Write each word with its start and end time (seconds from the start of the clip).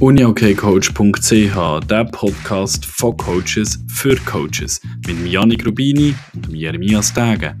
uniokcoach.ch, 0.00 1.86
der 1.86 2.04
Podcast 2.06 2.84
von 2.84 3.16
Coaches 3.16 3.78
für 3.88 4.16
Coaches 4.24 4.80
mit 5.06 5.26
Janik 5.26 5.64
Rubini 5.64 6.14
und 6.34 6.48
Jeremias 6.52 7.14
Tage. 7.14 7.56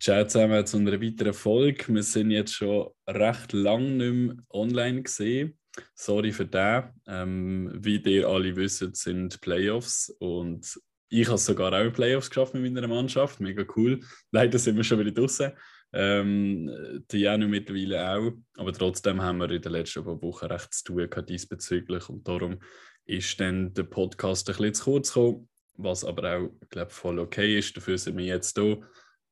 Ciao 0.00 0.24
zusammen 0.26 0.66
zu 0.66 0.76
einer 0.76 1.00
weiteren 1.00 1.32
Folge. 1.32 1.84
Wir 1.88 2.02
sind 2.02 2.30
jetzt 2.30 2.54
schon 2.54 2.88
recht 3.08 3.52
lang 3.52 3.96
nicht 3.96 4.12
mehr 4.12 4.36
online 4.50 5.02
gesehen. 5.02 5.58
Sorry 5.94 6.32
für 6.32 6.46
das. 6.46 6.84
Ähm, 7.06 7.70
wie 7.74 7.96
ihr 7.96 8.28
alle 8.28 8.54
wisst, 8.54 8.96
sind 8.96 9.40
Playoffs 9.40 10.14
und 10.18 10.78
ich 11.08 11.26
habe 11.26 11.38
sogar 11.38 11.72
auch 11.72 11.92
Playoffs 11.92 12.30
geschafft 12.30 12.54
mit 12.54 12.72
meiner 12.72 12.86
Mannschaft. 12.86 13.40
Mega 13.40 13.64
cool. 13.76 14.00
Leider 14.30 14.58
sind 14.58 14.76
wir 14.76 14.84
schon 14.84 15.00
wieder 15.00 15.10
draußen. 15.10 15.52
Ähm, 15.92 17.04
die 17.10 17.18
Janu 17.18 17.48
mittlerweile 17.48 18.16
auch. 18.16 18.32
Aber 18.56 18.72
trotzdem 18.72 19.20
haben 19.22 19.38
wir 19.38 19.50
in 19.50 19.62
den 19.62 19.72
letzten 19.72 20.04
paar 20.04 20.20
Wochen 20.22 20.46
recht 20.46 20.72
zu 20.72 20.84
tun 20.84 21.10
gehabt 21.10 21.28
diesbezüglich. 21.28 22.08
Und 22.08 22.26
darum 22.26 22.58
ist 23.06 23.40
dann 23.40 23.74
der 23.74 23.84
Podcast 23.84 24.48
ein 24.48 24.56
bisschen 24.56 24.74
zu 24.74 24.84
kurz 24.84 25.12
gekommen. 25.12 25.48
Was 25.76 26.04
aber 26.04 26.36
auch, 26.36 26.68
glaube 26.68 26.90
voll 26.90 27.18
okay 27.18 27.58
ist. 27.58 27.76
Dafür 27.76 27.96
sind 27.96 28.16
wir 28.18 28.24
jetzt 28.24 28.56
da 28.58 28.76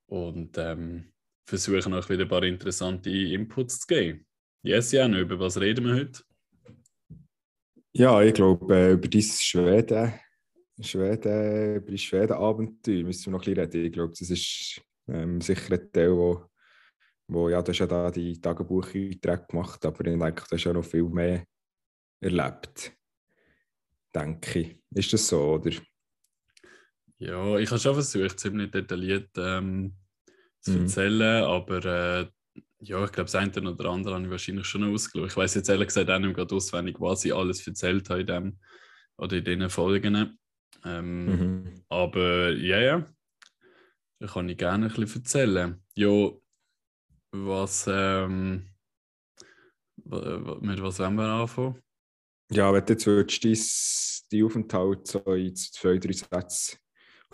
und 0.06 0.56
ähm, 0.56 1.12
versuchen 1.46 1.92
euch 1.92 2.08
wieder 2.08 2.22
ein 2.22 2.28
paar 2.28 2.42
interessante 2.42 3.10
Inputs 3.10 3.80
zu 3.80 3.86
geben. 3.86 4.26
Yes, 4.62 4.92
Janu, 4.92 5.18
über 5.18 5.38
was 5.38 5.60
reden 5.60 5.84
wir 5.84 5.94
heute? 5.94 6.22
Ja, 7.92 8.22
ich 8.22 8.34
glaube, 8.34 8.74
äh, 8.74 8.92
über 8.92 9.08
dieses 9.08 9.42
Schweden, 9.42 10.14
Schweden, 10.80 11.76
über 11.76 11.90
die 11.90 11.98
Schweden-Abenteuer 11.98 13.02
müssen 13.02 13.26
wir 13.26 13.38
noch 13.38 13.46
ein 13.46 13.54
bisschen 13.54 13.70
reden. 13.70 13.86
Ich 13.86 13.92
glaube, 13.92 14.14
das 14.18 14.30
ist 14.30 14.80
ähm, 15.08 15.40
sicher 15.40 15.74
ein 15.74 15.92
Teil, 15.92 16.12
wo, 16.12 16.47
wo 17.28 17.48
ja, 17.48 17.62
du 17.62 17.70
hast 17.70 17.78
ja 17.78 17.86
da 17.86 18.10
die 18.10 18.40
Tagebucheinträge 18.40 19.46
gemacht, 19.48 19.84
aber 19.84 20.06
ich 20.06 20.18
denke, 20.18 20.44
du 20.48 20.56
hast 20.56 20.64
ja 20.64 20.72
noch 20.72 20.84
viel 20.84 21.04
mehr 21.04 21.44
erlebt, 22.20 22.92
denke 24.14 24.60
ich. 24.60 24.76
Ist 24.94 25.12
das 25.12 25.28
so, 25.28 25.54
oder? 25.54 25.70
Ja, 27.18 27.58
ich 27.58 27.70
habe 27.70 27.80
schon 27.80 27.94
versucht, 27.94 28.40
ziemlich 28.40 28.70
detailliert 28.70 29.30
ähm, 29.36 29.94
zu 30.60 30.72
mhm. 30.72 30.80
erzählen, 30.82 31.44
aber 31.44 31.84
äh, 31.84 32.26
ja, 32.80 33.04
ich 33.04 33.12
glaube, 33.12 33.30
das 33.30 33.34
eine 33.34 33.70
oder 33.70 33.90
andere 33.90 34.14
habe 34.14 34.24
ich 34.24 34.30
wahrscheinlich 34.30 34.66
schon 34.66 34.84
ausgelöst. 34.84 35.32
Ich 35.32 35.36
weiß 35.36 35.54
jetzt 35.56 35.68
ehrlich 35.68 35.88
gesagt 35.88 36.10
auch 36.10 36.18
nicht 36.18 36.34
gerade 36.34 36.54
auswendig, 36.54 36.96
was 37.00 37.24
ich 37.24 37.34
alles 37.34 37.66
erzählt 37.66 38.08
habe 38.08 38.20
in 38.20 38.26
dem 38.26 38.58
oder 39.16 39.36
in 39.36 39.44
diesen 39.44 39.70
Folgen. 39.70 40.38
Ähm, 40.84 41.26
mhm. 41.26 41.84
Aber 41.88 42.50
ja, 42.52 42.78
ja, 42.80 43.06
da 44.20 44.26
kann 44.28 44.48
ich 44.48 44.58
gerne 44.58 44.86
ein 44.86 44.92
bisschen 44.92 45.22
erzählen. 45.22 45.82
Ja, 45.94 46.30
was, 47.32 47.86
ähm, 47.88 48.68
mit 49.96 50.82
was 50.82 50.98
wollen 50.98 51.16
wir 51.16 51.24
anfangen? 51.24 51.82
Ja, 52.50 52.72
wenn 52.72 52.84
du 52.84 52.92
jetzt 52.92 53.06
würdest, 53.06 54.32
deinen 54.32 54.44
Aufenthalt 54.44 55.06
so 55.06 55.20
in 55.34 55.54
zwei, 55.54 55.98
drei 55.98 56.12
Sätze 56.12 56.78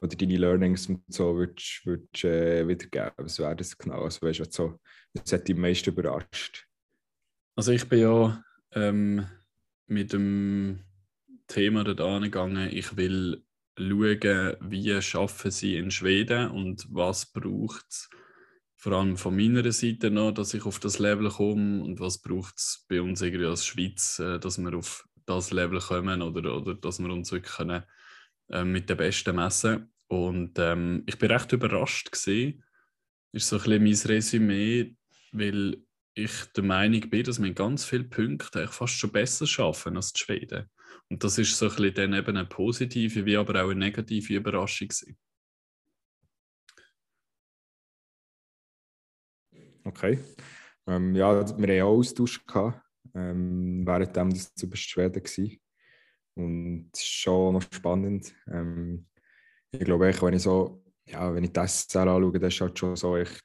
oder 0.01 0.17
deine 0.17 0.37
Learnings 0.37 0.89
und 0.89 1.03
so 1.09 1.37
würdest, 1.37 1.83
würdest 1.85 2.25
äh, 2.25 2.67
wiedergeben, 2.67 3.13
was 3.19 3.39
wäre 3.39 3.55
das 3.55 3.79
genau? 3.79 4.03
Also, 4.03 4.27
weißt 4.27 4.41
du, 4.41 4.45
so, 4.51 4.81
was 5.13 5.33
hat 5.33 5.47
dich 5.47 5.55
am 5.55 5.63
meisten 5.63 5.91
überrascht? 5.91 6.67
Also 7.57 7.71
ich 7.71 7.89
bin 7.89 8.01
ja 8.01 8.45
ähm, 8.73 9.27
mit 9.87 10.13
dem 10.13 10.81
Thema 11.47 11.85
dort 11.85 12.01
angegangen, 12.01 12.71
ich 12.73 12.97
will 12.97 13.45
schauen, 13.79 14.57
wie 14.61 15.03
schaffen 15.03 15.51
sie 15.51 15.77
in 15.77 15.91
Schweden 15.93 16.51
und 16.51 16.87
was 16.91 17.27
braucht 17.27 17.87
es 17.89 18.09
vor 18.85 18.93
allem 18.93 19.17
von 19.17 19.35
meiner 19.35 19.73
Seite 19.73 20.11
noch, 20.11 20.33
dass 20.33 20.53
ich 20.53 20.67
auf 20.67 20.79
das 20.79 20.99
Level 20.99 21.31
komme 21.31 21.83
und 21.83 22.01
was 22.01 22.21
braucht 22.21 22.59
es 22.59 22.85
bei 22.87 23.01
uns 23.01 23.23
irgendwie 23.23 23.47
als 23.47 23.65
Schweiz, 23.65 24.19
äh, 24.19 24.39
dass 24.39 24.59
wir 24.59 24.77
auf 24.77 25.09
das 25.25 25.53
Level 25.53 25.81
kommen 25.81 26.21
oder, 26.21 26.55
oder 26.55 26.75
dass 26.75 26.99
wir 26.99 27.11
uns 27.11 27.33
wirklich 27.33 27.55
können, 27.55 27.83
äh, 28.51 28.63
mit 28.63 28.91
den 28.91 28.99
Besten 28.99 29.37
messen 29.37 29.91
Und 30.09 30.59
ähm, 30.59 31.03
ich 31.07 31.17
bin 31.17 31.31
recht 31.31 31.51
überrascht 31.53 32.13
gesehen, 32.13 32.63
ist 33.33 33.49
so 33.49 33.57
ein 33.57 33.63
bisschen 33.81 33.85
mein 33.85 34.17
Resümee, 34.17 34.97
weil 35.33 35.79
ich 36.13 36.45
der 36.55 36.65
Meinung 36.65 37.09
bin, 37.09 37.25
dass 37.25 37.41
wir 37.41 37.49
in 37.49 37.55
ganz 37.55 37.87
vielen 37.87 38.11
Punkten 38.11 38.59
eigentlich 38.59 38.77
fast 38.77 38.99
schon 38.99 39.13
besser 39.13 39.47
schaffen 39.47 39.97
als 39.97 40.13
die 40.13 40.25
Schweden. 40.25 40.69
Und 41.09 41.25
das 41.25 41.39
ist 41.39 41.57
so 41.57 41.71
ein 41.71 41.75
bisschen 41.75 41.95
dann 41.95 42.13
eben 42.13 42.37
eine 42.37 42.47
positive, 42.47 43.25
wie 43.25 43.39
aber 43.39 43.65
auch 43.65 43.71
eine 43.71 43.81
negative 43.81 44.35
Überraschung. 44.35 44.89
Gewesen. 44.89 45.17
Okay. 49.85 50.19
Ähm, 50.87 51.15
ja, 51.15 51.33
wir 51.33 51.41
hatten 51.41 51.83
auch 51.83 51.99
Austausch 51.99 52.45
gehabt, 52.47 52.81
ähm, 53.15 53.87
währenddem 53.87 54.31
das 54.31 54.55
zu 54.55 54.69
Schweden 54.75 55.23
war. 55.23 55.57
Und 56.37 56.91
es 56.93 57.01
ist 57.01 57.07
schon 57.07 57.55
noch 57.55 57.63
spannend. 57.71 58.35
Ähm, 58.51 59.07
ich 59.71 59.81
glaube, 59.81 60.13
wenn 60.21 60.35
ich 60.35 60.43
so, 60.43 60.83
ja, 61.07 61.35
wenn 61.35 61.45
ich 61.45 61.53
das 61.53 61.95
anschaue, 61.97 62.39
das 62.39 62.55
ist 62.55 62.61
halt 62.61 62.79
schon 62.79 62.97
so 62.97 63.17
echt 63.17 63.45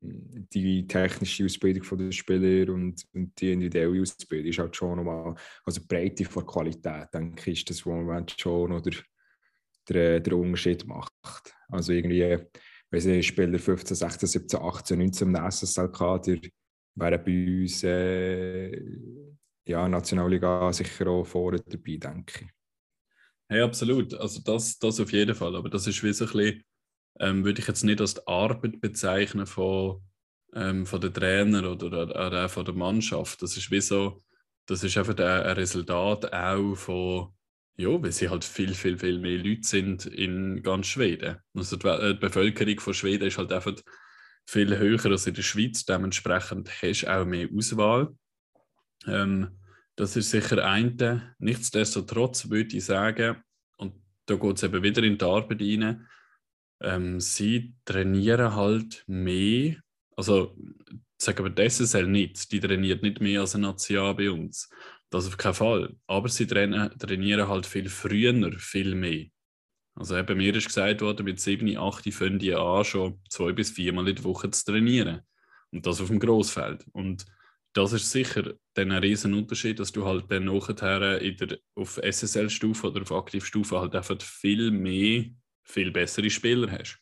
die 0.00 0.86
technische 0.86 1.44
Ausbildung 1.44 1.98
der 1.98 2.12
Spieler 2.12 2.72
und, 2.72 3.04
und 3.12 3.38
die 3.38 3.52
individuelle 3.52 4.00
Ausbildung 4.00 4.46
ist 4.46 4.58
halt 4.58 4.76
schon 4.76 4.96
nochmal, 4.96 5.34
also 5.64 5.80
die 5.80 5.86
Breite 5.86 6.24
von 6.24 6.46
Qualität, 6.46 7.12
denke 7.12 7.50
ich, 7.50 7.60
ist 7.60 7.70
das, 7.70 7.86
was 7.86 8.04
man 8.04 8.26
schon 8.28 8.70
noch 8.70 8.80
der, 8.80 8.94
der, 9.88 10.20
der 10.20 10.36
Unterschied 10.36 10.86
macht. 10.86 11.54
Also 11.68 11.92
irgendwie, 11.92 12.38
wenn 12.94 13.00
sie 13.00 13.22
Spieler 13.22 13.58
15, 13.58 13.96
16, 13.96 14.28
17, 14.28 14.60
18, 14.60 14.98
19 14.98 15.28
im 15.34 15.50
SSL-Kader 15.50 16.38
wären 16.94 17.24
bei 17.24 17.62
uns 17.62 17.82
äh, 17.82 18.80
ja, 19.66 19.88
Nationalliga 19.88 20.72
sicher 20.72 21.08
auch 21.08 21.24
vorne 21.24 21.58
dabei, 21.60 21.96
denke 21.96 22.44
ich. 22.44 22.48
Hey, 23.48 23.62
absolut. 23.62 24.14
Also 24.14 24.40
das, 24.42 24.78
das 24.78 25.00
auf 25.00 25.12
jeden 25.12 25.34
Fall. 25.34 25.56
Aber 25.56 25.68
das 25.68 25.86
ist 25.86 26.02
wie 26.02 26.12
so 26.12 26.24
ein 26.24 26.32
bisschen 26.32 26.64
ähm, 27.20 27.44
würde 27.44 27.60
ich 27.60 27.66
jetzt 27.68 27.84
nicht 27.84 28.00
als 28.00 28.14
die 28.14 28.26
Arbeit 28.26 28.80
bezeichnen 28.80 29.46
von, 29.46 30.02
ähm, 30.54 30.86
von 30.86 31.00
den 31.00 31.12
Trainer 31.14 31.70
oder, 31.70 31.86
oder 31.86 32.44
auch 32.44 32.50
von 32.50 32.64
der 32.64 32.74
Mannschaft. 32.74 33.42
Das 33.42 33.56
ist 33.56 33.70
wie 33.70 33.80
so, 33.80 34.22
das 34.66 34.82
ist 34.82 34.96
einfach 34.96 35.16
ein 35.16 35.56
Resultat 35.56 36.32
auch 36.32 36.74
von, 36.74 37.33
ja, 37.76 38.02
weil 38.02 38.12
sie 38.12 38.28
halt 38.28 38.44
viel, 38.44 38.74
viel, 38.74 38.98
viel 38.98 39.18
mehr 39.18 39.38
Leute 39.38 39.66
sind 39.66 40.06
in 40.06 40.62
ganz 40.62 40.86
Schweden. 40.86 41.38
Also 41.54 41.76
die, 41.76 41.88
äh, 41.88 42.14
die 42.14 42.20
Bevölkerung 42.20 42.80
von 42.80 42.94
Schweden 42.94 43.26
ist 43.26 43.38
halt 43.38 43.52
einfach 43.52 43.74
viel 44.46 44.78
höher 44.78 45.04
als 45.06 45.26
in 45.26 45.34
der 45.34 45.42
Schweiz. 45.42 45.84
Dementsprechend 45.84 46.70
hast 46.82 47.02
du 47.02 47.12
auch 47.12 47.24
mehr 47.24 47.48
Auswahl. 47.54 48.14
Ähm, 49.06 49.58
das 49.96 50.16
ist 50.16 50.30
sicher 50.30 50.64
ein. 50.64 51.34
Nichtsdestotrotz 51.38 52.50
würde 52.50 52.76
ich 52.76 52.84
sagen, 52.84 53.42
und 53.76 53.94
da 54.26 54.36
geht 54.36 54.56
es 54.56 54.62
eben 54.62 54.82
wieder 54.82 55.02
in 55.02 55.18
die 55.18 55.24
Arbeit 55.24 55.60
rein, 55.60 56.06
ähm, 56.80 57.20
sie 57.20 57.74
trainieren 57.84 58.54
halt 58.54 59.04
mehr. 59.06 59.76
Also, 60.16 60.56
sagen 61.16 61.44
wir 61.44 61.50
das 61.50 61.76
SSL 61.76 62.06
nicht. 62.06 62.52
Die 62.52 62.60
trainiert 62.60 63.02
nicht 63.02 63.20
mehr 63.20 63.40
als 63.40 63.54
ein 63.54 63.62
National 63.62 64.14
bei 64.14 64.30
uns. 64.30 64.68
Das 65.14 65.28
auf 65.28 65.36
keinen 65.36 65.54
Fall. 65.54 65.94
Aber 66.08 66.28
sie 66.28 66.44
trainieren 66.44 67.46
halt 67.46 67.66
viel 67.66 67.88
früher, 67.88 68.58
viel 68.58 68.96
mehr. 68.96 69.26
Also 69.94 70.16
eben 70.16 70.36
mir 70.36 70.52
ist 70.56 70.66
gesagt 70.66 71.02
worden, 71.02 71.24
mit 71.24 71.38
7, 71.38 71.76
8 71.78 72.12
fangen 72.12 72.40
die 72.40 72.52
an, 72.52 72.84
schon 72.84 73.20
zwei 73.30 73.52
bis 73.52 73.70
viermal 73.70 74.08
in 74.08 74.16
der 74.16 74.24
Woche 74.24 74.50
zu 74.50 74.64
trainieren. 74.64 75.20
Und 75.70 75.86
das 75.86 76.00
auf 76.00 76.08
dem 76.08 76.18
Grossfeld. 76.18 76.84
Und 76.90 77.26
das 77.74 77.92
ist 77.92 78.10
sicher 78.10 78.54
dann 78.74 78.90
ein 78.90 79.02
riesen 79.04 79.34
Unterschied, 79.34 79.78
dass 79.78 79.92
du 79.92 80.04
halt 80.04 80.28
dann 80.32 80.46
nachher 80.46 81.20
in 81.20 81.36
der, 81.36 81.58
auf 81.76 82.00
SSL-Stufe 82.02 82.88
oder 82.88 83.02
auf 83.02 83.12
Aktivstufe 83.12 83.78
halt 83.78 83.94
einfach 83.94 84.20
viel 84.20 84.72
mehr 84.72 85.26
viel 85.62 85.92
bessere 85.92 86.28
Spieler 86.28 86.72
hast. 86.72 86.98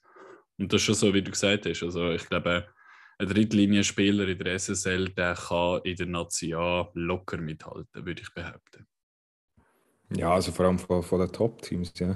Und 0.59 0.71
das 0.71 0.83
ist 0.83 0.85
schon 0.85 0.95
so, 0.97 1.15
wie 1.15 1.23
du 1.23 1.31
gesagt 1.31 1.65
hast. 1.65 1.83
Also 1.83 2.11
ich 2.11 2.29
glaube, 2.29 2.69
ein 3.19 3.29
Drittlinienspieler 3.29 4.29
in 4.29 4.39
der 4.39 4.59
SSL, 4.59 5.11
der 5.11 5.35
kann 5.35 5.81
in 5.85 5.97
der 5.97 6.07
Nazi 6.07 6.55
locker 6.95 7.39
mithalten, 7.39 8.07
würde 8.07 8.23
ich 8.23 8.35
behaupten. 8.35 8.87
Ja, 10.17 10.35
also 10.35 10.53
vor 10.53 10.67
allem 10.67 10.79
von, 10.79 11.03
von 11.03 11.21
den 11.21 11.33
Top-Teams. 11.33 11.93
Ja. 11.97 12.15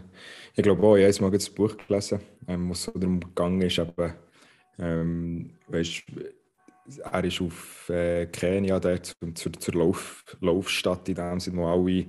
Ich 0.54 0.62
glaube 0.62 0.82
auch, 0.86 0.96
ich 0.96 1.04
habe 1.04 1.24
mal 1.24 1.30
das 1.30 1.48
Buch 1.48 1.76
gelesen, 1.76 2.20
ähm, 2.46 2.70
was 2.70 2.84
so 2.84 2.92
darum 2.92 3.20
gegangen 3.20 3.62
ist, 3.62 3.78
aber 3.78 4.14
ähm, 4.78 5.50
weißt, 5.68 6.04
er 7.02 7.24
ist 7.24 7.40
auf 7.40 7.88
äh, 7.88 8.26
Kenia 8.26 8.78
dort 8.78 9.16
zur, 9.34 9.52
zur 9.52 9.74
Lauf, 9.74 10.24
Laufstadt, 10.40 11.08
in 11.08 11.14
dem 11.14 11.40
Sinne, 11.40 11.58
wo 11.58 11.66
alle, 11.66 12.06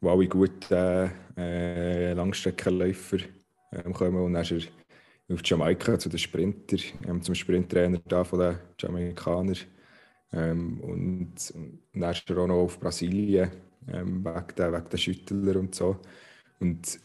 wo 0.00 0.10
alle 0.10 0.28
guten 0.28 1.10
äh, 1.36 2.12
Langstreckenläufer 2.12 3.18
ähm, 3.72 3.92
kommen. 3.92 4.22
Und 4.22 4.34
dann 4.34 4.42
ist 4.42 4.52
er 4.52 4.62
auf 5.32 5.40
Jamaika 5.44 5.98
zu 5.98 6.08
den 6.08 6.18
Sprinter, 6.18 6.76
ähm, 7.06 7.22
zum 7.22 7.34
Sprinttrainer 7.34 8.00
da 8.06 8.24
von 8.24 8.38
den 8.38 8.58
Jamaikanern. 8.78 9.56
Ähm, 10.32 10.80
und, 10.80 11.34
und 11.54 11.80
dann 11.94 12.14
auch 12.14 12.46
noch 12.46 12.54
auf 12.54 12.80
Brasilien, 12.80 13.50
ähm, 13.88 14.24
wegen, 14.24 14.54
der, 14.56 14.72
wegen 14.72 14.88
der 14.88 14.96
Schüttler 14.96 15.56
und 15.56 15.74
so. 15.74 15.98
Und 16.60 16.98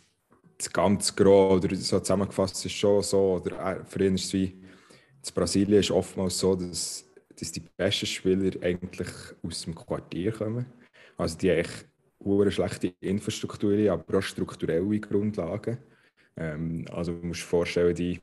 das 0.57 0.71
ganz 0.71 1.15
grob 1.15 1.63
oder 1.63 1.75
so 1.75 2.00
zusammengefasst 2.00 2.65
ist 2.65 2.73
schon 2.73 3.01
so, 3.01 3.41
oder 3.41 3.83
für 3.85 4.06
ihn 4.06 4.15
ist 4.15 4.25
es 4.25 4.33
wie, 4.33 4.45
in 4.45 5.33
Brasilien 5.35 5.79
ist 5.79 5.91
oftmals 5.91 6.39
so, 6.39 6.56
dass 6.56 7.06
dass 7.41 7.51
die 7.51 7.63
besten 7.75 8.06
Spieler 8.06 8.51
eigentlich 8.62 9.09
aus 9.41 9.63
dem 9.63 9.73
Quartier 9.73 10.31
kommen. 10.31 10.65
Also 11.18 11.38
die 11.38 11.51
haben 11.51 12.41
eine 12.41 12.51
schlechte 12.51 12.94
Infrastruktur, 13.00 13.91
aber 13.91 14.19
auch 14.19 14.21
strukturelle 14.21 15.00
Grundlagen. 15.00 15.79
Ähm, 16.42 16.86
also 16.92 17.14
du 17.14 17.28
musst 17.28 17.42
dir 17.42 17.46
vorstellen, 17.46 17.96
die 17.96 18.20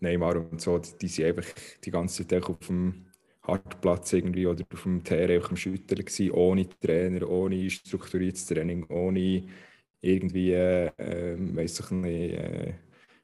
Neymar 0.00 0.36
und 0.36 0.60
so, 0.60 0.78
die, 0.78 0.90
die 1.00 1.08
sind 1.08 1.26
einfach 1.26 1.52
die 1.84 1.90
ganze 1.90 2.26
Zeit 2.26 2.42
auf 2.44 2.58
dem 2.66 3.06
Hartplatz 3.42 4.12
irgendwie 4.12 4.46
oder 4.46 4.64
auf 4.72 4.82
dem 4.82 5.02
Terrain 5.04 5.42
am 5.42 5.56
Schütteln 5.56 6.04
gewesen, 6.04 6.30
ohne 6.32 6.68
Trainer, 6.68 7.28
ohne 7.28 7.68
strukturiertes 7.70 8.46
Training, 8.46 8.84
ohne 8.88 9.44
irgendwie, 10.00 10.52
äh, 10.52 10.90
weiss 11.54 11.80
ich 11.80 11.90
nicht, 11.90 12.32
äh, 12.34 12.74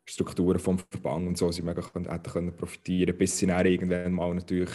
Strukturen 0.08 0.58
vom 0.58 0.78
Verband 0.78 1.26
und 1.26 1.38
so, 1.38 1.50
sie 1.50 1.62
mega 1.62 1.82
können, 1.82 2.08
hätten 2.08 2.30
können 2.30 2.56
profitieren, 2.56 3.16
bis 3.16 3.38
sie 3.38 3.46
dann 3.46 3.66
irgendwann 3.66 4.12
mal 4.12 4.34
natürlich 4.34 4.70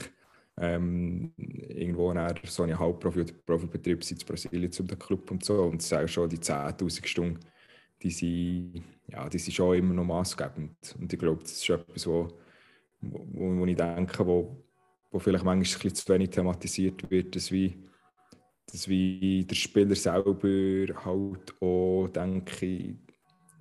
ähm, 0.57 1.33
irgendwo 1.37 2.11
in 2.11 2.19
so 2.43 2.63
einen 2.63 2.77
Halbprofi- 2.77 3.21
oder 3.21 3.33
Profibetrieb 3.45 4.03
sind 4.03 4.21
in 4.21 4.27
Brasilien 4.27 4.71
zum 4.71 4.87
Club 4.87 5.31
und 5.31 5.43
so. 5.45 5.63
Und 5.63 5.81
es 5.81 5.89
sind 5.89 6.09
schon 6.09 6.29
die 6.29 6.37
10'000 6.39 7.07
Stunden, 7.07 7.39
die 8.01 8.11
sind, 8.11 8.83
ja, 9.11 9.27
die 9.29 9.39
sind 9.39 9.53
schon 9.53 9.77
immer 9.77 9.93
noch 9.93 10.05
maßgebend 10.05 10.95
und 10.99 11.11
ich 11.11 11.19
glaube, 11.19 11.41
das 11.41 11.53
ist 11.53 11.69
etwas, 11.69 12.07
wo, 12.07 12.27
wo, 13.01 13.59
wo 13.59 13.65
ich 13.65 13.75
denke, 13.75 14.25
wo, 14.25 14.63
wo 15.11 15.19
vielleicht 15.19 15.43
manchmal 15.43 15.91
ein 15.91 15.95
zu 15.95 16.13
wenig 16.13 16.29
thematisiert 16.29 17.09
wird, 17.11 17.35
dass 17.35 17.51
wie, 17.51 17.83
dass 18.71 18.87
wie 18.87 19.45
der 19.45 19.55
Spieler 19.55 19.95
selber 19.95 21.05
halt 21.05 21.61
auch, 21.61 22.07
denke 22.07 22.65
ich, 22.65 22.95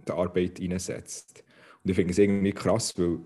die 0.07 0.13
Arbeit 0.13 0.61
einsetzt. 0.61 1.45
Und 1.83 1.91
ich 1.91 1.97
finde 1.97 2.13
es 2.13 2.19
irgendwie 2.19 2.53
krass, 2.53 2.97
weil 2.99 3.21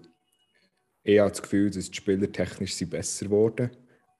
ich 1.02 1.18
habe 1.18 1.30
das 1.30 1.42
Gefühl, 1.42 1.70
dass 1.70 1.90
die 1.90 1.96
Spieler 1.96 2.30
technisch 2.32 2.78
besser 2.88 3.26
geworden 3.26 3.70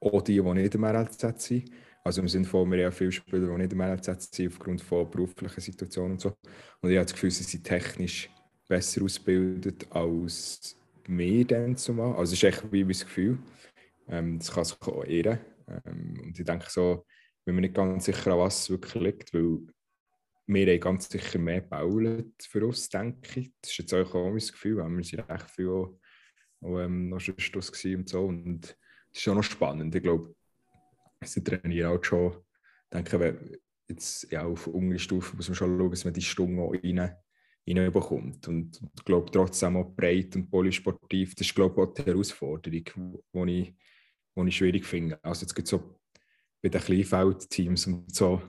auch 0.05 0.23
die, 0.23 0.41
die 0.41 0.53
nicht 0.53 0.75
im 0.75 0.85
RLZ 0.85 1.41
sind. 1.41 1.71
Also 2.07 2.21
im 2.21 2.29
Sinne 2.29 2.45
von, 2.45 2.71
wir 2.71 2.85
haben 2.85 2.93
viele 2.93 3.11
Spieler, 3.11 3.49
die 3.49 3.63
nicht 3.63 3.73
im 3.73 3.81
RLZ 3.81 4.35
sind, 4.35 4.53
aufgrund 4.53 4.83
von 4.83 5.11
beruflichen 5.11 5.61
Situationen 5.61 6.13
und 6.13 6.21
so. 6.21 6.37
Und 6.83 6.91
ich 6.91 6.97
habe 6.97 7.07
das 7.07 7.15
Gefühl, 7.15 7.31
sie 7.31 7.45
sind 7.45 7.65
technisch 7.65 8.29
besser 8.69 9.03
ausgebildet 9.03 9.87
als 9.91 10.77
wir 11.07 11.47
dann 11.47 11.77
zumal. 11.77 12.15
Also 12.17 12.35
es 12.35 12.43
ist 12.43 12.45
echt 12.45 12.73
wie 12.73 12.85
mein 12.85 12.93
Gefühl. 12.93 13.39
Ähm, 14.09 14.39
das 14.39 14.53
kann 14.53 14.65
sich 14.65 14.81
auch 14.83 15.05
ehren. 15.05 15.39
Ähm, 15.67 16.21
und 16.25 16.39
ich 16.39 16.45
denke 16.45 16.67
so, 16.69 17.07
wenn 17.47 17.55
man 17.55 17.63
nicht 17.63 17.75
ganz 17.75 18.05
sicher 18.05 18.33
an 18.33 18.39
was 18.39 18.69
wirklich 18.69 18.95
liegt, 18.95 19.35
weil 19.35 19.61
wir 20.47 20.73
haben 20.73 20.81
ganz 20.81 21.09
sicher 21.09 21.39
mehr 21.39 21.63
gebaut 21.63 22.35
für 22.43 22.67
uns, 22.67 22.89
denke 22.91 23.41
ich. 23.41 23.53
Das 23.63 23.71
ist 23.71 23.79
jetzt 23.79 23.95
auch 23.95 24.13
mein 24.15 24.35
Gefühl, 24.35 24.77
weil 24.77 24.91
wir 24.91 25.05
sind 25.05 25.21
recht 25.21 25.51
viel 25.51 25.69
auch, 25.69 25.99
auch 26.61 26.81
ähm, 26.81 27.09
noch 27.09 27.21
Schluss 27.21 27.85
und 27.85 28.09
so. 28.11 28.27
Und 28.27 28.63
das 28.63 28.77
ist 29.13 29.23
schon 29.23 29.37
noch 29.37 29.43
spannend. 29.43 29.95
Ich 29.95 30.03
glaube, 30.03 30.35
sie 31.27 31.45
trainieren 31.45 31.97
auch 31.97 32.05
schon, 32.05 32.37
denke 32.93 33.39
ich, 33.51 33.61
jetzt 33.89 34.31
ja, 34.31 34.45
auf 34.45 34.67
Unterstufe 34.67 35.37
muss 35.37 35.49
man 35.49 35.55
schon 35.55 35.79
schauen, 35.79 35.91
dass 35.91 36.05
man 36.05 36.15
die 36.15 36.23
Stunde 36.23 36.63
auch 36.63 36.75
rein, 36.75 37.17
reinbekommt. 37.69 38.49
Und 38.49 38.81
ich 38.97 39.05
glaube 39.05 39.31
trotzdem 39.31 39.77
auch 39.77 39.95
breit 39.95 40.35
und 40.37 40.51
polysportiv, 40.51 41.35
das 41.35 41.47
ist 41.47 41.55
glaube 41.55 41.81
ich 41.81 41.89
auch 41.89 41.95
die 41.95 42.03
Herausforderung, 42.03 42.73
die 42.73 42.79
ich 42.79 42.93
ich 44.47 44.57
schwierig 44.57 44.85
finde. 44.85 45.23
Also 45.23 45.43
jetzt 45.43 45.55
gibt 45.55 45.69
so 45.69 45.99
bei 46.63 46.69
den 46.69 46.81
Kleinfeldteams 46.81 47.87
und 47.87 48.15
so, 48.15 48.43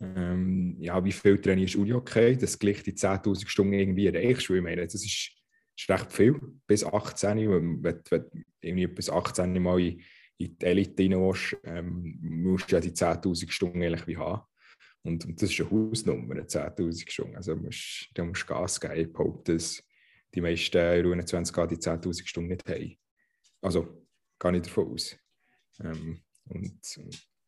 ähm, 0.00 0.76
ja, 0.80 1.02
wie 1.04 1.12
viel 1.12 1.40
trainierst 1.40 1.74
du 1.74 1.96
okay, 1.96 2.36
dass 2.36 2.52
du 2.52 2.58
gleich 2.58 2.82
die 2.82 2.92
10'000 2.92 3.48
Stunden 3.48 3.72
irgendwie 3.72 4.06
erreichst, 4.06 4.50
ich 4.50 4.62
meine, 4.62 4.84
das 4.84 4.94
ist, 4.94 5.30
ist 5.76 5.88
recht 5.88 6.12
viel, 6.12 6.40
bis 6.66 6.84
18, 6.84 7.38
wenn, 7.50 7.82
wenn, 7.82 8.00
wenn 8.10 8.44
irgendwie 8.60 8.86
bis 8.86 9.08
18 9.08 9.62
Mal 9.62 9.80
in, 9.80 10.00
in 10.38 10.58
die 10.58 10.66
Elite 10.66 11.02
rein 11.02 11.12
willst, 11.12 11.56
ähm, 11.64 12.18
musst 12.20 12.70
du 12.70 12.76
ja 12.76 12.80
die 12.80 12.92
10'000 12.92 13.50
Stunden 13.50 13.82
eigentlich 13.82 14.06
wie 14.06 14.16
haben. 14.16 14.42
Und, 15.02 15.24
und, 15.26 15.40
das 15.40 15.50
ist 15.50 15.60
eine 15.60 15.70
Hausnummer, 15.70 16.34
10'000 16.34 17.10
Stunden. 17.10 17.36
Also 17.36 17.54
musst, 17.56 18.10
da 18.14 18.24
musst 18.24 18.42
du 18.42 18.46
Gas 18.46 18.80
geben. 18.80 18.96
Ich 18.96 19.12
behaupte, 19.12 19.54
dass 19.54 19.82
die 20.34 20.40
meisten 20.40 20.78
U21 20.78 21.66
die 21.66 21.76
10'000 21.76 22.26
Stunden 22.26 22.50
nicht 22.50 22.68
haben. 22.68 22.96
Also, 23.60 24.06
gehe 24.38 24.56
ich 24.56 24.62
davon 24.62 24.92
aus. 24.92 25.16
Ähm, 25.80 26.22
und, 26.46 26.80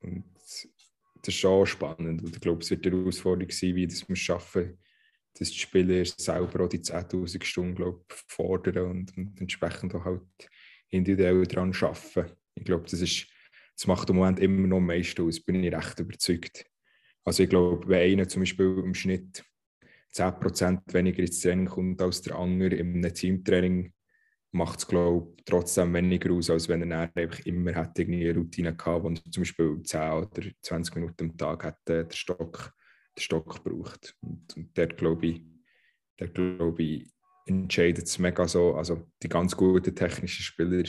und 0.00 0.24
das 0.34 1.28
ist 1.28 1.34
schon 1.34 1.66
spannend. 1.66 2.22
Und 2.22 2.34
ich 2.34 2.40
glaube, 2.40 2.62
es 2.62 2.70
wird 2.70 2.86
eine 2.86 2.98
Herausforderung 2.98 3.50
sein, 3.50 3.74
wie 3.74 3.86
das 3.86 4.08
wir 4.08 4.16
schaffen, 4.16 4.78
dass 5.34 5.50
die 5.50 5.58
Spieler 5.58 6.04
selber 6.04 6.64
auch 6.64 6.68
die 6.68 6.78
10.000 6.78 7.44
Stunden 7.44 7.74
glaub, 7.74 8.04
fordern 8.10 8.90
und, 8.90 9.16
und 9.16 9.40
entsprechend 9.40 9.94
auch 9.94 10.04
halt 10.04 10.22
individuell 10.88 11.46
daran 11.46 11.74
arbeiten. 11.74 12.36
Ich 12.56 12.64
glaube, 12.64 12.85
das, 12.85 13.00
ist, 13.00 13.26
das 13.76 13.87
macht 13.87 14.11
im 14.11 14.17
Moment 14.17 14.41
immer 14.41 14.67
noch 14.67 14.79
am 14.79 14.87
meisten 14.87 15.23
aus, 15.23 15.41
bin 15.41 15.62
ich 15.62 15.73
recht 15.73 15.99
überzeugt. 16.00 16.67
Also 17.25 17.43
ich 17.43 17.49
glaube, 17.49 17.88
wenn 17.88 18.12
einer 18.12 18.29
zum 18.29 18.43
Beispiel 18.43 18.82
im 18.85 18.94
Schnitt 18.94 19.44
10% 20.14 20.93
weniger 20.93 21.20
ins 21.20 21.41
Training 21.41 21.67
kommt 21.67 22.00
als 22.00 22.23
der 22.23 22.37
andere 22.37 22.79
einem 22.79 23.14
Teamtraining, 23.14 23.93
macht 24.53 24.79
es, 24.79 24.87
glaube 24.87 25.35
ich, 25.37 25.44
trotzdem 25.44 25.93
weniger 25.94 26.32
aus, 26.32 26.50
als 26.50 26.69
wenn 26.69 26.91
er 26.91 27.11
einfach 27.14 27.41
immer 27.41 27.75
hat 27.75 27.99
eine 27.99 28.35
Routine 28.35 28.75
gehabt, 28.75 29.05
wo 29.05 29.12
zum 29.12 29.43
Beispiel 29.43 29.82
10 29.82 30.12
oder 30.12 30.43
20 30.62 30.94
Minuten 30.97 31.31
am 31.31 31.37
Tag 31.37 31.64
äh, 31.64 32.05
den, 32.05 32.11
Stock, 32.12 32.73
den 33.17 33.23
Stock 33.23 33.62
gebraucht. 33.62 34.17
Und, 34.20 34.56
und 34.56 34.76
dort, 34.76 34.97
glaube 34.97 35.26
ich, 35.26 35.43
der, 36.19 36.29
glaube 36.29 36.82
ich, 36.82 37.11
entscheidet 37.44 38.06
es 38.06 38.19
mega 38.19 38.49
so. 38.49 38.75
Also 38.75 39.06
die 39.23 39.29
ganz 39.29 39.56
guten 39.56 39.94
technischen 39.94 40.43
Spieler, 40.43 40.85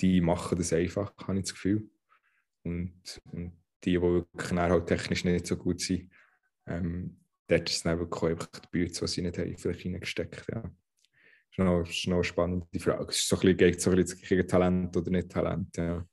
die 0.00 0.20
machen 0.20 0.58
das 0.58 0.72
einfach, 0.72 1.12
habe 1.26 1.38
ich 1.38 1.44
das 1.44 1.54
Gefühl. 1.54 1.88
Und, 2.62 3.20
und 3.32 3.52
die, 3.84 3.92
die 3.92 4.02
wirklich 4.02 4.52
halt 4.52 4.86
technisch 4.86 5.24
nicht 5.24 5.46
so 5.46 5.56
gut 5.56 5.80
sind, 5.80 6.10
ähm, 6.66 7.16
dort 7.46 7.68
ist 7.68 7.76
es 7.76 7.82
dann 7.82 7.98
einfach 8.00 8.46
die 8.46 8.68
Bühne, 8.70 8.90
die 8.90 9.06
sie 9.06 9.22
nicht 9.22 9.38
haben, 9.38 9.56
vielleicht 9.56 9.84
reingesteckt. 9.84 10.46
Ja 10.52 10.70
ist 11.56 11.64
noch, 11.64 11.88
ist 11.88 12.06
noch 12.06 12.16
eine 12.16 12.24
spannende 12.24 12.80
Frage. 12.80 13.06
Es 13.10 13.18
ist 13.18 13.28
so 13.28 13.36
ein 13.36 13.56
bisschen, 13.56 13.78
so 13.78 13.90
ein 13.90 13.96
bisschen 13.96 14.48
Talent 14.48 14.96
oder 14.96 15.10
nicht 15.10 15.30
Talent. 15.30 15.76
Ja. 15.76 16.06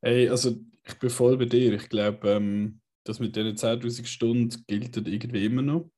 Hey, 0.00 0.28
also 0.28 0.56
ich 0.84 0.94
bin 0.94 1.10
voll 1.10 1.36
bei 1.36 1.44
dir. 1.44 1.74
Ich 1.74 1.88
glaube, 1.88 2.28
ähm, 2.30 2.80
das 3.04 3.20
mit 3.20 3.36
diesen 3.36 3.56
10.000 3.56 4.06
Stunden 4.06 4.64
gilt 4.66 4.96
irgendwie 4.96 5.44
immer 5.44 5.62
noch. 5.62 5.90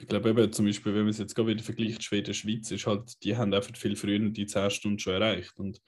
Ich 0.00 0.06
glaube 0.06 0.30
eben 0.30 0.52
zum 0.52 0.66
Beispiel, 0.66 0.94
wenn 0.94 1.02
man 1.02 1.10
es 1.10 1.18
jetzt 1.18 1.34
gerade 1.34 1.48
wieder 1.48 1.62
vergleicht, 1.62 2.04
Schweden, 2.04 2.34
Schweiz, 2.34 2.70
ist 2.70 2.86
halt, 2.86 3.22
die 3.24 3.36
haben 3.36 3.52
einfach 3.52 3.76
viel 3.76 3.96
früher 3.96 4.18
die 4.18 4.46
10 4.46 4.70
Stunden 4.70 4.98
schon 4.98 5.14
erreicht. 5.14 5.58
Und 5.58 5.80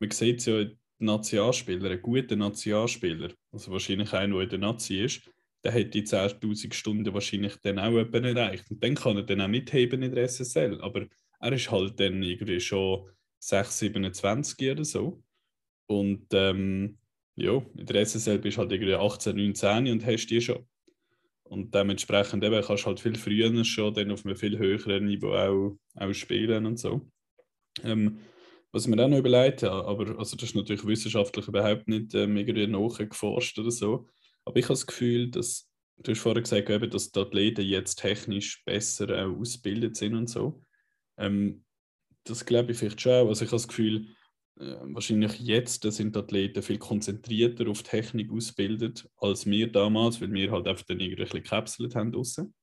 man 0.00 0.10
sieht 0.10 0.40
es 0.40 0.46
ja, 0.46 0.64
Nationalspieler, 0.98 1.90
ein 1.90 2.02
guter 2.02 2.36
Nationalspieler, 2.36 3.30
also 3.52 3.72
wahrscheinlich 3.72 4.12
einer, 4.12 4.34
der 4.34 4.42
in 4.42 4.48
der 4.50 4.58
Nazi 4.58 5.00
ist, 5.00 5.22
der 5.64 5.72
hat 5.72 5.94
die 5.94 6.02
10.000 6.02 6.72
Stunden 6.72 7.12
wahrscheinlich 7.12 7.56
dann 7.62 7.78
auch 7.78 7.96
erreicht. 7.96 8.70
Und 8.70 8.82
dann 8.82 8.94
kann 8.94 9.16
er 9.16 9.22
dann 9.22 9.40
auch 9.40 9.48
mitheben 9.48 10.02
in 10.02 10.14
der 10.14 10.24
SSL. 10.24 10.80
Aber 10.80 11.06
er 11.40 11.52
ist 11.52 11.70
halt 11.70 12.00
dann 12.00 12.22
irgendwie 12.22 12.60
schon 12.60 13.10
6, 13.40 13.78
27 13.78 14.70
oder 14.70 14.84
so. 14.84 15.22
Und 15.86 16.26
ähm, 16.32 16.98
ja, 17.36 17.62
in 17.76 17.86
der 17.86 18.06
SSL 18.06 18.38
bist 18.38 18.56
du 18.56 18.62
halt 18.62 18.72
irgendwie 18.72 18.94
18, 18.94 19.36
19 19.36 19.88
und 19.88 20.06
hast 20.06 20.26
die 20.26 20.40
schon. 20.40 20.66
Und 21.42 21.74
dementsprechend 21.74 22.44
eben 22.44 22.62
kannst 22.62 22.84
du 22.84 22.88
halt 22.88 23.00
viel 23.00 23.16
früher 23.16 23.64
schon 23.64 23.92
dann 23.92 24.12
auf 24.12 24.24
einem 24.24 24.36
viel 24.36 24.56
höheren 24.56 25.06
Niveau 25.06 25.32
auch, 25.32 25.76
auch 25.96 26.12
spielen 26.12 26.64
und 26.64 26.78
so. 26.78 27.10
Ähm, 27.82 28.20
was 28.72 28.84
ich 28.84 28.88
mir 28.88 29.02
auch 29.04 29.08
noch 29.08 29.18
überlegt 29.18 29.62
habe, 29.62 29.86
aber 29.86 30.18
also 30.18 30.36
das 30.36 30.50
ist 30.50 30.54
natürlich 30.54 30.86
wissenschaftlich 30.86 31.48
überhaupt 31.48 31.88
nicht 31.88 32.14
ähm, 32.14 32.36
irgendwie 32.36 32.66
nachgeforscht 32.66 33.58
oder 33.58 33.70
so, 33.70 34.08
aber 34.44 34.58
ich 34.58 34.64
habe 34.64 34.74
das 34.74 34.86
Gefühl, 34.86 35.30
dass, 35.30 35.68
du 35.98 36.12
hast 36.12 36.20
vorher 36.20 36.42
gesagt, 36.42 36.70
eben, 36.70 36.90
dass 36.90 37.10
die 37.10 37.20
Athleten 37.20 37.62
jetzt 37.62 37.96
technisch 37.96 38.64
besser 38.64 39.08
auch 39.24 39.38
ausgebildet 39.38 39.96
sind 39.96 40.14
und 40.14 40.28
so. 40.28 40.62
Ähm, 41.18 41.64
das 42.24 42.44
glaube 42.44 42.72
ich 42.72 42.78
vielleicht 42.78 43.00
schon. 43.00 43.28
Also 43.28 43.44
ich 43.44 43.50
habe 43.50 43.56
das 43.56 43.68
Gefühl, 43.68 44.08
äh, 44.58 44.76
wahrscheinlich 44.82 45.38
jetzt 45.40 45.82
sind 45.82 46.14
die 46.14 46.18
Athleten 46.18 46.62
viel 46.62 46.78
konzentrierter 46.78 47.68
auf 47.68 47.82
Technik 47.82 48.30
ausgebildet 48.30 49.08
als 49.16 49.46
wir 49.46 49.70
damals, 49.70 50.20
weil 50.20 50.32
wir 50.32 50.50
halt 50.50 50.66
einfach 50.66 50.84
dann 50.84 51.00
irgendwie 51.00 51.22
ein 51.22 51.24
bisschen 51.24 51.42
gekapselt 51.42 51.94
haben 51.94 52.12
draussen. 52.12 52.54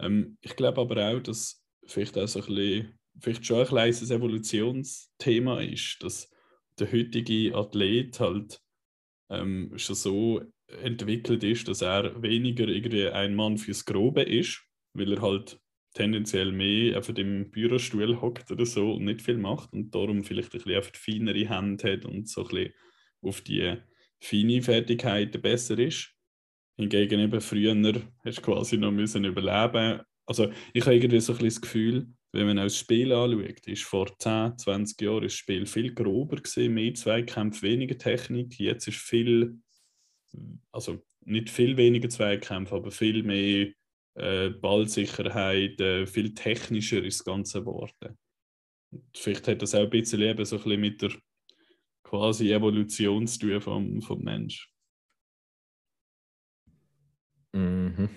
Ähm, 0.00 0.36
ich 0.40 0.56
glaube 0.56 0.80
aber 0.80 1.08
auch, 1.08 1.20
dass 1.20 1.62
vielleicht 1.86 2.16
auch 2.18 2.28
so 2.28 2.40
ein 2.40 2.46
bisschen, 2.46 2.98
vielleicht 3.20 3.46
schon 3.46 3.60
ein 3.60 3.66
kleines 3.66 4.10
Evolutionsthema 4.10 5.60
ist, 5.60 6.02
dass 6.02 6.30
der 6.78 6.90
heutige 6.92 7.54
Athlet 7.54 8.18
halt 8.20 8.60
ähm, 9.30 9.72
schon 9.76 9.96
so 9.96 10.42
entwickelt 10.82 11.44
ist, 11.44 11.68
dass 11.68 11.82
er 11.82 12.22
weniger 12.22 12.66
irgendwie 12.66 13.08
ein 13.08 13.34
Mann 13.34 13.58
fürs 13.58 13.84
Grobe 13.84 14.22
ist, 14.22 14.62
weil 14.94 15.12
er 15.12 15.22
halt 15.22 15.60
tendenziell 15.94 16.52
mehr 16.52 16.98
auf 16.98 17.12
dem 17.12 17.50
Bürostuhl 17.50 18.20
hockt 18.20 18.50
oder 18.50 18.64
so 18.64 18.94
und 18.94 19.04
nicht 19.04 19.22
viel 19.22 19.36
macht 19.36 19.72
und 19.72 19.94
darum 19.94 20.24
vielleicht 20.24 20.54
ein 20.54 20.58
bisschen 20.58 20.78
auf 20.78 20.90
feinere 20.94 21.48
Hände 21.48 21.92
hat 21.92 22.04
und 22.06 22.28
so 22.28 22.42
ein 22.42 22.48
bisschen 22.48 22.74
auf 23.20 23.40
die 23.42 23.76
feine 24.20 24.62
Fertigkeiten 24.62 25.42
besser 25.42 25.78
ist. 25.78 26.14
Hingegen 26.76 27.20
eben 27.20 27.40
früher 27.40 27.74
hast 28.24 28.38
du 28.38 28.42
quasi 28.42 28.78
noch 28.78 28.90
müssen 28.90 29.24
überleben. 29.24 30.00
Also 30.24 30.50
ich 30.72 30.84
habe 30.84 30.94
irgendwie 30.94 31.20
so 31.20 31.32
ein 31.32 31.38
bisschen 31.38 31.48
das 31.48 31.60
Gefühl, 31.60 32.06
wenn 32.32 32.46
man 32.46 32.58
auch 32.58 32.64
das 32.64 32.78
Spiel 32.78 33.12
anschaut, 33.12 33.66
ist 33.66 33.84
vor 33.84 34.18
10, 34.18 34.56
20 34.56 35.00
Jahren 35.00 35.22
das 35.22 35.34
Spiel 35.34 35.66
viel 35.66 35.94
grober 35.94 36.36
gewesen, 36.36 36.72
mehr 36.72 36.94
Zweikämpfe, 36.94 37.62
weniger 37.62 37.98
Technik. 37.98 38.58
Jetzt 38.58 38.88
ist 38.88 38.98
viel, 38.98 39.58
also 40.70 41.02
nicht 41.20 41.50
viel 41.50 41.76
weniger 41.76 42.08
Zweikämpfe, 42.08 42.74
aber 42.74 42.90
viel 42.90 43.22
mehr 43.22 43.72
äh, 44.14 44.48
Ballsicherheit, 44.50 45.78
äh, 45.80 46.06
viel 46.06 46.34
technischer 46.34 47.04
ist 47.04 47.20
das 47.20 47.24
Ganze 47.24 47.60
geworden. 47.60 48.18
Vielleicht 49.14 49.48
hat 49.48 49.62
das 49.62 49.74
auch 49.74 49.80
ein 49.84 49.90
bisschen, 49.90 50.22
eben 50.22 50.44
so 50.44 50.56
ein 50.56 50.62
bisschen 50.62 50.80
mit 50.80 51.02
der 51.02 51.12
quasi 52.02 52.52
Evolution 52.52 53.26
zu 53.26 53.38
tun 53.38 53.60
vom, 53.60 54.02
vom 54.02 54.22
Mensch. 54.22 54.70
Mhm. 57.52 58.08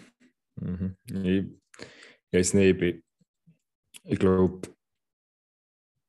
Mhm. 0.55 0.97
Ich, 1.07 1.45
ich 2.31 2.39
weiß 2.39 2.53
nicht, 2.55 2.81
ich, 2.81 3.03
ich 4.05 4.19
glaube, 4.19 4.69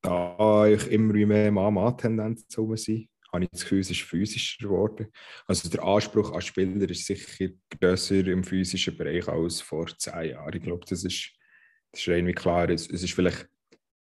da 0.02 0.66
ich 0.66 0.90
immer 0.90 1.14
mehr 1.14 1.50
Mann-Mann-Tendenz 1.50 2.46
zu 2.48 2.74
sein, 2.76 3.08
habe 3.32 3.44
ich 3.44 3.50
das 3.50 3.62
Gefühl, 3.62 3.80
es 3.80 3.90
ist 3.90 4.02
physischer 4.02 4.64
geworden. 4.64 5.08
Also 5.46 5.68
der 5.68 5.82
Anspruch 5.82 6.32
an 6.32 6.40
Spieler 6.40 6.88
ist 6.88 7.06
sicher 7.06 7.48
grösser 7.80 8.26
im 8.26 8.44
physischen 8.44 8.96
Bereich 8.96 9.26
als 9.28 9.60
vor 9.60 9.86
zehn 9.98 10.30
Jahren. 10.30 10.56
Ich 10.56 10.62
glaube, 10.62 10.84
das 10.88 11.04
ist, 11.04 11.32
das 11.90 12.00
ist 12.02 12.08
rein 12.08 12.26
wie 12.26 12.32
klar. 12.32 12.68
Es, 12.70 12.88
es 12.88 13.02
ist 13.02 13.14
vielleicht 13.14 13.48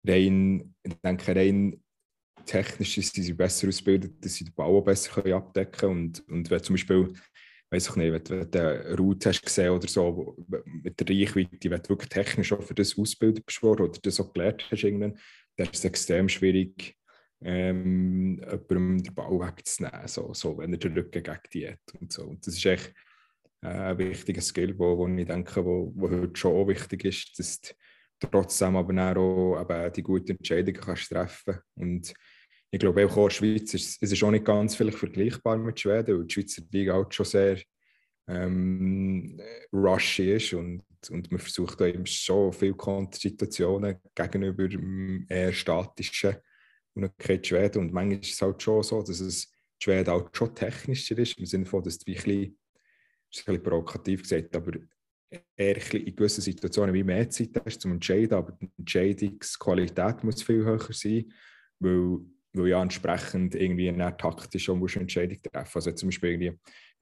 rein, 0.05 0.75
ich 0.83 0.93
denke, 1.03 1.35
rein 1.35 1.83
technisch 2.45 2.95
sind 2.95 3.23
sie 3.23 3.33
besser 3.33 3.69
ausgebildet, 3.69 4.23
dass 4.23 4.35
sie 4.35 4.45
den 4.45 4.53
Bau 4.53 4.81
besser 4.81 5.25
abdecken 5.33 5.71
können. 5.71 5.99
Und, 6.05 6.27
und 6.27 6.49
wenn 6.49 6.63
zum 6.63 6.73
Beispiel, 6.73 7.13
weiß 7.73 7.89
ich 7.89 7.95
nicht, 7.95 8.29
wenn, 8.29 8.51
du 8.51 8.59
eine 8.59 8.97
Route 8.97 9.29
hast 9.29 9.41
gesehen 9.41 9.71
oder 9.71 9.87
so, 9.87 10.35
mit 10.83 10.99
der 10.99 11.09
Reichweite, 11.09 11.69
wenn 11.71 11.81
du 11.81 11.89
wirklich 11.89 12.09
technisch 12.09 12.53
auch 12.53 12.61
für 12.61 12.75
das 12.75 12.97
ausgebildet 12.97 13.45
bist 13.45 13.63
oder 13.63 13.89
das 13.89 14.19
auch 14.19 14.31
gelernt 14.31 14.65
hast, 14.69 14.83
irgendwann, 14.83 15.17
dann 15.57 15.67
ist 15.67 15.79
es 15.79 15.85
extrem 15.85 16.29
schwierig, 16.29 16.95
ähm, 17.41 18.39
jemandem 18.39 19.03
den 19.03 19.15
Ball 19.15 19.39
wegzunehmen, 19.39 20.07
so, 20.07 20.33
so, 20.33 20.57
wenn 20.57 20.71
er 20.71 20.77
den 20.77 20.93
Rücken 20.93 21.23
gegen 21.23 21.39
die 21.51 21.67
hat 21.67 21.79
und 21.99 22.11
so. 22.11 22.23
Und 22.25 22.45
das 22.45 22.55
ist 22.55 22.65
echt 22.65 22.93
ein 23.61 23.97
wichtiger 23.97 24.41
Skill, 24.41 24.77
wo, 24.77 24.97
wo 24.97 25.07
ich 25.07 25.25
denke, 25.25 25.65
wo, 25.65 25.91
wo 25.95 26.09
heute 26.09 26.39
schon 26.39 26.55
auch 26.55 26.67
wichtig 26.67 27.05
ist, 27.05 27.39
dass 27.39 27.59
du 27.59 28.27
trotzdem 28.27 28.75
aber 28.75 29.17
auch 29.17 29.61
eben 29.61 29.93
die 29.93 30.03
guten 30.03 30.37
Entscheidungen 30.37 30.79
kannst 30.79 31.09
treffen 31.09 31.59
und 31.75 32.13
ich 32.73 32.79
glaube 32.79 33.05
auch 33.05 33.17
in 33.17 33.23
der 33.23 33.29
Schweiz 33.29 33.73
ist 33.75 34.01
es 34.01 34.11
ist 34.11 34.23
auch 34.23 34.31
nicht 34.31 34.45
ganz 34.45 34.75
vielleicht 34.75 34.97
vergleichbar 34.97 35.57
mit 35.57 35.79
Schweden, 35.79 36.17
weil 36.17 36.25
die 36.25 36.33
Schweizer 36.33 36.63
Liga 36.71 36.95
auch 36.95 37.11
schon 37.11 37.25
sehr 37.25 37.59
ähm, 38.27 39.39
rushy 39.71 40.33
ist 40.33 40.53
und, 40.53 40.83
und 41.11 41.31
man 41.31 41.39
versucht 41.39 41.79
da 41.79 41.85
eben 41.85 42.05
schon 42.07 42.51
viele 42.51 42.73
Kontersituationen 42.73 43.97
gegenüber 44.15 44.67
eher 45.29 45.53
statischen 45.53 46.35
und 46.95 47.01
nicht 47.01 47.45
Schweden. 47.45 47.79
Und 47.79 47.93
manchmal 47.93 48.19
ist 48.19 48.33
es 48.33 48.41
halt 48.41 48.61
schon 48.61 48.81
so, 48.81 49.03
dass 49.03 49.19
es 49.19 49.51
Schweden 49.79 50.09
auch 50.09 50.29
schon 50.33 50.55
technischer 50.55 51.17
ist, 51.19 51.37
im 51.37 51.45
Sinne 51.45 51.65
von, 51.67 51.83
dass 51.83 51.97
ist 53.29 53.47
ein 53.47 53.55
bisschen 53.55 53.63
provokativ 53.63 54.23
gesagt, 54.23 54.55
aber 54.55 54.71
eher 55.55 55.93
in 55.93 56.15
gewissen 56.15 56.41
Situationen 56.41 56.93
wie 56.93 57.03
mehr 57.03 57.29
Zeit 57.29 57.49
hast 57.63 57.81
zum 57.81 57.91
Entscheiden, 57.91 58.33
aber 58.33 58.53
die 58.53 58.69
Entscheidungsqualität 58.77 60.23
muss 60.23 60.41
viel 60.41 60.63
höher 60.63 60.91
sein, 60.91 61.31
weil, 61.79 62.19
weil 62.53 62.67
ja 62.67 62.81
entsprechend 62.81 63.55
irgendwie 63.55 63.89
eine 63.89 64.15
taktisch 64.15 64.65
schon 64.65 64.79
musst 64.79 64.95
Entscheidung 64.95 65.39
treffen 65.41 65.75
Also 65.75 65.91
zum 65.91 66.09
Beispiel 66.09 66.31
irgendwie 66.31 66.59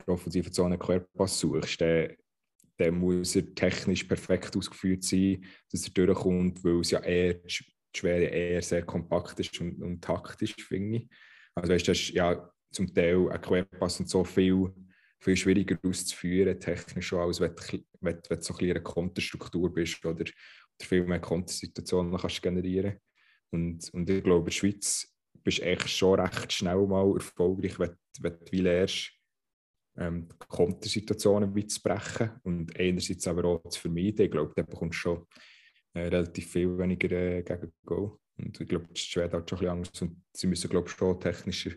offensiven 0.08 0.52
Zone 0.52 0.78
Querpass 0.78 1.40
suchst, 1.40 1.82
dann, 1.82 2.16
dann 2.78 2.98
muss 2.98 3.36
er 3.36 3.54
technisch 3.54 4.06
perfekt 4.06 4.56
ausgeführt 4.56 5.04
sein, 5.04 5.46
dass 5.72 5.86
er 5.86 5.94
durchkommt, 5.94 6.64
weil 6.64 6.80
es 6.80 6.92
ja 6.92 7.00
eher 7.02 7.36
die 7.36 7.64
Schwere 7.96 8.26
eher 8.26 8.62
sehr 8.62 8.84
kompakt 8.84 9.40
ist 9.40 9.60
und, 9.60 9.82
und 9.84 10.02
taktisch, 10.02 10.56
finde 10.56 11.00
ich. 11.00 11.10
Also 11.54 11.74
weißt 11.74 11.88
das 11.90 12.00
ist 12.00 12.10
ja 12.12 12.50
zum 12.72 12.94
Teil 12.94 13.30
ein 13.30 13.42
Querpass 13.42 14.00
und 14.00 14.10
so 14.10 14.24
viel, 14.24 14.74
viel 15.20 15.36
schwieriger 15.36 15.78
auszuführen, 15.84 16.60
technisch 16.60 17.08
schon, 17.08 17.20
als 17.20 17.42
wenn 17.42 17.54
du, 17.54 17.84
wenn, 18.00 18.20
wenn 18.30 18.38
du 18.40 18.44
so 18.44 18.54
ein 18.58 18.70
eine 18.70 18.82
Konterstruktur 18.82 19.74
bist 19.74 20.04
oder, 20.06 20.22
oder 20.22 20.32
viel 20.82 21.06
mehr 21.06 21.20
Kontersituationen 21.20 22.18
kannst 22.18 22.42
generieren 22.42 22.98
und, 23.52 23.90
und 23.94 24.10
ich 24.10 24.24
glaube, 24.24 24.40
in 24.40 24.46
der 24.46 24.52
Schweiz 24.52 25.11
bist 25.44 25.62
echt 25.62 25.90
schon 25.90 26.20
recht 26.20 26.52
schnell 26.52 26.86
mal 26.88 27.14
erfolgreich, 27.16 27.78
wenn, 27.80 27.96
wenn 28.20 28.40
du 28.40 28.52
wie 28.52 28.62
lernst, 28.62 29.12
ähm, 29.98 30.28
Kontersituationen 30.48 31.68
zu 31.68 31.82
brechen 31.82 32.32
und 32.44 32.78
einerseits 32.80 33.28
aber 33.28 33.46
auch 33.46 33.70
zu 33.70 33.80
vermeiden. 33.80 34.26
Ich 34.26 34.32
glaube, 34.32 34.54
da 34.56 34.64
bekommst 34.64 34.98
du 34.98 35.00
schon 35.00 35.28
äh, 35.94 36.08
relativ 36.08 36.52
viel 36.52 36.78
weniger 36.78 37.12
äh, 37.12 37.44
gegen. 37.44 38.12
Und 38.38 38.60
ich 38.60 38.68
glaube, 38.68 38.88
die 38.88 39.00
Schweden 39.00 39.34
hat 39.34 39.50
schon 39.50 39.60
ein 39.60 39.62
bisschen 39.62 39.78
Angst 39.78 40.02
und 40.02 40.24
sie 40.34 40.48
müssen, 40.48 40.70
glaube 40.70 40.88
ich, 40.88 40.96
schon 40.96 41.20
technischer 41.20 41.72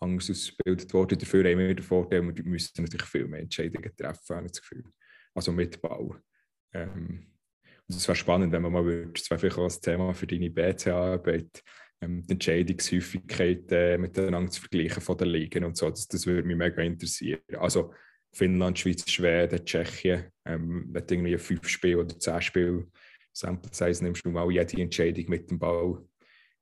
Angst 0.00 0.30
ausgebildet 0.30 0.92
worden. 0.92 1.18
Dafür 1.18 1.50
haben 1.50 1.58
wir 1.58 1.74
den 1.74 1.82
Vorteil, 1.82 2.22
wir 2.22 2.44
müssen 2.44 2.82
natürlich 2.82 3.06
viel 3.06 3.26
mehr 3.26 3.40
Entscheidungen 3.40 3.96
treffen, 3.96 4.36
habe 4.36 4.46
ich 4.46 4.52
das 4.52 4.60
Gefühl. 4.60 4.84
Also 5.34 5.52
mit 5.52 5.80
Bau. 5.80 6.14
Ähm, 6.72 7.32
und 7.88 7.96
es 7.96 8.06
wäre 8.06 8.16
spannend, 8.16 8.52
wenn 8.52 8.62
man 8.62 8.72
mal 8.72 9.06
das 9.12 9.30
wäre 9.30 9.40
vielleicht 9.40 9.58
auch 9.58 9.64
ein 9.64 9.80
Thema 9.80 10.12
für 10.12 10.26
deine 10.26 10.50
BCA-Arbeit, 10.50 11.62
ähm, 12.00 12.22
die 12.26 12.32
Entscheidungshäufigkeit 12.32 13.70
äh, 13.72 13.98
miteinander 13.98 14.50
zu 14.50 14.60
vergleichen 14.60 15.02
von 15.02 15.18
den 15.18 15.28
Ligen 15.28 15.64
und 15.64 15.76
so. 15.76 15.90
Das, 15.90 16.06
das 16.08 16.26
würde 16.26 16.46
mich 16.46 16.56
mega 16.56 16.82
interessieren. 16.82 17.40
Also 17.58 17.92
Finnland, 18.32 18.78
Schweiz, 18.78 19.08
Schweden, 19.10 19.64
Tschechien, 19.64 20.24
ähm, 20.44 20.86
wenn 20.90 21.06
du 21.06 21.14
irgendwie 21.14 21.38
fünf 21.38 21.68
Spiele 21.68 21.98
oder 21.98 22.18
zehn 22.18 22.42
Spiele 22.42 22.86
Sample 23.38 23.70
Size 23.72 24.02
nimmst 24.02 24.24
du 24.24 24.30
mal 24.30 24.50
jede 24.50 24.82
Entscheidung 24.82 25.28
mit 25.28 25.48
dem 25.48 25.58
Ball, 25.58 26.04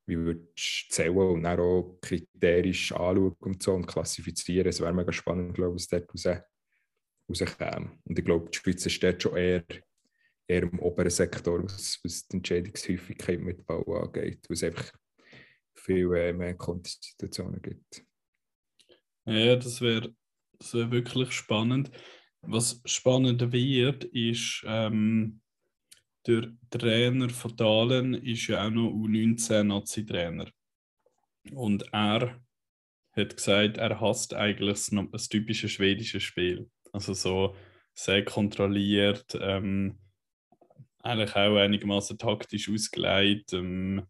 wie 0.07 0.19
würdest 0.19 0.87
du 0.89 0.95
zählen 0.95 1.17
und 1.17 1.43
dann 1.43 1.59
auch 1.59 1.99
kriterisch 2.03 2.93
anschauen 2.93 3.35
und 3.41 3.63
so 3.63 3.75
und 3.75 3.87
klassifizieren. 3.87 4.69
Es 4.69 4.81
wäre 4.81 4.93
mega 4.93 5.13
spannend, 5.13 5.55
glaube 5.55 5.77
ich, 5.77 5.83
was 5.83 5.89
dort 5.89 6.13
raus, 6.13 6.43
rauskäme. 7.31 7.99
Und 8.05 8.19
ich 8.19 8.25
glaube, 8.25 8.51
die 8.51 8.59
Schweiz 8.59 8.85
ist 8.85 9.03
dort 9.03 9.23
schon 9.23 9.37
eher, 9.37 9.65
eher 10.47 10.63
im 10.65 10.79
oberen 10.79 11.11
Sektor, 11.11 11.65
was, 11.65 11.99
was 12.05 12.29
die 12.29 12.37
Entscheidungshäufigkeit 12.37 13.41
mit 13.41 13.67
Ball 13.67 13.85
angeht, 13.89 14.47
es 14.51 14.63
einfach 14.63 14.93
viel 15.77 16.13
äh, 16.15 16.33
mehr 16.33 16.55
Kontersituationen 16.55 17.63
gibt. 17.63 18.05
Ja, 19.25 19.57
das 19.57 19.81
wäre 19.81 20.15
das 20.59 20.75
wär 20.75 20.91
wirklich 20.91 21.33
spannend. 21.33 21.91
Was 22.43 22.81
spannend 22.85 23.53
wird, 23.53 24.05
ist, 24.05 24.65
ähm, 24.67 25.41
der 26.27 26.53
Trainer 26.71 27.29
von 27.31 27.57
Dahlen 27.57 28.15
ist 28.15 28.47
ja 28.49 28.67
auch 28.67 28.71
noch 28.71 28.91
U19-Nazi-Trainer. 28.91 30.51
Und 31.53 31.85
er 31.93 32.41
hat 33.13 33.37
gesagt, 33.37 33.79
er 33.79 34.01
hasst 34.01 34.35
eigentlich 34.35 34.93
ein 34.93 35.11
typisches 35.31 35.73
schwedisches 35.73 36.23
Spiel. 36.23 36.69
Also 36.93 37.15
so 37.15 37.55
sehr 37.95 38.25
kontrolliert, 38.25 39.39
ähm, 39.41 39.99
eigentlich 41.03 41.37
auch 41.37 41.57
einigermaßen 41.57 42.19
taktisch 42.19 42.69
ausgelegt 42.69 43.53
ähm, 43.53 44.07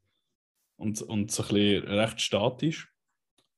und, 0.77 1.03
und 1.03 1.31
so 1.31 1.43
ein 1.43 1.49
bisschen 1.49 1.85
recht 1.85 2.21
statisch. 2.21 2.93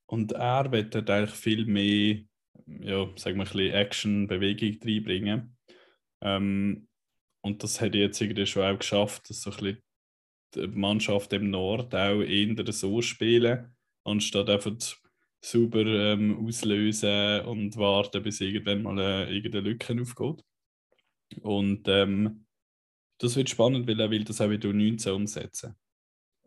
Und 0.05 0.31
er 0.31 0.71
wird 0.71 0.95
eigentlich 0.95 1.31
viel 1.31 1.65
mehr, 1.65 2.19
ja, 2.65 3.07
sagen 3.15 3.37
wir, 3.37 3.45
ein 3.45 3.53
bisschen 3.53 3.73
Action, 3.73 4.27
Bewegung 4.27 4.79
reinbringen. 4.83 5.57
Ähm, 6.21 6.87
und 7.41 7.63
das 7.63 7.79
hat 7.79 7.95
jetzt 7.95 8.19
irgendwie 8.19 8.45
schon 8.45 8.63
auch 8.63 8.79
geschafft, 8.79 9.29
dass 9.29 9.41
so 9.41 9.51
ein 9.51 9.57
bisschen 9.57 9.83
die 10.55 10.67
Mannschaft 10.67 11.31
im 11.33 11.49
Nord 11.51 11.93
auch 11.93 12.21
eher 12.21 12.73
so 12.73 13.01
spielen, 13.01 13.75
anstatt 14.03 14.49
einfach 14.49 14.75
sauber 15.41 15.85
ähm, 15.85 16.45
auslösen 16.45 17.41
und 17.41 17.77
warten, 17.77 18.23
bis 18.23 18.41
irgendwann 18.41 18.83
mal 18.83 18.99
äh, 18.99 19.33
irgendeine 19.33 19.69
Lücke 19.69 20.01
aufgeht. 20.01 20.43
Und 21.41 21.87
ähm, 21.87 22.45
das 23.19 23.35
wird 23.35 23.49
spannend, 23.49 23.87
weil 23.87 23.99
er 23.99 24.09
will 24.09 24.23
das 24.23 24.41
auch 24.41 24.49
wieder 24.49 24.69
U19 24.69 25.11
umsetzen. 25.11 25.75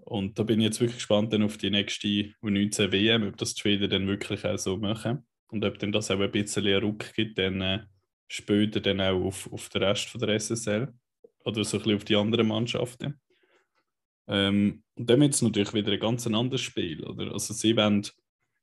Und 0.05 0.39
da 0.39 0.43
bin 0.43 0.61
ich 0.61 0.67
jetzt 0.67 0.81
wirklich 0.81 0.99
gespannt 0.99 1.33
dann 1.33 1.43
auf 1.43 1.59
die 1.59 1.71
nächste 1.71 2.09
U19 2.43 2.91
WM, 2.93 3.29
ob 3.29 3.37
das 3.37 3.55
die 3.55 3.61
Schweden 3.61 3.89
dann 3.89 4.09
wirklich 4.09 4.45
auch 4.45 4.59
so 4.59 4.77
machen 4.77 5.25
und 5.49 5.65
ob 5.65 5.79
dann 5.79 5.93
das 5.93 6.11
auch 6.11 6.21
ein 6.21 6.31
bisschen 6.31 6.67
einen 6.67 6.83
Ruck 6.83 7.13
gibt, 7.15 7.39
dann 7.39 7.61
äh, 7.61 7.85
später 8.27 8.81
dann 8.81 9.01
auch 9.01 9.25
auf, 9.25 9.53
auf 9.53 9.69
den 9.69 9.83
Rest 9.83 10.09
von 10.09 10.21
der 10.21 10.41
SSL 10.41 10.93
oder 11.45 11.65
so 11.65 11.77
ein 11.77 11.83
bisschen 11.83 11.97
auf 11.97 12.05
die 12.05 12.17
anderen 12.17 12.49
Mannschaften. 12.49 13.21
Ähm, 14.27 14.83
und 14.95 15.11
dann 15.11 15.21
wird 15.21 15.35
es 15.35 15.43
natürlich 15.43 15.75
wieder 15.75 15.93
ein 15.93 16.01
ganz 16.01 16.27
anderes 16.27 16.61
Spiel. 16.61 17.05
Oder? 17.05 17.33
Also 17.33 17.55
sie 17.55 17.77
wollen, 17.77 18.07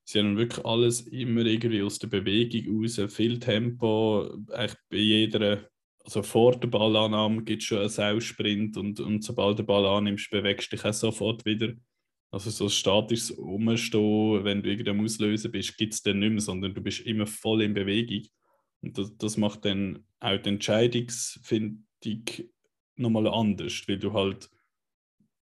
sie 0.03 0.19
haben 0.19 0.37
wirklich 0.37 0.65
alles 0.65 1.01
immer 1.01 1.45
irgendwie 1.45 1.83
aus 1.83 1.99
der 1.99 2.07
Bewegung 2.07 2.83
raus, 2.83 2.99
viel 3.09 3.39
Tempo, 3.39 4.29
eigentlich 4.51 4.77
bei 4.89 4.97
jeder, 4.97 5.69
also 6.09 6.23
vor 6.23 6.55
der 6.55 6.67
Ballannahme 6.69 7.43
gibt 7.43 7.61
es 7.61 7.67
schon 7.67 7.77
einen 7.77 7.89
Sausprint 7.89 8.75
und, 8.77 8.99
und 8.99 9.23
sobald 9.23 9.59
den 9.59 9.67
Ball 9.67 9.85
annimmst, 9.85 10.31
bewegst 10.31 10.71
du 10.71 10.75
dich 10.75 10.83
auch 10.83 10.91
sofort 10.91 11.45
wieder. 11.45 11.73
Also 12.31 12.49
so 12.49 12.67
statisches 12.67 13.29
Umstehen, 13.29 14.43
wenn 14.43 14.63
du 14.63 14.71
irgendein 14.71 15.01
Auslösen 15.01 15.51
bist, 15.51 15.77
gibt 15.77 15.93
es 15.93 16.01
dann 16.01 16.17
nicht 16.17 16.31
mehr, 16.31 16.41
sondern 16.41 16.73
du 16.73 16.81
bist 16.81 17.01
immer 17.01 17.27
voll 17.27 17.61
in 17.61 17.75
Bewegung. 17.75 18.27
Und 18.81 18.97
das, 18.97 19.15
das 19.17 19.37
macht 19.37 19.65
dann 19.65 20.03
auch 20.19 20.37
die 20.37 20.49
Entscheidungsfindung 20.49 21.85
nochmal 22.95 23.27
anders, 23.27 23.83
weil 23.87 23.99
du 23.99 24.11
halt 24.11 24.49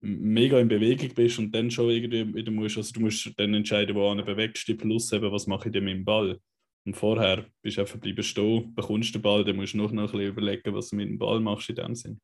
mega 0.00 0.58
in 0.58 0.66
Bewegung 0.66 1.14
bist 1.14 1.38
und 1.38 1.54
dann 1.54 1.70
schon 1.70 1.90
irgendwie 1.90 2.34
wieder 2.34 2.50
musst, 2.50 2.76
also 2.76 2.92
du 2.92 3.00
musst 3.02 3.32
dann 3.36 3.54
entscheiden, 3.54 3.94
wo 3.94 4.12
du 4.12 4.24
bewegst, 4.24 4.66
plus 4.78 5.12
eben, 5.12 5.30
was 5.30 5.46
mache 5.46 5.68
ich 5.68 5.72
denn 5.72 5.84
mit 5.84 5.94
dem 5.94 6.04
Ball. 6.04 6.40
Und 6.86 6.96
vorher 6.96 7.44
bist 7.62 7.76
du 7.76 7.80
einfach 7.80 7.98
bleiben 7.98 8.22
stehen, 8.22 8.72
bekommst 8.74 9.12
den 9.12 9.20
Ball, 9.20 9.44
dann 9.44 9.56
musst 9.56 9.74
du 9.74 9.78
noch, 9.78 9.90
ein 9.90 9.96
bisschen 9.96 10.20
überlegen, 10.20 10.72
was 10.72 10.90
du 10.90 10.96
mit 10.96 11.08
dem 11.08 11.18
Ball 11.18 11.40
machst 11.40 11.68
in 11.68 11.74
dem 11.74 11.96
Sinn. 11.96 12.20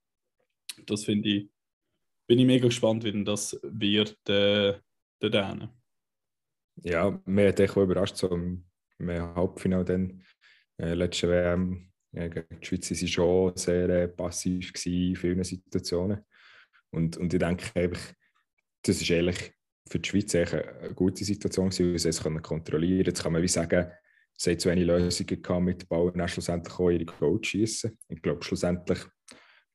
Das 0.86 1.04
finde 1.04 1.28
ich, 1.28 1.50
bin 2.28 2.38
ich 2.38 2.46
mega 2.46 2.66
gespannt, 2.66 3.02
wie 3.02 3.10
denn 3.10 3.24
das 3.24 3.58
wird 3.64 4.16
äh, 4.28 4.78
dort 5.18 5.68
Ja, 6.76 7.20
mir 7.26 7.48
hat 7.48 7.58
echt 7.58 7.76
überrascht, 7.76 8.16
so 8.16 8.30
im, 8.30 8.64
Halbfinale 9.00 9.84
dann, 9.84 10.22
äh, 10.78 10.94
letzte 10.94 11.28
WM, 11.28 11.90
ja, 12.12 12.28
gegen 12.28 12.60
die 12.60 12.64
Schweiz 12.64 12.88
waren 12.88 13.08
schon 13.08 13.56
sehr 13.56 13.88
äh, 13.88 14.08
passiv 14.08 14.72
in 14.86 15.16
vielen 15.16 15.42
Situationen. 15.42 16.24
Und, 16.90 17.16
und 17.16 17.34
ich 17.34 17.40
denke 17.40 17.64
einfach, 17.74 18.14
das 18.82 19.00
ist 19.00 19.10
ehrlich 19.10 19.54
für 19.88 19.98
die 19.98 20.08
Schweiz 20.08 20.34
eine 20.36 20.94
gute 20.94 21.24
Situation 21.24 21.72
weil 21.72 21.98
sie 21.98 22.08
es 22.08 22.22
kontrollieren 22.22 22.98
können. 22.98 23.06
Jetzt 23.06 23.22
kann 23.24 23.32
man 23.32 23.42
wie 23.42 23.48
sagen, 23.48 23.90
sie 24.36 24.50
haben 24.50 24.58
zu 24.58 24.70
wenig 24.70 24.86
Lösungen 24.86 25.42
gehabt 25.42 25.64
mit 25.64 25.90
und 25.90 26.18
dann 26.18 26.28
schlussendlich 26.28 26.74
auch 26.74 26.90
ihre 26.90 27.04
Goal 27.04 27.42
schießen. 27.42 27.96
Ich 28.08 28.22
glaube, 28.22 28.42
schlussendlich, 28.42 29.00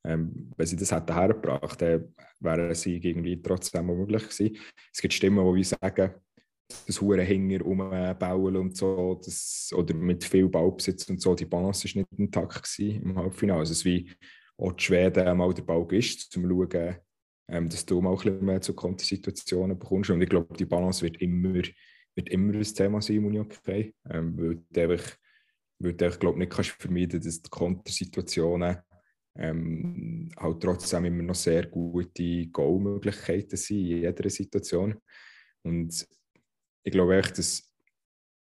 ähm, 0.05 0.51
wenn 0.55 0.67
sie 0.67 0.75
das 0.75 0.91
hätten 0.91 1.13
hergebracht, 1.13 1.81
dann 1.81 2.13
wäre 2.39 2.75
sie 2.75 2.97
irgendwie 2.97 3.41
trotzdem 3.41 3.87
möglich 3.87 4.23
gewesen. 4.23 4.57
Es 4.93 5.01
gibt 5.01 5.13
Stimmen, 5.13 5.55
die 5.55 5.63
sagen, 5.63 6.13
das 6.85 6.99
hure 6.99 7.23
Hänger 7.23 7.65
umbauen 7.65 8.57
und 8.57 8.75
so, 8.75 9.19
das, 9.23 9.69
oder 9.73 9.93
mit 9.93 10.23
viel 10.23 10.49
Ballbesitz 10.49 11.09
und 11.09 11.21
so, 11.21 11.33
die 11.33 11.45
Balance 11.45 11.87
war 11.87 12.01
nicht 12.01 12.19
intakt 12.19 12.79
im 12.79 13.17
Halbfinale. 13.17 13.59
Also 13.59 13.71
es 13.71 13.85
wie 13.85 14.11
auch 14.57 14.73
die 14.73 14.83
Schweden 14.83 15.37
mal 15.37 15.53
der 15.53 15.63
Ball 15.63 15.85
ist, 15.91 16.35
um 16.35 16.43
zu 16.43 16.49
schauen, 16.49 16.95
ähm, 17.49 17.69
dass 17.69 17.85
du 17.85 18.01
mal 18.01 18.11
ein 18.11 18.15
bisschen 18.17 18.45
mehr 18.45 18.61
zu 18.61 18.73
Kontersituationen 18.73 19.79
bekommst. 19.79 20.09
Und 20.09 20.21
ich 20.21 20.29
glaube, 20.29 20.53
die 20.57 20.65
Balance 20.65 21.01
wird 21.03 21.21
immer, 21.21 21.61
wird 22.17 22.29
immer 22.29 22.53
ein 22.53 22.63
Thema 22.63 23.01
sein 23.01 23.17
im 23.17 23.25
Unihockey, 23.27 23.93
ähm, 24.09 24.37
weil 24.37 24.63
du 24.71 24.81
einfach, 24.81 25.15
weil 25.79 25.93
du 25.93 26.05
einfach, 26.05 26.19
glaube 26.19 26.39
nicht 26.39 26.51
kannst 26.51 26.71
vermeiden, 26.71 27.21
dass 27.21 27.41
die 27.41 27.49
Kontersituationen 27.49 28.77
ähm, 29.37 30.29
halt 30.35 30.61
trotzdem 30.61 31.05
immer 31.05 31.23
noch 31.23 31.35
sehr 31.35 31.67
gute 31.67 32.47
Goalmöglichkeiten 32.47 33.55
sind 33.55 33.77
in 33.77 34.01
jeder 34.01 34.29
Situation. 34.29 34.95
Und 35.63 36.07
ich 36.83 36.91
glaube 36.91 37.17
echt, 37.17 37.37
dass 37.37 37.71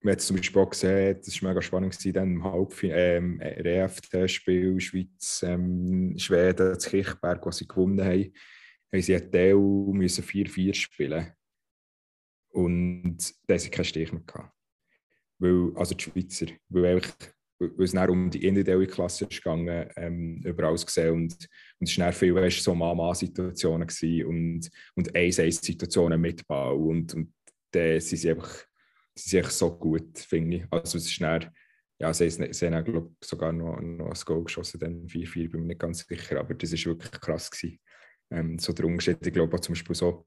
wir 0.02 0.18
zum 0.18 0.36
Beispiel 0.36 0.62
auch 0.62 0.70
gesehen, 0.70 1.18
das 1.24 1.42
war 1.42 1.48
mega 1.48 1.62
spannend 1.62 2.16
dann 2.16 2.34
im 2.34 2.44
Halbfinale, 2.44 3.16
ähm, 3.16 3.40
EFT-Spiel 3.40 4.78
Schweiz, 4.78 5.42
ähm, 5.44 6.16
Schweden, 6.16 6.74
das 6.74 6.84
Kirchberg, 6.86 7.44
was 7.44 7.56
sie 7.56 7.66
gewonnen 7.66 8.04
haben, 8.04 8.32
haben 8.92 9.02
sie 9.02 9.16
einen 9.16 9.32
Teil 9.32 9.54
4-4 9.54 10.74
spielen 10.74 11.32
und 12.54 13.18
da 13.46 13.58
sie 13.58 13.70
keinen 13.70 13.84
Stich 13.84 14.12
mehr 14.12 14.22
gehabt. 14.26 14.52
Weil, 15.38 15.72
also 15.76 15.94
die 15.94 16.04
Schweizer, 16.04 16.46
weil, 16.68 17.02
weil 17.58 17.84
es 17.84 17.92
dann 17.92 18.10
um 18.10 18.30
die 18.30 18.44
individuelle 18.46 18.86
Klasse 18.86 19.26
gegangen, 19.26 19.88
ähm, 19.96 20.40
überall 20.44 20.76
gesehen 20.76 21.14
und, 21.14 21.48
und 21.78 21.88
es 21.88 21.98
waren 21.98 22.12
viel 22.12 22.34
weißt, 22.34 22.62
so 22.62 22.74
Mama-Situationen 22.74 23.88
und, 24.26 24.70
und 24.94 25.12
1-1-Situationen 25.12 26.20
mit 26.20 26.46
Ball 26.46 26.74
und, 26.74 27.14
und 27.14 27.32
dann 27.72 28.00
sind 28.00 28.18
sie 28.18 28.30
einfach, 28.30 28.64
sie 29.14 29.38
einfach 29.38 29.50
so 29.50 29.76
gut, 29.76 30.18
finde 30.18 30.56
ich. 30.58 30.64
Also 30.70 30.98
es 30.98 31.06
ist 31.06 31.20
dann, 31.20 31.50
ja, 31.98 32.14
sie, 32.14 32.30
sie 32.30 32.66
haben 32.66 32.84
glaub, 32.84 33.12
sogar 33.22 33.52
noch, 33.52 33.80
noch 33.80 34.06
ein 34.06 34.24
Goal 34.24 34.44
geschossen, 34.44 34.78
dann 34.78 35.06
4-4, 35.06 35.50
bin 35.50 35.62
mir 35.62 35.66
nicht 35.68 35.80
ganz 35.80 36.06
sicher, 36.06 36.38
aber 36.38 36.54
das 36.54 36.72
war 36.72 36.92
wirklich 36.92 37.10
krass 37.20 37.50
gewesen 37.50 37.80
ähm, 38.30 38.58
so 38.58 38.72
der 38.72 38.84
Unterschied. 38.86 39.26
Ich 39.26 39.32
glaube 39.32 39.60
zum 39.60 39.74
Beispiel 39.74 39.94
so, 39.94 40.24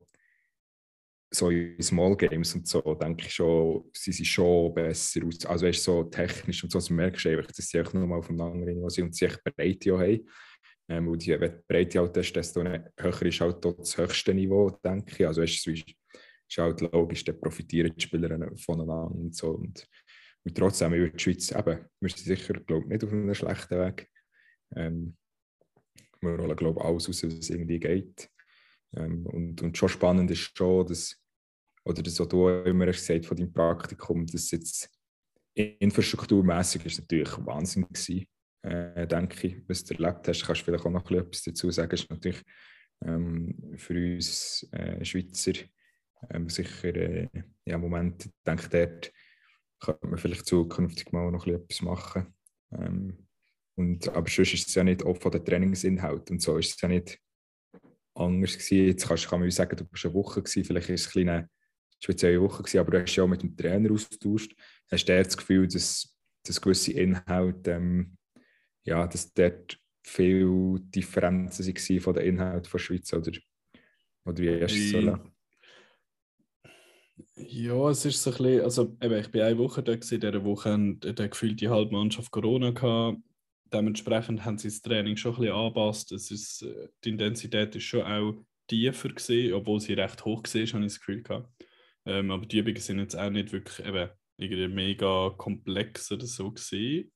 so 1.30 1.50
in 1.50 1.82
Small 1.82 2.16
Games 2.16 2.56
und 2.56 2.68
so, 2.68 2.82
denke 2.96 3.26
ich 3.26 3.34
schon, 3.34 3.90
sie 3.94 4.12
sind 4.12 4.26
schon 4.26 4.74
besser 4.74 5.26
aus. 5.26 5.46
Also 5.46 5.66
weißt, 5.66 5.84
so 5.84 6.04
technisch 6.04 6.64
und 6.64 6.72
so, 6.72 6.78
also 6.78 6.94
merkst 6.94 7.26
du 7.26 7.30
einfach, 7.30 7.52
dass 7.52 7.68
sie 7.68 7.80
einfach 7.80 7.94
nochmal 7.94 8.20
auf 8.20 8.30
einem 8.30 8.42
anderen 8.42 8.66
Niveau 8.66 8.90
sind 8.90 9.06
und 9.06 9.16
sie 9.16 9.26
echt 9.26 9.44
Breite 9.44 9.98
haben. 9.98 10.28
Ähm, 10.90 11.08
und 11.10 11.26
die, 11.26 11.40
wenn 11.40 11.52
die 11.52 11.64
Breite 11.68 12.00
halt 12.00 12.16
ist, 12.18 12.36
desto 12.36 12.64
höher 12.64 13.22
ist 13.22 13.42
halt 13.42 13.64
das 13.64 13.98
höchste 13.98 14.34
Niveau, 14.34 14.70
denke 14.84 15.16
ich. 15.18 15.28
Also 15.28 15.42
weißt, 15.42 15.68
es 15.68 15.68
ist, 15.68 16.58
halt 16.58 16.82
logisch, 16.82 17.26
da 17.26 17.34
profitieren 17.34 17.94
die 17.96 18.02
Spieler 18.02 18.50
voneinander 18.58 19.12
und 19.12 19.36
so. 19.36 19.52
Und, 19.52 19.86
und 20.44 20.58
trotzdem, 20.58 20.94
über 20.94 21.10
die 21.10 21.20
Schweiz 21.20 21.52
eben, 21.52 21.86
wir 22.00 22.10
sind 22.10 22.20
sicher, 22.20 22.54
glaube 22.54 22.84
ich, 22.84 22.90
nicht 22.90 23.04
auf 23.04 23.12
einem 23.12 23.34
schlechten 23.34 23.80
Weg. 23.80 24.10
Ähm, 24.76 25.18
wir 26.22 26.36
rollen, 26.36 26.56
glaube 26.56 26.80
ich, 26.80 26.86
alles 26.86 27.10
aus, 27.10 27.24
was 27.24 27.50
irgendwie 27.50 27.80
geht. 27.80 28.30
Ähm, 28.96 29.26
und, 29.26 29.62
und 29.62 29.78
schon 29.78 29.90
spannend 29.90 30.32
ist 30.32 30.58
schon, 30.58 30.88
dass, 30.88 31.22
oder 31.88 32.06
was 32.06 32.16
du 32.16 32.50
immer 32.50 32.88
hast 32.88 33.00
gesagt 33.00 33.26
von 33.26 33.38
deinem 33.38 33.54
Praktikum, 33.54 34.26
dass 34.26 34.52
jetzt 34.52 34.90
infrastrukturmäßig 35.54 36.86
ist 36.86 37.00
natürlich 37.00 37.32
Wahnsinn 37.46 37.88
gewesen, 37.88 38.28
äh, 38.64 39.08
denke 39.08 39.48
ich, 39.48 39.70
was 39.70 39.86
du 39.86 39.94
erlebt 39.94 40.28
hast. 40.28 40.46
Kannst 40.46 40.62
du 40.62 40.66
vielleicht 40.66 40.86
auch 40.86 40.92
noch 40.92 41.10
etwas 41.10 41.44
dazu 41.44 41.72
sagen? 41.72 41.90
Das 41.90 42.02
ist 42.02 42.10
natürlich 42.10 42.44
ähm, 43.06 43.74
für 43.78 43.94
uns 43.94 44.68
äh, 44.72 45.04
Schweizer 45.04 45.54
ähm, 46.30 46.50
sicher 46.50 46.96
äh, 46.96 47.30
ja, 47.66 47.78
Moment, 47.78 48.30
denke 48.46 48.70
dort 48.70 49.12
könnte 49.80 50.08
man 50.08 50.18
vielleicht 50.18 50.46
zukünftig 50.46 51.12
mal 51.14 51.32
noch 51.32 51.48
etwas 51.48 51.82
machen. 51.82 52.34
Ähm, 52.72 53.28
und, 53.76 54.10
aber 54.10 54.30
sonst 54.30 54.54
ist 54.56 54.68
es 54.68 54.76
ja 54.76 54.84
nicht 54.84 55.06
auch 55.06 55.18
von 55.18 55.32
den 55.32 55.46
Trainingsinhalt 55.46 56.32
und 56.32 56.42
so 56.42 56.58
ist 56.58 56.76
es 56.76 56.82
ja 56.82 56.90
nicht 56.90 57.20
anders 58.16 58.54
gewesen. 58.58 58.88
Jetzt 58.88 59.08
kannst, 59.08 59.30
kann 59.30 59.40
man 59.40 59.52
sagen, 59.52 59.78
du 59.78 59.86
bist 59.86 60.06
eine 60.06 60.16
Woche 60.16 60.42
gewesen, 60.42 60.66
vielleicht 60.66 60.90
ist 60.90 61.08
es 61.08 61.16
eine 61.16 61.26
kleine 61.26 61.50
spezielle 62.00 62.42
Woche 62.42 62.64
gewesen, 62.64 62.80
aber 62.80 62.92
du 62.92 63.02
hast 63.02 63.16
ja 63.16 63.24
auch 63.24 63.28
mit 63.28 63.44
dem 63.44 63.56
Trainer 63.56 63.92
austauscht. 63.92 64.56
Hast 64.92 65.06
du 65.06 65.24
das 65.24 65.38
Gefühl, 65.38 65.68
dass, 65.68 66.16
dass 66.44 66.62
gewisse 66.62 66.94
Inhalte, 66.94 67.72
ähm, 67.72 68.18
ja, 68.84 69.06
dass 69.08 69.34
dort 69.34 69.80
viele 70.04 70.80
Differenzen 70.80 71.66
waren 71.66 72.00
von 72.02 72.14
den 72.14 72.26
Inhalten 72.26 72.72
der 72.72 72.80
Schweiz 72.80 73.12
oder, 73.14 73.32
oder 74.26 74.38
wie 74.38 74.62
hast 74.62 74.76
du 74.76 74.80
es 74.80 74.92
so 74.92 75.20
ja, 77.36 77.90
es 77.90 78.06
ist 78.06 78.22
so 78.22 78.32
ein 78.32 78.38
bisschen, 78.38 78.62
also 78.62 78.98
eben, 79.02 79.20
ich 79.20 79.32
bin 79.32 79.42
eine 79.42 79.58
Woche 79.58 79.82
da 79.82 79.96
gewesen, 79.96 80.16
in 80.16 80.22
dieser 80.22 80.44
Woche 80.44 80.72
hat 80.72 81.32
gefühlt 81.32 81.60
die 81.60 81.70
halbe 81.70 81.92
Mannschaft 81.92 82.32
Corona 82.32 82.72
gehabt 82.72 83.20
dementsprechend 83.74 84.46
haben 84.46 84.58
sie 84.58 84.70
das 84.70 84.82
Training 84.82 85.18
schon 85.18 85.34
ein 85.36 85.42
bisschen 85.42 85.56
angepasst. 85.56 86.12
Es 86.12 86.32
ist, 86.32 86.64
äh, 86.64 86.90
die 87.04 87.10
Intensität 87.10 87.76
ist 87.76 87.84
schon 87.84 88.02
auch 88.02 88.34
tiefer 88.68 89.10
gewesen, 89.10 89.54
obwohl 89.54 89.80
sie 89.80 89.94
recht 89.94 90.24
hoch 90.26 90.44
war, 90.44 90.62
habe 90.62 90.64
ich 90.64 90.72
das 90.72 91.00
Gefühl 91.00 91.24
gehabt. 91.24 91.50
Ähm, 92.08 92.32
aber 92.32 92.46
die 92.46 92.60
Übungen 92.60 92.80
sind 92.80 93.00
jetzt 93.00 93.16
auch 93.16 93.30
nicht 93.30 93.52
wirklich 93.52 93.86
eben 93.86 94.10
irgendwie 94.38 94.68
mega 94.70 95.30
komplex 95.38 96.12
oder 96.12 96.26
so 96.26 96.52
gewesen. 96.52 97.12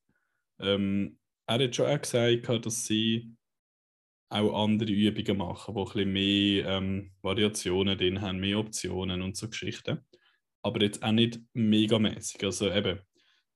Ähm, 0.60 1.18
er 1.46 1.64
hat 1.64 1.74
schon 1.74 1.86
auch 1.86 2.00
gesagt, 2.00 2.66
dass 2.66 2.84
sie 2.84 3.34
auch 4.28 4.64
andere 4.64 4.92
Übungen 4.92 5.38
machen, 5.38 5.74
die 5.74 5.80
ein 5.80 5.84
bisschen 5.84 6.12
mehr 6.12 6.66
ähm, 6.66 7.12
Variationen 7.22 7.98
drin 7.98 8.20
haben, 8.20 8.40
mehr 8.40 8.58
Optionen 8.58 9.22
und 9.22 9.36
so 9.36 9.48
Geschichten. 9.48 10.00
Aber 10.62 10.82
jetzt 10.82 11.02
auch 11.02 11.12
nicht 11.12 11.40
megamäßig. 11.54 12.44
Also 12.44 12.70
eben, 12.70 13.00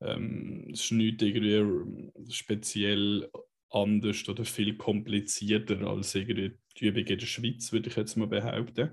ähm, 0.00 0.70
es 0.72 0.84
ist 0.84 0.92
nicht 0.92 1.22
irgendwie 1.22 2.12
speziell 2.30 3.30
anders 3.70 4.28
oder 4.28 4.44
viel 4.44 4.76
komplizierter 4.76 5.86
als 5.86 6.14
irgendwie 6.14 6.58
die 6.78 6.86
Übung 6.86 7.04
in 7.04 7.18
der 7.18 7.26
Schweiz, 7.26 7.72
würde 7.72 7.88
ich 7.88 7.96
jetzt 7.96 8.16
mal 8.16 8.26
behaupten. 8.26 8.90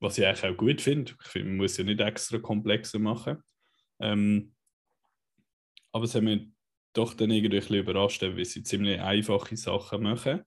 Was 0.00 0.18
ich 0.18 0.26
eigentlich 0.26 0.44
auch 0.44 0.56
gut 0.56 0.80
finde. 0.80 1.12
Ich 1.20 1.28
finde, 1.28 1.48
man 1.48 1.56
muss 1.58 1.76
ja 1.76 1.84
nicht 1.84 2.00
extra 2.00 2.38
komplexer 2.38 2.98
machen. 2.98 3.42
Ähm, 4.00 4.54
aber 5.92 6.04
es 6.04 6.14
hat 6.14 6.22
mich 6.22 6.48
doch 6.92 7.14
dann 7.14 7.30
irgendwie 7.30 7.56
ein 7.56 7.60
bisschen 7.60 7.76
überrascht, 7.76 8.22
weil 8.22 8.44
sie 8.44 8.62
ziemlich 8.62 9.00
einfache 9.00 9.56
Sachen 9.56 10.02
machen. 10.02 10.42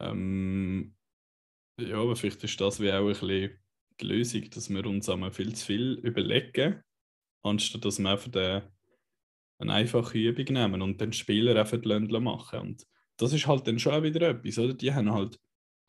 Ähm, 0.00 0.94
ja, 1.80 1.96
aber 1.96 2.16
vielleicht 2.16 2.44
ist 2.44 2.60
das 2.60 2.80
wie 2.80 2.92
auch 2.92 3.00
ein 3.00 3.06
bisschen 3.06 3.58
die 4.00 4.06
Lösung, 4.06 4.50
dass 4.50 4.68
wir 4.68 4.84
uns 4.86 5.08
einmal 5.08 5.32
viel 5.32 5.54
zu 5.54 5.66
viel 5.66 5.94
überlegen 6.02 6.82
anstatt 7.42 7.84
dass 7.84 7.98
wir 7.98 8.10
einfach 8.10 8.32
eine, 8.32 8.70
eine 9.58 9.72
einfache 9.72 10.18
Übung 10.18 10.54
nehmen 10.54 10.82
und 10.82 11.00
den 11.00 11.12
Spieler 11.12 11.58
einfach 11.58 11.82
machen. 12.20 12.60
Und 12.60 12.86
das 13.16 13.32
ist 13.32 13.46
halt 13.46 13.66
dann 13.66 13.78
schon 13.78 14.02
wieder 14.02 14.30
etwas, 14.30 14.58
oder? 14.58 14.74
Die 14.74 14.92
haben 14.92 15.12
halt 15.12 15.38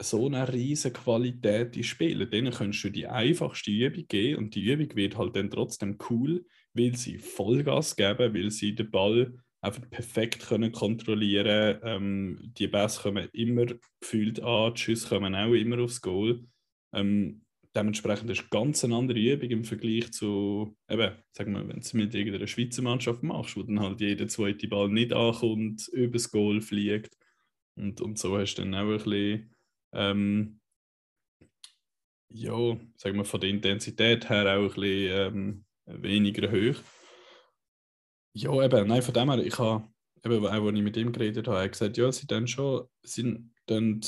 so 0.01 0.25
eine 0.27 0.51
riesige 0.51 0.99
Qualität 0.99 1.75
in 1.75 1.83
Spielen. 1.83 2.29
Denen 2.29 2.53
kannst 2.53 2.83
du 2.83 2.89
die 2.89 3.07
einfachste 3.07 3.71
Übung 3.71 4.05
geben 4.07 4.37
und 4.37 4.55
die 4.55 4.63
Übung 4.63 4.95
wird 4.95 5.17
halt 5.17 5.35
dann 5.35 5.49
trotzdem 5.49 5.97
cool, 6.09 6.45
weil 6.73 6.95
sie 6.95 7.17
Vollgas 7.17 7.95
geben, 7.95 8.33
weil 8.33 8.51
sie 8.51 8.75
den 8.75 8.89
Ball 8.89 9.33
einfach 9.61 9.89
perfekt 9.89 10.47
können 10.47 10.71
kontrollieren. 10.71 11.79
Ähm, 11.83 12.53
die 12.57 12.67
Bässe 12.67 13.01
kommen 13.01 13.27
immer 13.33 13.65
gefühlt 14.01 14.41
an, 14.41 14.73
die 14.73 14.81
Schüsse 14.81 15.09
kommen 15.09 15.35
auch 15.35 15.53
immer 15.53 15.79
aufs 15.79 16.01
Goal. 16.01 16.45
Ähm, 16.93 17.41
dementsprechend 17.75 18.29
ist 18.29 18.49
ganz 18.49 18.83
eine 18.83 18.95
andere 18.95 19.19
Übung 19.19 19.49
im 19.49 19.63
Vergleich 19.65 20.11
zu, 20.11 20.75
eben, 20.89 21.11
sagen 21.33 21.53
wir, 21.53 21.67
wenn 21.67 21.75
du 21.75 21.81
es 21.81 21.93
mit 21.93 22.15
irgendeiner 22.15 22.47
Schweizer 22.47 22.81
Mannschaft 22.81 23.21
machst, 23.21 23.57
wo 23.57 23.63
dann 23.63 23.81
halt 23.81 23.99
jeder 23.99 24.27
zweite 24.27 24.67
Ball 24.67 24.89
nicht 24.89 25.13
ankommt, 25.13 25.87
übers 25.89 26.31
Goal 26.31 26.61
fliegt. 26.61 27.15
Und, 27.75 28.01
und 28.01 28.17
so 28.17 28.37
hast 28.37 28.55
du 28.55 28.63
dann 28.63 28.75
auch 28.75 28.87
ein 28.87 28.97
bisschen, 28.97 29.55
ähm, 29.93 30.59
ja, 32.29 32.77
sagen 32.95 33.17
wir 33.17 33.25
von 33.25 33.39
der 33.39 33.49
Intensität 33.49 34.29
her 34.29 34.57
auch 34.57 34.75
ein 34.75 34.81
bisschen 34.81 35.35
ähm, 35.35 35.65
weniger 35.85 36.51
hoch. 36.51 36.81
Ja, 38.33 38.63
eben, 38.63 38.87
nein, 38.87 39.01
von 39.01 39.13
dem 39.13 39.31
her, 39.31 39.39
ich 39.39 39.57
habe, 39.57 39.87
eben, 40.23 40.45
auch 40.45 40.51
als 40.51 40.75
ich 40.77 40.83
mit 40.83 40.97
ihm 40.97 41.11
geredet 41.11 41.47
habe, 41.47 41.59
er 41.59 41.69
gesagt, 41.69 41.97
ja, 41.97 42.11
sie 42.11 42.27
dann 42.27 42.47
schon, 42.47 42.87
sie 43.01 43.49
dann, 43.65 44.01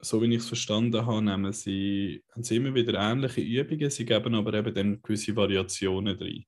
so 0.00 0.20
wie 0.20 0.34
ich 0.34 0.42
es 0.42 0.48
verstanden 0.48 1.06
habe, 1.06 1.22
nehmen 1.22 1.52
sie, 1.52 2.22
haben 2.32 2.42
sie 2.42 2.56
immer 2.56 2.74
wieder 2.74 2.94
ähnliche 2.94 3.40
Übungen, 3.40 3.90
sie 3.90 4.04
geben 4.04 4.34
aber 4.34 4.54
eben 4.54 4.74
dann 4.74 5.02
gewisse 5.02 5.34
Variationen 5.34 6.18
drin. 6.18 6.44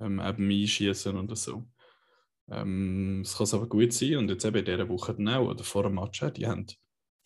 Ähm, 0.00 0.20
eben 0.20 0.50
Einschießen 0.50 1.16
oder 1.16 1.36
so. 1.36 1.64
Ähm, 2.48 3.22
es 3.22 3.36
kann 3.36 3.48
aber 3.52 3.68
gut 3.68 3.92
sein, 3.92 4.16
und 4.16 4.28
jetzt 4.28 4.44
eben 4.44 4.58
in 4.58 4.64
dieser 4.64 4.88
Woche 4.88 5.14
dann 5.14 5.28
auch, 5.28 5.48
oder 5.48 5.64
vor 5.64 5.84
dem 5.84 5.94
Match, 5.94 6.22
die 6.36 6.46
haben, 6.46 6.66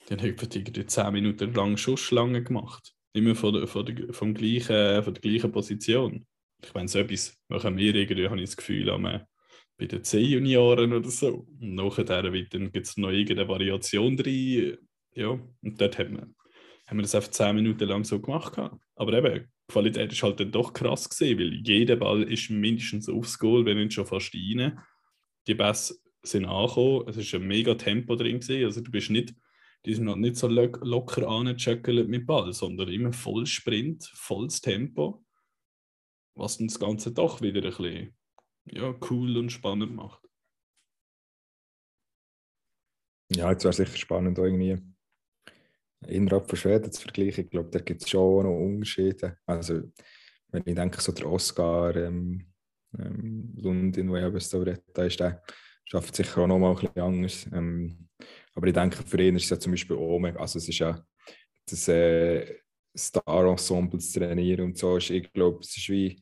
die 0.08 0.14
haben 0.14 0.24
irgendwie 0.24 0.86
10 0.86 1.12
Minuten 1.12 1.54
lang 1.54 1.76
Schussschlangen 1.76 2.44
gemacht. 2.44 2.94
Immer 3.12 3.34
von 3.34 3.54
der, 3.54 3.66
von 3.66 3.84
der, 3.84 4.12
vom 4.12 4.34
gleichen, 4.34 5.02
von 5.02 5.14
der 5.14 5.20
gleichen 5.20 5.52
Position. 5.52 6.26
Ich 6.64 6.74
meine, 6.74 6.88
so 6.88 6.98
etwas 6.98 7.36
machen 7.48 7.76
wir 7.76 7.94
irgendwie, 7.94 8.28
habe 8.28 8.38
ich 8.38 8.46
das 8.46 8.56
Gefühl, 8.56 8.90
am, 8.90 9.04
bei 9.76 9.86
den 9.86 10.02
C-Junioren 10.02 10.92
oder 10.92 11.10
so. 11.10 11.46
Und 11.60 11.74
nachher 11.74 12.30
gibt 12.30 12.76
es 12.76 12.96
noch 12.96 13.10
irgendeine 13.10 13.48
Variation 13.48 14.16
drin. 14.16 14.78
Ja, 15.14 15.28
und 15.28 15.80
dort 15.80 15.98
haben 15.98 16.16
wir, 16.16 16.28
haben 16.86 16.98
wir 16.98 17.02
das 17.02 17.14
einfach 17.14 17.30
10 17.30 17.56
Minuten 17.56 17.88
lang 17.88 18.04
so 18.04 18.20
gemacht. 18.20 18.58
Aber 18.96 19.12
eben, 19.12 19.44
die 19.44 19.72
Qualität 19.72 20.12
ist 20.12 20.22
halt 20.22 20.40
dann 20.40 20.52
doch 20.52 20.72
krass 20.72 21.08
gesehen, 21.08 21.38
weil 21.38 21.60
jeder 21.64 21.96
Ball 21.96 22.22
ist 22.22 22.50
mindestens 22.50 23.08
aufs 23.08 23.38
Goal, 23.38 23.64
wenn 23.64 23.78
nicht 23.78 23.92
schon 23.92 24.06
fast 24.06 24.34
rein 24.34 24.78
die 25.48 25.54
Bässe 25.54 25.98
sind 26.22 26.44
angekommen, 26.44 27.08
es 27.08 27.32
war 27.32 27.40
ein 27.40 27.48
mega 27.48 27.74
Tempo 27.74 28.14
drin, 28.14 28.38
gewesen. 28.38 28.64
also 28.66 28.80
du 28.80 28.90
bist 28.90 29.10
nicht, 29.10 29.34
die 29.84 29.94
sind 29.94 30.04
noch 30.04 30.16
nicht 30.16 30.36
so 30.36 30.48
lo 30.48 30.66
locker 30.82 31.28
angecheckelt 31.28 32.08
mit 32.08 32.26
Ball, 32.26 32.52
sondern 32.52 32.88
immer 32.88 33.12
voll 33.12 33.46
Sprint, 33.46 34.04
volles 34.14 34.60
Tempo, 34.60 35.24
was 36.34 36.58
das 36.58 36.78
Ganze 36.78 37.12
doch 37.12 37.40
wieder 37.40 37.62
ein 37.62 37.68
bisschen 37.68 38.16
ja, 38.66 38.94
cool 39.10 39.36
und 39.36 39.50
spannend 39.50 39.94
macht. 39.94 40.22
Ja, 43.30 43.50
jetzt 43.50 43.64
wäre 43.64 43.74
sicher 43.74 43.96
spannend, 43.96 44.38
irgendwie 44.38 44.78
innerhalb 46.06 46.48
von 46.48 46.58
Schweden 46.58 46.92
zu 46.92 47.02
vergleichen. 47.02 47.44
Ich 47.44 47.50
glaube, 47.50 47.70
da 47.70 47.78
gibt 47.80 48.02
es 48.02 48.08
schon 48.08 48.44
noch 48.44 48.58
Unterschiede. 48.58 49.38
Also, 49.46 49.82
wenn 50.48 50.62
ich 50.64 50.74
denke, 50.74 51.00
so 51.00 51.12
der 51.12 51.26
Oscar, 51.26 51.94
ähm, 51.96 52.52
ähm, 52.98 53.52
Lundin, 53.56 54.10
der 54.10 54.20
ja 54.20 54.28
Restauretta 54.28 55.04
ist, 55.04 55.20
der 55.20 55.42
schafft 55.84 56.16
sicher 56.16 56.42
auch 56.42 56.46
noch 56.46 56.58
mal 56.58 56.70
ein 56.70 56.80
bisschen 56.80 57.02
anders. 57.02 57.46
Ähm, 57.52 58.08
aber 58.58 58.66
ich 58.66 58.74
denke, 58.74 59.04
für 59.04 59.22
ihn 59.22 59.36
ist 59.36 59.44
es 59.44 59.50
ja 59.50 59.60
zum 59.60 59.70
Beispiel 59.70 59.96
auch 59.96 60.20
also 60.20 60.58
es 60.58 60.68
ist 60.68 60.80
ja 60.80 61.00
das 61.64 61.86
äh, 61.86 62.56
Star-Ensemble 62.96 64.00
zu 64.00 64.18
trainieren 64.18 64.64
und 64.64 64.76
so, 64.76 64.96
ich 64.96 65.32
glaube, 65.32 65.60
es 65.60 65.76
ist 65.76 65.88
wie, 65.88 66.20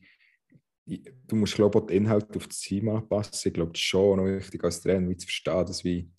du 0.85 1.35
musst 1.35 1.55
glaube 1.55 1.79
auch 1.79 1.87
die 1.87 1.95
Inhalte 1.95 2.37
auf 2.37 2.47
das 2.47 2.59
Team 2.59 2.89
anpassen. 2.89 3.47
Ich 3.47 3.53
glaube, 3.55 3.71
das 3.71 3.81
ist 3.81 3.87
schon 3.87 4.17
noch 4.17 4.25
wichtig 4.25 4.63
als 4.63 4.81
Trainer, 4.81 5.09
wie 5.09 5.17
zu 5.17 5.25
verstehen, 5.25 5.65
dass, 5.65 5.83
wie, 5.83 6.11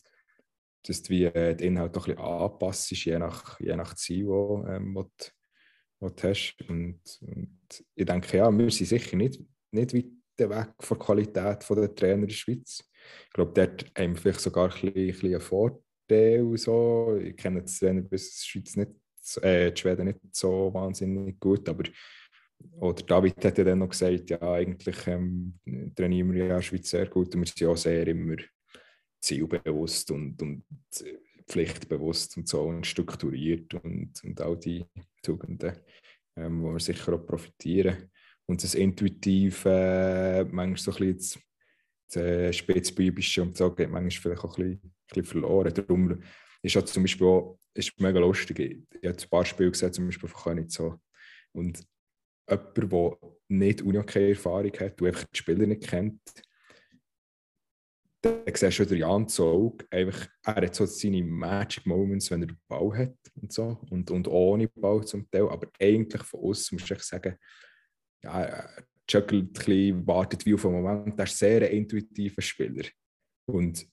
dass 0.83 1.03
du 1.05 1.11
wie, 1.11 1.25
äh, 1.27 1.55
die 1.55 1.67
Inhalte 1.67 2.01
auch 2.01 2.09
ein 2.09 2.17
bisschen 2.17 2.25
anpasst, 2.25 2.91
je 2.91 3.19
nach, 3.21 3.61
je 3.61 3.77
nach 3.77 3.95
Ziel, 3.95 4.27
wo, 4.27 4.67
ähm, 4.69 4.95
du, 4.95 6.11
hast. 6.21 6.57
Und, 6.69 7.01
und 7.21 7.85
ich 7.95 8.07
denke, 8.07 8.39
ja, 8.39 8.51
wir 8.51 8.71
sind 8.73 8.87
sicher 8.87 9.17
nicht, 9.17 9.41
nicht 9.71 9.95
weit 9.95 10.51
Weg 10.51 10.75
von 10.81 10.99
der 10.99 11.07
Qualität 11.07 11.71
der 11.71 11.95
Trainer 11.95 12.23
in 12.23 12.29
der 12.29 12.35
Schweiz. 12.35 12.83
Ich 13.27 13.33
glaube, 13.35 13.53
dort 13.55 13.85
haben 13.97 14.15
wir 14.15 14.21
vielleicht 14.21 14.41
sogar 14.41 14.65
ein 14.65 14.71
bisschen, 14.71 14.89
ein 14.89 15.07
bisschen 15.07 15.35
einen 15.35 15.41
Vorteil. 16.09 16.57
So. 16.57 17.19
Ich 17.23 17.37
kenne 17.37 17.63
die 17.63 17.73
Trainer 17.73 18.03
bis 18.03 18.45
Schweiz 18.45 18.77
nicht, 18.77 18.91
äh, 19.43 19.71
die 19.73 19.81
Schweden 19.81 20.07
nicht 20.07 20.21
so 20.33 20.73
wahnsinnig 20.73 21.39
gut, 21.39 21.69
aber 21.69 21.85
oder 22.81 23.03
David 23.05 23.45
hat 23.45 23.59
ja 23.59 23.65
dann 23.65 23.79
noch 23.79 23.89
gesagt, 23.89 24.31
ja, 24.31 24.41
eigentlich 24.41 25.07
ähm, 25.07 25.61
trainieren 25.95 26.33
wir 26.33 26.47
ja 26.47 26.57
in 26.57 26.63
Schweiz 26.63 26.91
sehr 26.91 27.07
gut 27.07 27.33
und 27.35 27.43
wir 27.43 27.47
sind 27.47 27.61
ja 27.61 27.77
sehr 27.77 28.07
immer 28.09 28.37
zielbewusst 29.21 30.11
und, 30.11 30.43
und 30.43 30.65
pflichtbewusst 31.49 32.37
und 32.37 32.49
so 32.49 32.63
und 32.63 32.85
strukturiert 32.85 33.75
und, 33.75 34.13
und 34.25 34.41
all 34.41 34.57
die 34.57 34.85
Tugenden, 35.23 35.73
ähm, 36.37 36.63
wo 36.63 36.73
wir 36.73 36.81
sicher 36.81 37.15
auch 37.15 37.25
profitieren. 37.25 38.11
Und 38.47 38.63
das 38.63 38.75
Intuitive, 38.75 39.69
äh, 39.69 40.45
manchmal 40.45 40.77
so 40.79 40.93
ein 40.93 41.15
bisschen 41.15 41.43
das, 42.09 42.23
äh, 42.23 42.53
Spätsbiblische 42.53 43.43
und 43.43 43.57
so, 43.57 43.73
geht 43.73 43.91
manchmal 43.91 44.11
vielleicht 44.11 44.45
auch 44.45 44.59
ein 44.59 44.79
bisschen, 44.81 44.95
bisschen 45.09 45.25
verloren. 45.25 45.75
Darum 45.75 46.23
ist 46.63 46.77
auch 46.77 46.85
zum 46.85 47.03
Beispiel 47.03 47.27
auch, 47.27 47.59
ist 47.75 47.99
mega 48.01 48.19
lustig. 48.19 48.59
Ich 48.59 49.09
habe 49.09 49.19
ein 49.19 49.31
paar 49.31 49.45
Spiele 49.45 49.71
gesehen, 49.71 49.93
zum 49.93 50.07
Beispiel 50.07 50.29
von 50.29 50.43
König 50.43 50.71
so. 50.71 50.99
Und 51.53 51.85
jemand, 52.49 52.93
der 52.93 53.19
nicht 53.49 53.83
Unihockey-Erfahrung 53.83 54.73
hat, 54.73 55.01
der 55.01 55.07
einfach 55.07 55.25
die 55.25 55.39
Spieler 55.39 55.67
nicht 55.67 55.87
kennt, 55.87 56.21
dann 58.21 58.43
siehst 58.47 58.63
du 58.63 58.73
schon 58.73 58.89
der 58.89 58.99
Jan 58.99 59.29
Zog, 59.29 59.87
einfach, 59.91 60.27
er 60.45 60.55
hat 60.57 60.75
so 60.75 60.87
seine 60.87 61.23
Magic 61.23 61.87
Moments, 61.87 62.31
wenn 62.31 62.43
er 62.43 62.49
den 62.49 62.61
Ball 62.67 62.99
hat 62.99 63.17
und 63.35 63.53
so, 63.53 63.79
und, 63.91 64.11
und 64.11 64.27
ohne 64.27 64.67
Ball 64.69 65.05
zum 65.05 65.31
Teil, 65.31 65.49
aber 65.49 65.69
eigentlich 65.79 66.23
von 66.23 66.41
uns 66.41 66.73
musst 66.73 66.91
du 66.91 66.95
echt 66.95 67.05
sagen, 67.05 67.37
ja, 68.25 68.69
juggelt 69.09 69.45
ein 69.45 69.53
bisschen, 69.53 70.07
wartet 70.07 70.45
wie 70.45 70.55
auf 70.55 70.67
einen 70.67 70.83
Moment. 70.83 71.19
Er 71.19 71.25
ist 71.25 71.39
sehr 71.39 71.63
ein 71.63 71.77
intuitiver 71.77 72.43
Spieler. 72.43 72.85
Und 73.47 73.87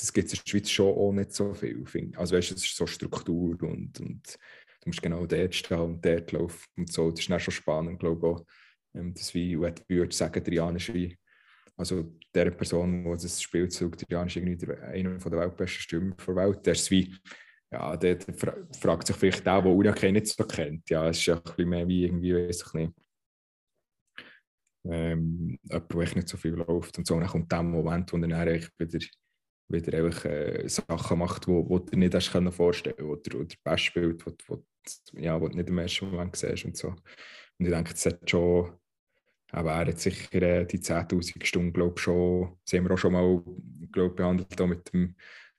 das 0.00 0.12
gibt 0.12 0.28
es 0.28 0.34
in 0.34 0.40
der 0.44 0.50
Schweiz 0.50 0.70
schon 0.70 0.94
auch 0.94 1.12
nicht 1.12 1.32
so 1.32 1.54
viel. 1.54 1.84
Also 2.16 2.36
weißt 2.36 2.50
du, 2.50 2.54
es 2.54 2.64
ist 2.64 2.76
so 2.76 2.86
Struktur 2.86 3.62
und, 3.62 4.00
und 4.00 4.38
du 4.80 4.86
musst 4.86 5.02
genau 5.02 5.26
dort 5.26 5.54
stehen 5.54 5.78
und 5.78 6.04
dort 6.04 6.32
laufen 6.32 6.66
und 6.76 6.92
so. 6.92 7.10
Das 7.10 7.20
ist 7.20 7.30
dann 7.30 7.40
schon 7.40 7.52
spannend, 7.52 8.00
glaube 8.00 8.26
ich 8.26 8.32
auch. 8.32 8.46
Ähm, 8.94 9.14
das 9.14 9.34
wie, 9.34 9.52
ich 9.52 9.88
würde 9.88 10.14
sagen, 10.14 10.42
der 10.42 10.76
ist 10.76 10.94
wie, 10.94 11.16
also 11.76 12.14
der 12.34 12.50
Person, 12.50 13.04
die 13.04 13.22
das 13.22 13.40
Spiel 13.40 13.68
zog, 13.68 13.96
der 13.96 14.26
ist 14.26 14.36
irgendwie 14.36 14.72
einer 14.72 15.18
der 15.18 15.38
weltbesten 15.38 15.80
Stimmen 15.80 16.14
der 16.26 16.36
Welt. 16.36 16.66
Der 16.66 16.72
ist 16.72 16.90
wie, 16.90 17.14
ja, 17.72 17.96
der, 17.96 18.18
fragt 18.80 19.06
sich 19.06 19.16
vielleicht 19.16 19.46
auch, 19.48 19.62
der 19.62 19.72
Uriake 19.72 20.12
nicht 20.12 20.26
so 20.26 20.44
kennt. 20.44 20.88
Ja, 20.90 21.08
es 21.08 21.18
ist 21.18 21.26
ja 21.26 21.36
ein 21.36 21.42
bisschen 21.42 21.68
mehr 21.68 21.86
wie 21.86 22.04
irgendwie, 22.04 22.34
weiß 22.34 22.64
ich 22.66 22.74
nicht, 22.74 22.92
ähm, 24.84 25.58
jemand, 25.62 25.92
der 25.92 26.14
nicht 26.14 26.28
so 26.28 26.36
viel 26.36 26.54
läuft 26.54 26.98
und 26.98 27.06
so. 27.06 27.14
Und 27.14 27.20
dann 27.20 27.30
kommt 27.30 27.52
der 27.52 27.62
Moment, 27.62 28.12
wo 28.12 28.16
er 28.16 28.28
dann 28.28 28.68
wieder, 28.78 29.06
wieder 29.70 29.98
einfach, 29.98 30.24
äh, 30.24 30.68
Sachen 30.68 31.18
macht, 31.18 31.46
die 31.46 31.50
wo, 31.50 31.78
du 31.78 31.96
nicht 31.98 32.14
hast 32.14 32.32
können 32.32 32.52
vorstellen 32.52 33.04
oder, 33.04 33.38
oder 33.38 33.54
Best 33.64 33.84
spielt, 33.84 34.26
wo, 34.26 34.32
wo, 34.46 34.64
ja, 35.14 35.40
wo 35.40 35.48
du 35.48 35.56
nicht 35.56 35.68
im 35.68 35.78
ersten 35.78 36.10
Moment 36.10 36.36
siehst 36.36 36.64
und 36.64 36.76
so. 36.76 36.88
Und 36.88 37.66
ich 37.66 37.70
denke, 37.70 37.92
das 37.92 38.06
hat 38.06 38.28
schon, 38.28 38.72
er 39.52 39.86
hat 39.86 39.98
sicher 39.98 40.42
äh, 40.42 40.66
die 40.66 40.78
10'000 40.78 41.44
Stunden, 41.44 41.72
glaube 41.72 41.94
ich, 41.96 42.02
schon, 42.02 42.56
das 42.64 42.78
haben 42.78 42.88
wir 42.88 42.94
auch 42.94 42.98
schon 42.98 43.12
mal 43.12 43.42
glaub, 43.92 44.16
behandelt, 44.16 44.58
mit 44.60 44.92
dem 44.92 45.14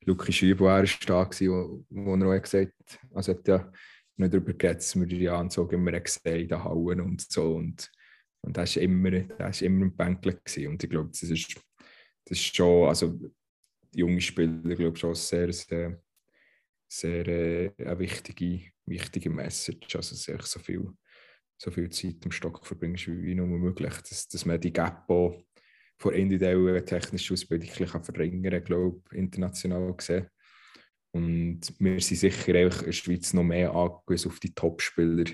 Luki 0.06 0.34
Schübo 0.34 0.66
war 0.66 0.84
da, 0.84 1.30
wo, 1.30 1.86
wo 1.90 2.16
er 2.16 2.38
auch 2.38 2.42
gesagt 2.42 2.74
hat, 2.80 3.00
also 3.14 3.34
hat 3.34 3.48
ja 3.48 3.72
nicht 4.18 4.34
darüber 4.34 4.54
geredet, 4.54 4.82
dass 4.82 4.96
wir 4.96 5.06
die 5.06 5.30
Anzug 5.30 5.74
immer 5.74 6.00
gesehen 6.00 6.48
da 6.48 6.64
hauen 6.64 7.02
und 7.02 7.22
so. 7.22 7.56
Und, 7.56 7.92
und 8.42 8.58
das 8.58 8.76
war 8.76 8.84
immer, 8.84 9.12
immer 9.12 9.86
ein 9.86 9.96
Bänkler. 9.96 10.34
Und 10.68 10.84
ich 10.84 10.90
glaube, 10.90 11.10
das 11.10 11.24
ist, 11.24 11.56
das 12.26 12.38
ist 12.38 12.56
schon, 12.56 12.88
also 12.88 13.20
die 13.94 14.00
jungen 14.00 14.22
Spieler, 14.22 14.76
glaube 14.76 14.94
ich, 14.94 15.00
schon 15.00 15.16
sehr, 15.16 15.52
sehr, 15.52 16.02
sehr 16.88 17.28
äh, 17.28 17.72
eine 17.78 18.00
wichtige, 18.00 18.72
wichtige 18.86 19.30
Message. 19.30 19.96
Also, 19.96 20.16
dass 20.16 20.52
so 20.52 20.60
viel, 20.60 20.90
so 21.58 21.72
viel 21.72 21.90
Zeit 21.90 22.26
im 22.26 22.32
Stock 22.32 22.66
verbringst, 22.66 23.08
wie 23.08 23.36
nur 23.36 23.48
möglich. 23.48 23.94
Dass, 24.10 24.28
dass 24.28 24.46
man 24.46 24.60
die 24.60 24.74
Gap 24.74 25.10
auch 25.10 25.42
von 25.98 26.14
individuellen 26.14 26.86
technischen 26.86 27.34
Ausbildung 27.34 27.70
ein 27.70 28.04
verringern 28.04 28.64
glaube 28.64 29.02
ich, 29.12 29.18
international 29.18 29.94
gesehen. 29.94 30.28
Und 31.14 31.62
wir 31.80 32.00
sind 32.00 32.18
sicher 32.18 32.56
in 32.56 32.70
der 32.70 32.92
Schweiz 32.92 33.34
noch 33.34 33.44
mehr 33.44 33.74
angewiesen 33.74 34.32
auf 34.32 34.40
die 34.40 34.54
Topspieler 34.54 35.26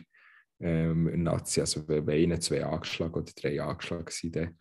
ähm, 0.60 1.08
in 1.08 1.24
Nazi. 1.24 1.62
Also 1.62 1.88
wenn 1.88 2.10
einer, 2.10 2.40
zwei 2.40 2.66
angeschlagen 2.66 3.14
oder 3.14 3.32
drei 3.40 3.62
angeschlagen 3.62 4.10
sind, 4.10 4.36
dann, 4.36 4.58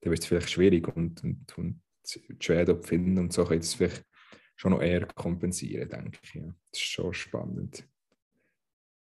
dann 0.00 0.10
wird 0.10 0.20
es 0.20 0.26
vielleicht 0.26 0.50
schwierig. 0.50 0.88
Und, 0.88 1.22
und, 1.22 1.56
und 1.56 1.82
die 2.14 2.36
Schweden 2.40 2.76
und 2.76 2.86
Finnen 2.86 3.18
und 3.18 3.32
so 3.32 3.44
können 3.44 3.60
das 3.60 3.74
vielleicht 3.74 4.04
schon 4.56 4.72
noch 4.72 4.82
eher 4.82 5.06
kompensieren, 5.06 5.88
denke 5.88 6.18
ich. 6.22 6.34
Ja. 6.34 6.46
Das 6.70 6.80
ist 6.80 6.86
schon 6.86 7.12
spannend. 7.12 7.86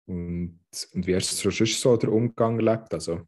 Und, 0.07 0.61
und 0.95 1.07
wie 1.07 1.15
hast 1.15 1.45
du 1.45 1.51
sonst 1.51 1.81
so 1.81 1.97
der 1.97 2.13
Umgang 2.13 2.59
erlebt? 2.59 2.93
Also, 2.95 3.27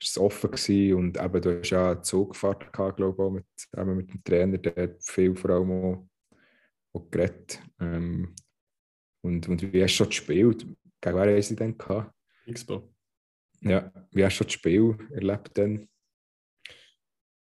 ist 0.00 0.10
es 0.10 0.18
offen 0.18 0.50
gewesen 0.50 0.94
und 0.94 1.20
eben, 1.20 1.42
du 1.42 1.58
hast 1.58 1.70
ja 1.70 1.92
eine 1.92 2.02
Zugfahrt 2.02 2.72
gehabt, 2.72 2.96
glaube 2.96 3.26
ich, 3.26 3.32
mit, 3.34 3.80
eben 3.80 3.96
mit 3.96 4.12
dem 4.12 4.24
Trainer, 4.24 4.58
der 4.58 4.82
hat 4.82 5.02
viel 5.02 5.34
vor 5.34 5.50
allem 5.50 5.70
auch, 5.70 6.08
auch 6.92 7.10
geredet. 7.10 7.60
Ähm, 7.80 8.34
und, 9.22 9.48
und 9.48 9.72
wie 9.72 9.82
hast 9.82 9.94
du 9.94 9.96
schon 9.96 10.08
gespielt? 10.08 10.66
Gegen 11.00 11.16
wer 11.16 11.32
haben 11.32 11.42
sie 11.42 11.56
denn 11.56 11.76
gehabt? 11.76 12.12
Expo. 12.46 12.94
Ja, 13.60 13.92
wie 14.12 14.24
hast 14.24 14.38
du 14.38 14.44
das 14.44 14.52
Spiel 14.52 14.96
erlebt 15.10 15.56
denn? 15.56 15.88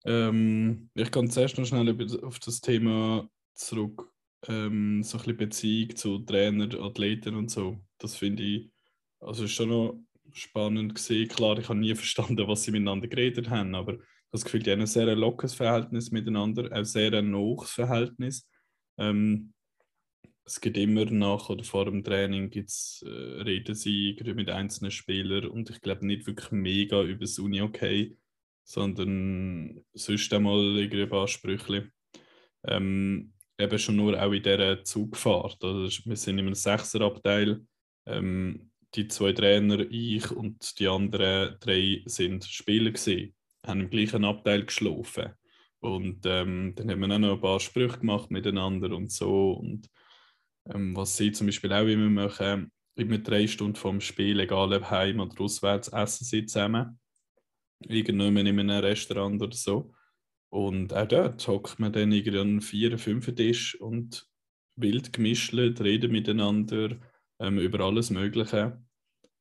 Ähm, 0.04 0.90
ich 0.94 1.10
kann 1.10 1.30
zuerst 1.30 1.58
noch 1.58 1.66
schnell 1.66 1.96
auf 2.24 2.38
das 2.40 2.60
Thema 2.60 3.28
zurück 3.54 4.12
ähm, 4.48 5.02
so 5.02 5.18
ein 5.18 5.22
bisschen 5.22 5.36
Beziehung 5.36 5.96
zu 5.96 6.18
Trainer, 6.20 6.68
Athleten 6.80 7.36
und 7.36 7.50
so. 7.50 7.78
Das 7.98 8.16
finde 8.16 8.42
ich, 8.42 8.70
also 9.20 9.44
ist 9.44 9.52
schon 9.52 9.68
noch 9.68 9.98
spannend 10.32 10.94
gesehen. 10.94 11.28
Klar, 11.28 11.58
ich 11.58 11.68
habe 11.68 11.78
nie 11.78 11.94
verstanden, 11.94 12.46
was 12.48 12.64
sie 12.64 12.72
miteinander 12.72 13.08
geredet 13.08 13.50
haben, 13.50 13.74
aber 13.74 13.98
das 14.30 14.44
Gefühl, 14.44 14.62
die 14.62 14.70
haben 14.72 14.80
ein 14.80 14.86
sehr 14.86 15.14
lockeres 15.14 15.54
Verhältnis 15.54 16.10
miteinander, 16.10 16.70
auch 16.72 16.84
sehr 16.84 17.12
ein 17.12 17.30
nahes 17.30 17.70
Verhältnis. 17.70 18.48
Ähm, 18.98 19.52
es 20.44 20.60
gibt 20.60 20.76
immer 20.76 21.04
nach 21.04 21.50
oder 21.50 21.62
vor 21.62 21.84
dem 21.84 22.02
Training 22.02 22.50
gibt's, 22.50 23.04
äh, 23.06 23.42
reden 23.42 23.74
sie 23.74 24.16
mit 24.34 24.50
einzelnen 24.50 24.90
Spielern 24.90 25.46
und 25.46 25.70
ich 25.70 25.80
glaube 25.80 26.06
nicht 26.06 26.26
wirklich 26.26 26.50
mega 26.50 27.02
über 27.02 27.20
das 27.20 27.38
Uni-Okay, 27.38 28.16
sondern 28.64 29.85
sonst 29.92 30.33
einmal 30.33 30.77
irgendwie 30.77 31.03
ein 31.03 31.09
paar 31.09 31.29
Sprüche. 31.29 31.90
Ähm, 32.66 33.33
eben 33.59 33.79
schon 33.79 33.96
nur 33.96 34.20
auch 34.20 34.33
in 34.33 34.42
dieser 34.42 34.85
Zugfahrt. 34.85 35.62
Also 35.62 36.05
wir 36.05 36.16
sind 36.16 36.38
in 36.38 36.46
einem 36.46 36.55
Sechserabteil. 36.55 37.61
Ähm, 38.07 38.70
die 38.94 39.09
zwei 39.09 39.33
Trainer, 39.33 39.81
ich 39.90 40.31
und 40.31 40.79
die 40.79 40.88
anderen 40.88 41.57
drei 41.61 42.03
sind 42.05 42.44
Spieler 42.44 42.90
gewesen, 42.90 43.35
haben 43.66 43.81
im 43.81 43.90
gleichen 43.90 44.25
Abteil 44.25 44.64
geschlafen. 44.64 45.33
Und 45.81 46.20
ähm, 46.27 46.75
dann 46.77 46.90
haben 46.90 47.01
wir 47.01 47.14
auch 47.14 47.18
noch 47.18 47.35
ein 47.35 47.40
paar 47.40 47.61
Sprüche 47.61 47.98
gemacht 47.98 48.31
miteinander 48.31 48.94
und 48.94 49.11
so. 49.11 49.53
Und 49.53 49.88
ähm, 50.72 50.94
was 50.94 51.16
sie 51.16 51.33
zum 51.33 51.46
Beispiel 51.46 51.72
auch 51.72 51.87
immer 51.87 52.11
machen, 52.11 52.70
immer 52.94 53.18
drei 53.18 53.46
Stunden 53.46 53.77
vorm 53.77 54.01
Spiel, 54.01 54.38
egal 54.40 54.72
ob 54.72 54.90
heim 54.90 55.20
oder 55.20 55.40
auswärts, 55.40 55.88
essen 55.88 56.25
sie 56.25 56.46
zusammen. 56.46 57.01
Irgendwann 57.88 58.46
in 58.46 58.58
einem 58.58 58.70
Restaurant 58.70 59.42
oder 59.42 59.56
so. 59.56 59.92
Und 60.50 60.92
auch 60.92 61.08
dort 61.08 61.46
hockt 61.48 61.78
man 61.78 61.92
dann 61.92 62.12
irgendwie 62.12 62.38
an 62.38 62.60
vier, 62.60 62.98
fünf 62.98 63.34
Tisch 63.34 63.80
und 63.80 64.28
wild 64.76 65.12
gemischt, 65.12 65.54
reden 65.54 66.12
miteinander 66.12 66.98
ähm, 67.40 67.58
über 67.58 67.80
alles 67.80 68.10
Mögliche. 68.10 68.82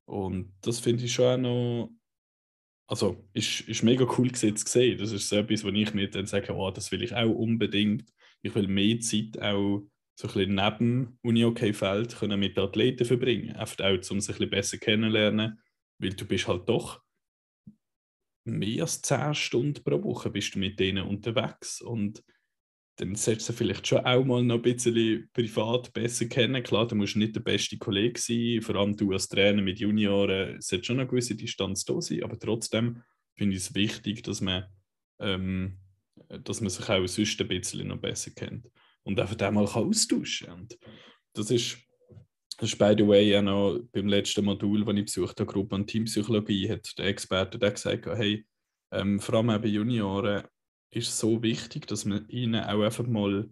Und 0.06 0.54
das 0.62 0.80
finde 0.80 1.06
ich 1.06 1.14
schon 1.14 1.26
auch 1.26 1.38
noch, 1.38 1.92
also 2.88 3.28
ist, 3.34 3.62
ist 3.62 3.84
mega 3.84 4.06
cool 4.18 4.30
gewesen, 4.30 4.56
zu 4.56 4.68
sehen. 4.68 4.98
Das 4.98 5.12
ist 5.12 5.30
so 5.30 5.38
etwas, 5.38 5.64
wo 5.64 5.70
ich 5.70 5.94
nicht 5.94 6.16
dann 6.16 6.26
sage, 6.26 6.54
oh, 6.54 6.72
das 6.72 6.92
will 6.92 7.04
ich 7.04 7.14
auch 7.14 7.30
unbedingt. 7.30 8.12
Ich 8.42 8.54
will 8.56 8.68
mehr 8.68 9.00
Zeit 9.00 9.42
auch 9.42 9.84
so 10.16 10.28
ein 10.28 10.34
bisschen 10.34 10.56
neben 10.56 11.20
Uni-OK-Feld 11.24 12.18
können 12.18 12.40
mit 12.40 12.58
Athleten 12.58 13.06
verbringen. 13.06 13.56
Einfach 13.56 13.86
auch, 13.86 14.12
um 14.12 14.20
sich 14.20 14.36
ein 14.36 14.38
bisschen 14.38 14.50
besser 14.50 14.78
kennenzulernen, 14.78 15.60
weil 16.00 16.14
du 16.14 16.26
bist 16.26 16.48
halt 16.48 16.68
doch 16.68 17.02
mehr 18.44 18.84
als 18.84 19.02
10 19.02 19.36
Stunden 19.36 19.84
pro 19.84 20.04
Woche 20.04 20.30
bist 20.30 20.56
du 20.56 20.60
mit 20.60 20.80
denen 20.80 21.08
unterwegs 21.08 21.82
und 21.82 22.24
dann 22.98 23.16
solltest 23.16 23.50
du 23.50 23.54
vielleicht 23.54 23.88
schon 23.88 24.06
auch 24.06 24.24
mal 24.24 24.44
noch 24.44 24.56
ein 24.56 24.62
bisschen 24.62 25.30
privat 25.34 25.92
besser 25.94 26.26
kennen. 26.26 26.62
Klar, 26.62 26.88
du 26.88 26.96
musst 26.96 27.16
nicht 27.16 27.36
der 27.36 27.42
beste 27.42 27.78
Kollege 27.78 28.20
sein, 28.20 28.62
vor 28.62 28.76
allem 28.76 28.96
du 28.96 29.12
als 29.12 29.28
Trainer 29.28 29.62
mit 29.62 29.80
Junioren, 29.80 30.58
es 30.58 30.68
sollte 30.68 30.86
schon 30.86 31.00
eine 31.00 31.08
gewisse 31.08 31.36
Distanz 31.36 31.84
da 31.84 32.00
sein, 32.02 32.24
aber 32.24 32.38
trotzdem 32.38 33.02
finde 33.36 33.56
ich 33.56 33.64
es 33.64 33.76
wichtig, 33.76 34.24
dass 34.24 34.42
man, 34.42 34.66
ähm, 35.20 35.80
dass 36.44 36.62
man 36.62 36.70
sich 36.70 36.88
auch 36.90 37.08
sonst 37.08 37.42
ein 37.42 37.48
bisschen 37.48 37.88
noch 37.88 37.98
besser 37.98 38.32
kennt 38.32 38.70
und 39.04 39.20
einfach 39.20 39.36
den 39.36 39.54
mal 39.54 39.66
austauschen 39.66 40.48
kann. 40.48 40.60
Und 40.60 40.78
das 41.34 41.50
ist, 41.50 41.78
das 42.62 42.74
ist 42.74 42.78
by 42.78 42.94
the 42.96 43.08
way 43.08 43.36
auch 43.36 43.42
noch 43.42 43.80
beim 43.92 44.08
letzten 44.08 44.46
Modul, 44.46 44.86
das 44.86 44.96
ich 44.96 45.06
besucht 45.06 45.40
habe, 45.40 45.52
Gruppe- 45.52 45.74
und 45.74 45.88
Teampsychologie, 45.88 46.70
hat 46.70 46.96
der 47.00 47.08
Experte 47.08 47.58
der 47.58 47.72
gesagt, 47.72 48.06
hey, 48.06 48.46
ähm, 48.94 49.20
vor 49.20 49.36
allem 49.36 49.48
bei 49.48 49.68
Junioren 49.68 50.44
ist 50.92 51.08
es 51.08 51.20
so 51.20 51.42
wichtig, 51.42 51.88
dass 51.88 52.06
man 52.06 52.30
ihnen 52.30 52.64
auch 52.64 52.84
einfach 52.84 53.08
mal 53.08 53.50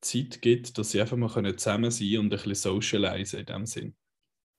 Zeit 0.00 0.40
gibt, 0.42 0.78
dass 0.78 0.92
sie 0.92 1.00
einfach 1.00 1.16
mal 1.16 1.56
zusammen 1.56 1.90
sein 1.90 2.08
können 2.08 2.18
und 2.20 2.34
ein 2.34 2.38
bisschen 2.38 2.54
socialisen 2.54 3.40
in 3.40 3.46
dem 3.46 3.66
Sinn. 3.66 3.96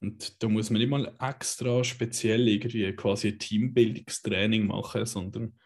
Und 0.02 0.43
da 0.43 0.50
muss 0.50 0.69
man 0.69 0.82
nicht 0.82 0.89
mal 0.89 1.15
extra 1.21 1.82
speziell 1.86 2.45
irgendwie 2.45 2.93
quasi 2.93 3.30
ein 3.30 3.39
Teambildungstraining 3.39 4.67
machen, 4.67 5.06
sondern 5.06 5.58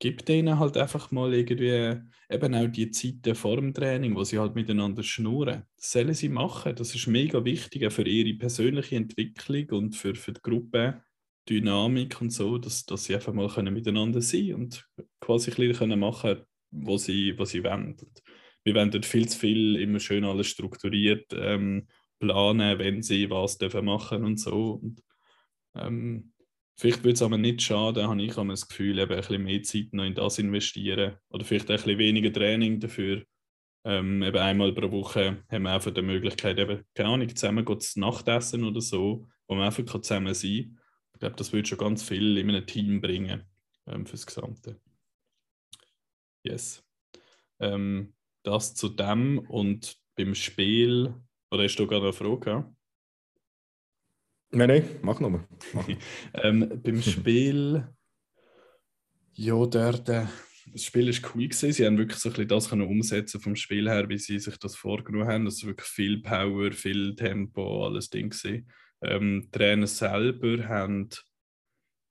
gibt 0.00 0.28
denen 0.28 0.58
halt 0.58 0.76
einfach 0.78 1.10
mal 1.12 1.32
irgendwie 1.32 2.00
eben 2.30 2.54
auch 2.54 2.66
die 2.68 2.90
Zeiten 2.90 3.34
vor 3.34 3.56
dem 3.56 3.74
Training, 3.74 4.16
wo 4.16 4.24
sie 4.24 4.38
halt 4.38 4.54
miteinander 4.54 5.02
schnurren. 5.02 5.64
Das 5.76 5.92
sollen 5.92 6.14
sie 6.14 6.30
machen. 6.30 6.74
Das 6.74 6.94
ist 6.94 7.06
mega 7.06 7.44
wichtig 7.44 7.92
für 7.92 8.08
ihre 8.08 8.36
persönliche 8.36 8.96
Entwicklung 8.96 9.68
und 9.78 9.96
für, 9.96 10.14
für 10.14 10.32
die 10.32 10.40
Gruppendynamik 10.42 12.20
und 12.20 12.30
so, 12.30 12.56
dass, 12.58 12.86
dass 12.86 13.04
sie 13.04 13.14
einfach 13.14 13.34
mal 13.34 13.48
können 13.48 13.74
miteinander 13.74 14.22
sein 14.22 14.54
und 14.54 14.88
quasi 15.20 15.50
ein 15.50 15.68
bisschen 15.68 16.00
machen 16.00 16.30
können, 16.30 16.46
was 16.70 17.04
sie, 17.04 17.38
was 17.38 17.50
sie 17.50 17.62
wollen. 17.62 17.96
Und 18.00 18.22
wir 18.64 18.74
wollen 18.74 18.90
dort 18.90 19.06
viel 19.06 19.28
zu 19.28 19.38
viel 19.38 19.76
immer 19.76 20.00
schön 20.00 20.24
alles 20.24 20.46
strukturiert 20.46 21.26
ähm, 21.34 21.88
planen, 22.20 22.78
wenn 22.78 23.02
sie 23.02 23.28
was 23.28 23.58
dürfen 23.58 23.84
machen 23.84 24.24
und 24.24 24.40
so. 24.40 24.80
Und, 24.82 25.02
ähm, 25.74 26.29
Vielleicht 26.80 27.04
würde 27.04 27.12
es 27.12 27.20
aber 27.20 27.36
nicht 27.36 27.60
schaden, 27.60 28.08
habe 28.08 28.22
ich 28.22 28.34
das 28.34 28.66
Gefühl, 28.66 28.98
eben 29.00 29.12
ein 29.12 29.18
bisschen 29.18 29.42
mehr 29.42 29.62
Zeit 29.62 29.92
noch 29.92 30.04
in 30.04 30.14
das 30.14 30.38
investieren. 30.38 31.18
Oder 31.28 31.44
vielleicht 31.44 31.70
ein 31.70 31.76
bisschen 31.76 31.98
weniger 31.98 32.32
Training 32.32 32.80
dafür. 32.80 33.22
Ähm, 33.84 34.22
eben 34.22 34.38
einmal 34.38 34.72
pro 34.72 34.90
Woche 34.90 35.44
haben 35.50 35.62
wir 35.64 35.74
einfach 35.74 35.92
die 35.92 36.00
Möglichkeit, 36.00 36.58
eben, 36.58 36.82
keine 36.94 37.10
Ahnung, 37.10 37.36
zusammen 37.36 37.80
zu 37.80 38.00
Nachtessen 38.00 38.64
oder 38.64 38.80
so, 38.80 39.26
wo 39.46 39.54
man 39.56 39.66
einfach 39.66 39.84
zusammen 40.00 40.32
sein 40.32 40.62
kann. 40.62 40.80
Ich 41.12 41.20
glaube, 41.20 41.36
das 41.36 41.52
würde 41.52 41.68
schon 41.68 41.76
ganz 41.76 42.02
viel 42.02 42.38
in 42.38 42.48
einem 42.48 42.66
Team 42.66 43.02
bringen 43.02 43.42
ähm, 43.86 44.06
fürs 44.06 44.24
Gesamte. 44.24 44.80
Yes. 46.42 46.82
Ähm, 47.58 48.14
das 48.42 48.74
zu 48.74 48.88
dem 48.88 49.38
und 49.38 49.98
beim 50.16 50.34
Spiel, 50.34 51.12
oder 51.50 51.64
hast 51.64 51.76
du 51.76 51.86
gerade 51.86 52.04
eine 52.04 52.14
Frage? 52.14 52.74
Nein, 54.52 54.68
nein, 54.68 54.88
mach 55.02 55.20
nochmal. 55.20 55.46
ähm, 56.34 56.80
beim 56.82 57.02
Spiel, 57.02 57.86
ja, 59.34 59.54
dort, 59.66 60.08
äh, 60.08 60.26
das 60.72 60.84
Spiel 60.84 61.08
ist 61.08 61.24
cool 61.34 61.48
gewesen. 61.48 61.72
Sie 61.72 61.86
haben 61.86 61.98
wirklich 61.98 62.18
so 62.18 62.28
ein 62.28 62.32
bisschen 62.32 62.48
das 62.48 62.68
können 62.68 62.82
umsetzen 62.86 63.40
vom 63.40 63.56
Spiel 63.56 63.88
her, 63.88 64.08
wie 64.08 64.18
sie 64.18 64.38
sich 64.38 64.56
das 64.58 64.76
vorgenommen 64.76 65.28
haben. 65.28 65.44
Das 65.44 65.54
ist 65.54 65.66
wirklich 65.66 65.88
viel 65.88 66.20
Power, 66.20 66.72
viel 66.72 67.14
Tempo, 67.14 67.86
alles 67.86 68.10
Ding 68.10 68.30
gewesen. 68.30 68.70
Ähm, 69.02 69.42
die 69.46 69.50
Trainer 69.50 69.86
selber 69.86 70.68
haben 70.68 71.08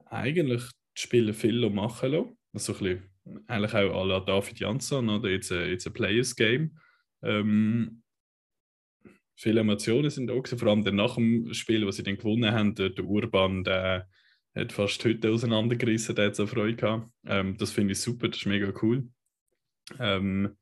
eigentlich 0.06 0.64
die 0.98 1.02
Spieler 1.02 1.34
viel 1.34 1.70
machen 1.70 2.12
lassen. 2.12 2.38
Also 2.54 2.74
ein 2.74 2.80
bisschen, 2.80 3.44
eigentlich 3.48 3.74
auch 3.74 4.02
à 4.02 4.06
la 4.06 4.20
David 4.20 4.60
Jansson, 4.60 5.10
oder? 5.10 5.30
Jetzt 5.30 5.52
ein, 5.52 5.70
jetzt 5.70 5.88
ein 5.88 5.94
Players 5.94 6.36
Game. 6.36 6.78
Ähm, 7.22 8.02
viele 9.40 9.62
Emotionen 9.62 10.10
sind 10.10 10.30
auch 10.30 10.46
vor 10.46 10.68
allem 10.68 10.82
nach 10.96 11.16
dem 11.16 11.54
Spiel, 11.54 11.88
was 11.88 11.96
sie 11.96 12.04
dann 12.04 12.18
gewonnen 12.18 12.52
haben, 12.52 12.76
der, 12.76 12.90
der 12.90 13.06
Urban, 13.06 13.64
der 13.64 14.10
hat 14.54 14.74
fast 14.74 15.04
heute 15.06 15.32
auseinandergerissen, 15.32 16.14
der 16.16 16.28
hat 16.28 16.36
so 16.36 16.46
Freude 16.46 16.76
gehabt. 16.76 17.10
Ähm, 17.26 17.58
das 17.58 17.72
finde 17.72 17.94
ich 17.94 18.02
super, 18.02 18.28
das 18.28 18.40
ist 18.40 18.46
mega 18.48 18.74
cool. 18.82 19.08
Ähm, 19.98 20.58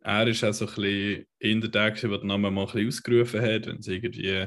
er 0.00 0.26
ist 0.26 0.44
auch 0.44 0.52
so 0.52 0.66
ein 0.66 0.74
bisschen 0.74 1.26
in 1.38 1.60
der 1.62 1.70
Tag, 1.70 1.98
der 1.98 2.18
den 2.18 2.26
Namen 2.26 2.52
mal 2.52 2.68
ein 2.68 2.86
ausgerufen 2.86 3.40
hat, 3.40 3.66
wenn 3.66 3.80
sie 3.80 3.94
irgendwie, 3.94 4.46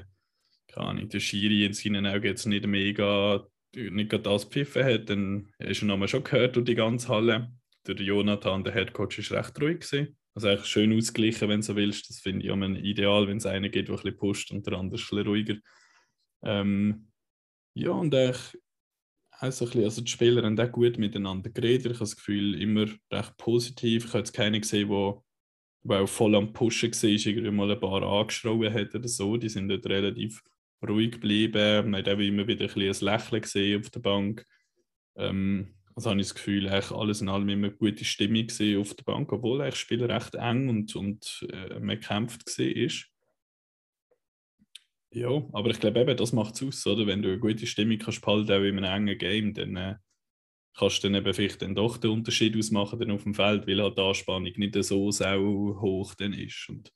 keine 0.68 0.88
Ahnung, 0.88 1.10
der 1.10 1.20
Schiri 1.20 1.66
in 1.66 1.74
seinen 1.74 2.06
Augen 2.06 2.26
jetzt 2.26 2.46
nicht 2.46 2.68
mega, 2.68 3.48
nicht 3.74 4.12
gerade 4.12 4.24
das 4.24 4.46
pfiffen 4.46 4.84
hat, 4.84 5.10
dann 5.10 5.52
ist 5.58 5.82
er 5.82 5.88
Name 5.88 6.08
schon 6.08 6.24
gehört 6.24 6.58
durch 6.58 6.66
die 6.66 6.76
ganze 6.76 7.08
Halle. 7.08 7.52
Der 7.88 7.96
Jonathan, 7.96 8.64
der 8.64 8.74
Headcoach, 8.74 9.18
ist 9.18 9.32
recht 9.32 9.60
ruhig 9.60 9.80
gewesen. 9.80 10.16
Also 10.36 10.50
eigentlich 10.50 10.66
schön 10.66 10.96
ausgeglichen, 10.96 11.50
wenn 11.50 11.62
du 11.62 11.66
so 11.66 11.76
willst. 11.76 12.10
Das 12.10 12.20
finde 12.20 12.46
ich 12.46 12.52
auch 12.52 12.58
ideal, 12.76 13.28
wenn 13.28 13.38
es 13.38 13.46
einen 13.46 13.72
gibt, 13.72 13.88
der 13.88 13.96
ein 13.96 14.02
bisschen 14.02 14.18
pusht 14.18 14.52
und 14.52 14.68
der 14.68 14.74
andere 14.78 15.00
ist 15.00 15.12
ein 15.12 15.16
bisschen 15.16 15.28
ruhiger. 15.28 15.56
Ähm, 16.44 17.08
ja, 17.74 17.92
und 17.92 18.14
eigentlich 18.14 18.58
also, 19.40 19.66
bisschen, 19.66 19.84
also 19.84 20.02
die 20.02 20.12
Spieler 20.12 20.44
haben 20.44 20.60
auch 20.60 20.72
gut 20.72 20.98
miteinander 20.98 21.50
geredet. 21.50 21.86
Ich 21.86 21.92
habe 21.94 22.00
das 22.00 22.16
Gefühl, 22.16 22.62
immer 22.62 22.86
recht 23.12 23.38
positiv. 23.38 24.06
Ich 24.06 24.10
habe 24.10 24.20
jetzt 24.20 24.34
keinen 24.34 24.62
gesehen, 24.62 24.90
der, 24.90 26.02
auch 26.02 26.08
voll 26.08 26.36
am 26.36 26.54
Pushen 26.54 26.92
war, 26.92 27.10
irgendwie 27.10 27.52
mal 27.52 27.72
ein 27.72 27.80
paar 27.80 28.04
angeschrien 28.04 28.74
hat 28.74 28.96
oder 28.96 29.08
so. 29.08 29.38
Die 29.38 29.50
sind 29.50 29.70
dort 29.70 29.86
relativ 29.88 30.42
ruhig 30.88 31.14
geblieben. 31.14 31.92
Man 31.92 32.06
hat 32.06 32.14
auch 32.14 32.20
immer 32.20 32.48
wieder 32.48 32.66
ein, 32.66 32.82
ein 32.82 32.96
Lächeln 33.02 33.42
gesehen 33.42 33.82
auf 33.82 33.90
der 33.90 34.00
Bank. 34.00 34.46
Ähm, 35.16 35.76
also 35.96 36.10
habe 36.10 36.20
ich 36.20 36.28
das 36.28 36.36
Gefühl, 36.36 36.68
eigentlich 36.68 36.92
alles 36.92 37.22
in 37.22 37.30
allem 37.30 37.48
immer 37.48 37.68
eine 37.68 37.76
gute 37.76 38.04
Stimmung 38.04 38.48
auf 38.80 38.94
der 38.94 39.04
Bank, 39.04 39.32
obwohl 39.32 39.60
das 39.60 39.78
Spiel 39.78 40.04
recht 40.04 40.36
eng 40.36 40.68
und, 40.68 40.96
und 40.96 41.48
äh, 41.52 41.80
man 41.80 42.00
kämpft 42.00 42.46
war. 42.46 42.92
Ja, 45.12 45.30
aber 45.54 45.70
ich 45.70 45.80
glaube 45.80 46.02
eben, 46.02 46.18
das 46.18 46.34
macht 46.34 46.56
es 46.56 46.64
aus, 46.64 46.86
oder? 46.88 47.08
Wenn 47.08 47.22
du 47.22 47.30
eine 47.30 47.40
gute 47.40 47.66
Stimmung 47.66 47.98
kannst 47.98 48.22
behalten, 48.22 48.52
auch 48.52 48.60
in 48.60 48.84
einem 48.84 49.08
engen 49.08 49.18
Game, 49.18 49.54
dann 49.54 49.76
äh, 49.78 49.96
kannst 50.76 51.02
du 51.02 51.08
dann 51.08 51.16
eben 51.16 51.34
vielleicht 51.34 51.62
dann 51.62 51.76
doch 51.76 51.96
den 51.96 52.12
Unterschied 52.12 52.58
ausmachen 52.58 53.00
dann 53.00 53.12
auf 53.12 53.24
dem 53.24 53.34
Feld, 53.34 53.66
weil 53.66 53.82
halt 53.82 53.98
die 53.98 54.02
Anspannung 54.02 54.52
nicht 54.58 54.84
so 54.84 55.10
hoch 55.10 56.14
dann 56.16 56.34
ist. 56.34 56.68
Und 56.68 56.92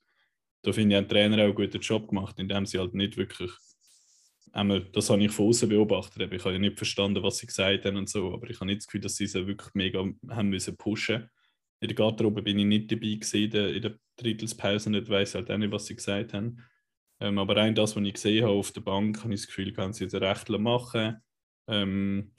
da 0.62 0.72
finde 0.72 0.94
ich, 0.94 1.00
haben 1.00 1.08
Trainer 1.08 1.38
auch 1.38 1.44
einen 1.44 1.54
guten 1.54 1.80
Job 1.80 2.08
gemacht, 2.08 2.38
indem 2.38 2.66
sie 2.66 2.78
halt 2.78 2.92
nicht 2.92 3.16
wirklich 3.16 3.50
das 4.52 5.10
habe 5.10 5.22
ich 5.22 5.30
von 5.30 5.48
außen 5.48 5.68
beobachtet. 5.68 6.32
Ich 6.32 6.44
habe 6.44 6.54
ja 6.54 6.58
nicht 6.58 6.76
verstanden, 6.76 7.22
was 7.22 7.38
sie 7.38 7.46
gesagt 7.46 7.84
haben 7.84 7.96
und 7.96 8.08
so, 8.08 8.32
aber 8.32 8.50
ich 8.50 8.56
habe 8.56 8.66
nicht 8.66 8.80
das 8.80 8.86
Gefühl, 8.86 9.00
dass 9.00 9.16
sie 9.16 9.26
sie 9.26 9.46
wirklich 9.46 9.74
mega 9.74 10.04
haben 10.28 10.48
müssen 10.48 10.76
pushen. 10.76 11.28
in 11.80 11.88
der 11.88 11.94
Garderobe 11.94 12.42
bin 12.42 12.58
ich 12.58 12.66
nicht 12.66 12.90
dabei 12.90 13.14
gewesen, 13.14 13.74
in 13.74 13.82
der, 13.82 13.98
Drittelspause, 14.16 14.90
nicht 14.90 15.08
weiß 15.08 15.34
halt 15.34 15.50
auch 15.50 15.56
nicht, 15.56 15.72
was 15.72 15.86
sie 15.86 15.96
gesagt 15.96 16.34
haben. 16.34 16.62
Ähm, 17.20 17.38
aber 17.38 17.56
rein 17.56 17.74
das, 17.74 17.96
was 17.96 18.04
ich 18.04 18.14
gesehen 18.14 18.44
habe 18.44 18.54
auf 18.54 18.72
der 18.72 18.82
Bank, 18.82 19.22
habe 19.22 19.32
ich 19.32 19.40
das 19.40 19.46
Gefühl, 19.46 19.72
kann 19.72 19.92
sie 19.92 20.04
jetzt 20.04 20.14
recht 20.14 20.48
machen. 20.50 21.16
Ähm, 21.66 22.32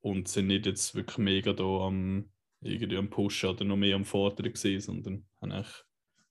und 0.00 0.28
sind 0.28 0.46
nicht 0.46 0.66
jetzt 0.66 0.94
wirklich 0.94 1.18
mega 1.18 1.52
da 1.52 1.64
am, 1.64 2.30
irgendwie 2.62 2.96
am 2.96 3.10
Pushen 3.10 3.50
oder 3.50 3.64
noch 3.64 3.76
mehr 3.76 3.96
am 3.96 4.04
Fordern 4.04 4.52
gewesen, 4.52 4.80
sondern 4.80 5.26
haben 5.40 5.64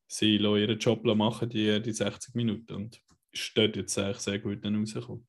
sie 0.07 0.37
ihren 0.37 0.79
Job 0.79 1.03
machen, 1.03 1.49
die, 1.49 1.81
die 1.81 1.91
60 1.91 2.35
Minuten. 2.35 2.73
Und 2.73 3.01
ist 3.35 3.57
dort 3.57 3.75
jetzt 3.75 3.97
eigentlich 3.97 4.19
sehr 4.19 4.39
gut 4.39 4.63
dann 4.63 4.75
rausgekommen. 4.75 5.27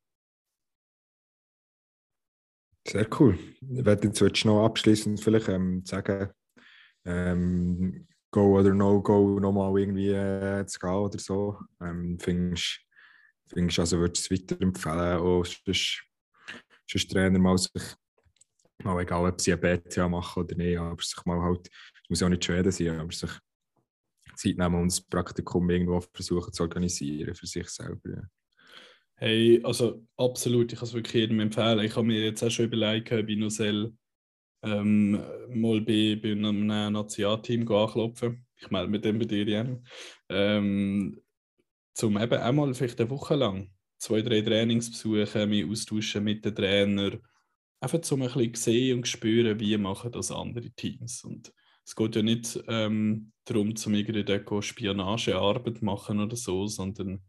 Sehr 2.86 3.08
cool. 3.18 3.38
Ich 3.60 3.84
werde 3.84 4.08
jetzt 4.08 4.44
noch 4.44 4.64
abschließend 4.64 5.20
vielleicht 5.20 5.48
ähm, 5.48 5.84
sagen, 5.84 6.30
ähm, 7.04 8.06
Go 8.30 8.58
oder 8.58 8.72
No 8.72 9.02
Go 9.02 9.40
nochmal 9.40 9.76
irgendwie 9.78 10.10
äh, 10.10 10.64
zu 10.66 10.78
gehen 10.78 10.90
oder 10.90 11.18
so. 11.18 11.58
Ähm, 11.80 12.18
findest, 12.20 12.80
findest 13.48 13.78
also 13.80 13.98
würdest 13.98 14.30
du 14.30 14.34
es 14.34 14.40
weiterempfehlen, 14.40 15.18
auch 15.18 15.44
sonst, 15.44 16.04
sonst 16.88 17.10
Trainer 17.10 17.38
mal 17.38 17.58
sich 17.58 17.72
mal 18.84 19.00
egal, 19.00 19.26
ob 19.26 19.40
sie 19.40 19.52
ein 19.52 19.60
BTA 19.60 20.08
machen 20.08 20.44
oder 20.44 20.54
nicht, 20.54 20.78
aber 20.78 21.02
sich 21.02 21.24
mal 21.24 21.40
halt, 21.40 21.68
es 21.68 22.10
muss 22.10 22.20
ja 22.20 22.26
auch 22.26 22.30
nicht 22.30 22.44
Schweden 22.44 22.70
sein, 22.70 23.00
aber 23.00 23.12
sich 23.12 23.30
Zeit 24.36 24.58
nehmen 24.58 24.74
und 24.76 24.92
das 24.92 25.00
Praktikum 25.00 25.68
irgendwo 25.70 26.00
versuchen 26.00 26.52
zu 26.52 26.62
organisieren 26.62 27.34
für 27.34 27.46
sich 27.46 27.68
selber. 27.68 28.28
Hey, 29.16 29.60
also 29.64 30.06
absolut, 30.16 30.72
ich 30.72 30.78
kann 30.78 30.88
es 30.88 30.94
wirklich 30.94 31.14
jedem 31.14 31.40
empfehlen. 31.40 31.78
Ich 31.80 31.96
habe 31.96 32.06
mir 32.06 32.22
jetzt 32.22 32.42
auch 32.42 32.50
schon 32.50 32.66
überlegt, 32.66 33.10
ob 33.12 33.28
ich 33.28 33.38
noch 33.38 33.50
soll, 33.50 33.94
ähm, 34.62 35.12
mal 35.48 35.80
bei, 35.80 36.18
bei 36.22 36.32
einem 36.32 36.66
Nationalteam 36.66 37.70
anklopfen. 37.70 38.46
Ich 38.56 38.70
melde 38.70 38.90
mit 38.90 39.04
dem 39.04 39.18
bei 39.18 39.24
dir, 39.24 39.48
Jan. 39.48 39.86
Ähm, 40.28 41.20
zum 41.94 42.18
eben 42.18 42.38
einmal 42.38 42.74
vielleicht 42.74 43.00
eine 43.00 43.10
Woche 43.10 43.36
lang 43.36 43.70
zwei, 43.98 44.22
drei 44.22 44.42
Trainings 44.42 44.90
besuchen, 44.90 45.48
mich 45.48 45.64
austauschen 45.64 46.24
mit 46.24 46.44
den 46.44 46.54
Trainern, 46.54 47.20
einfach 47.80 48.00
zum 48.02 48.22
ein 48.22 48.28
bisschen 48.28 48.54
sehen 48.54 48.98
und 48.98 49.08
spüren, 49.08 49.58
wie 49.60 49.76
machen 49.76 50.12
das 50.12 50.30
andere 50.30 50.70
Teams. 50.70 51.24
Und 51.24 51.52
es 51.86 51.94
geht 51.94 52.16
ja 52.16 52.22
nicht 52.22 52.62
ähm, 52.66 53.32
darum, 53.44 53.76
zum 53.76 53.94
irgendwie 53.94 54.24
dort 54.24 54.64
Spionagearbeit 54.64 55.82
machen 55.82 56.18
oder 56.20 56.34
so, 56.34 56.66
sondern 56.66 57.22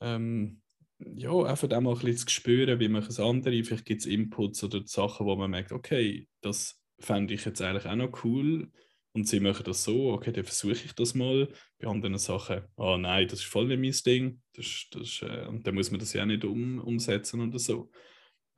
ähm, 0.00 0.60
ja, 0.98 1.32
einfach 1.44 1.70
auch 1.70 1.80
mal 1.80 1.94
ein 1.94 1.98
bisschen 1.98 2.28
zu 2.28 2.34
spüren, 2.34 2.78
wie 2.78 2.88
machen 2.88 3.08
es 3.08 3.18
andere. 3.18 3.64
Vielleicht 3.64 3.86
gibt 3.86 4.02
es 4.02 4.06
Inputs 4.06 4.62
oder 4.62 4.82
Sachen, 4.84 5.24
wo 5.24 5.34
man 5.34 5.50
merkt, 5.50 5.72
okay, 5.72 6.28
das 6.42 6.78
fände 6.98 7.32
ich 7.32 7.46
jetzt 7.46 7.62
eigentlich 7.62 7.86
auch 7.86 7.96
noch 7.96 8.22
cool 8.22 8.70
und 9.12 9.26
sie 9.26 9.40
machen 9.40 9.64
das 9.64 9.82
so, 9.82 10.12
okay, 10.12 10.32
dann 10.32 10.44
versuche 10.44 10.72
ich 10.72 10.92
das 10.92 11.14
mal. 11.14 11.48
Bei 11.78 11.88
anderen 11.88 12.18
Sachen, 12.18 12.62
oh 12.76 12.98
nein, 12.98 13.28
das 13.28 13.40
ist 13.40 13.46
voll 13.46 13.66
nicht 13.66 13.80
mein 13.80 14.12
Ding. 14.12 14.42
Das, 14.52 14.88
das, 14.90 15.22
äh, 15.22 15.46
und 15.46 15.66
dann 15.66 15.74
muss 15.74 15.90
man 15.90 16.00
das 16.00 16.12
ja 16.12 16.26
nicht 16.26 16.44
um, 16.44 16.80
umsetzen 16.80 17.40
oder 17.40 17.58
so. 17.58 17.90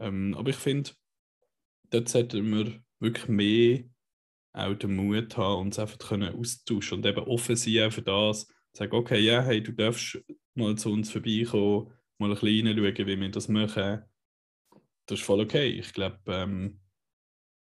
Ähm, 0.00 0.34
aber 0.36 0.50
ich 0.50 0.56
finde, 0.56 0.90
dort 1.90 2.08
sollten 2.08 2.50
wir 2.50 2.82
wirklich 2.98 3.28
mehr 3.28 3.84
auch 4.52 4.74
den 4.74 4.96
Mut 4.96 5.36
haben, 5.36 5.62
uns 5.62 5.78
einfach 5.78 5.98
können 5.98 6.34
austauschen 6.34 6.98
und 6.98 7.06
eben 7.06 7.24
offen 7.24 7.56
sein 7.56 7.90
für 7.90 8.02
das. 8.02 8.46
Sagen, 8.72 8.94
okay, 8.94 9.20
ja, 9.20 9.42
hey, 9.42 9.62
du 9.62 9.72
darfst 9.72 10.18
mal 10.54 10.76
zu 10.76 10.90
uns 10.90 11.10
vorbeikommen, 11.10 11.92
mal 12.18 12.30
ein 12.30 12.38
bisschen 12.38 12.66
reinschauen, 12.66 13.06
wie 13.06 13.20
wir 13.20 13.30
das 13.30 13.48
machen. 13.48 14.02
Das 15.06 15.18
ist 15.18 15.24
voll 15.24 15.40
okay. 15.40 15.68
Ich 15.68 15.92
glaube, 15.92 16.18
ähm, 16.26 16.80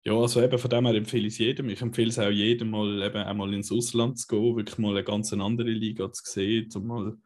ja, 0.05 0.13
also 0.13 0.41
eben 0.41 0.57
von 0.57 0.69
dem 0.69 0.85
her 0.85 0.95
empfehle 0.95 1.27
ich 1.27 1.33
es 1.33 1.39
jedem. 1.39 1.69
Ich 1.69 1.81
empfehle 1.81 2.09
es 2.09 2.19
auch 2.19 2.29
jedem 2.29 2.71
mal 2.71 3.01
eben 3.01 3.17
einmal 3.17 3.53
ins 3.53 3.71
Ausland 3.71 4.19
zu 4.19 4.27
gehen, 4.27 4.55
wirklich 4.57 4.77
mal 4.77 4.91
eine 4.91 5.03
ganz 5.03 5.31
andere 5.33 5.69
Liga 5.69 6.11
zu 6.11 6.23
sehen, 6.25 6.69
um 6.75 6.87
mal 6.87 7.17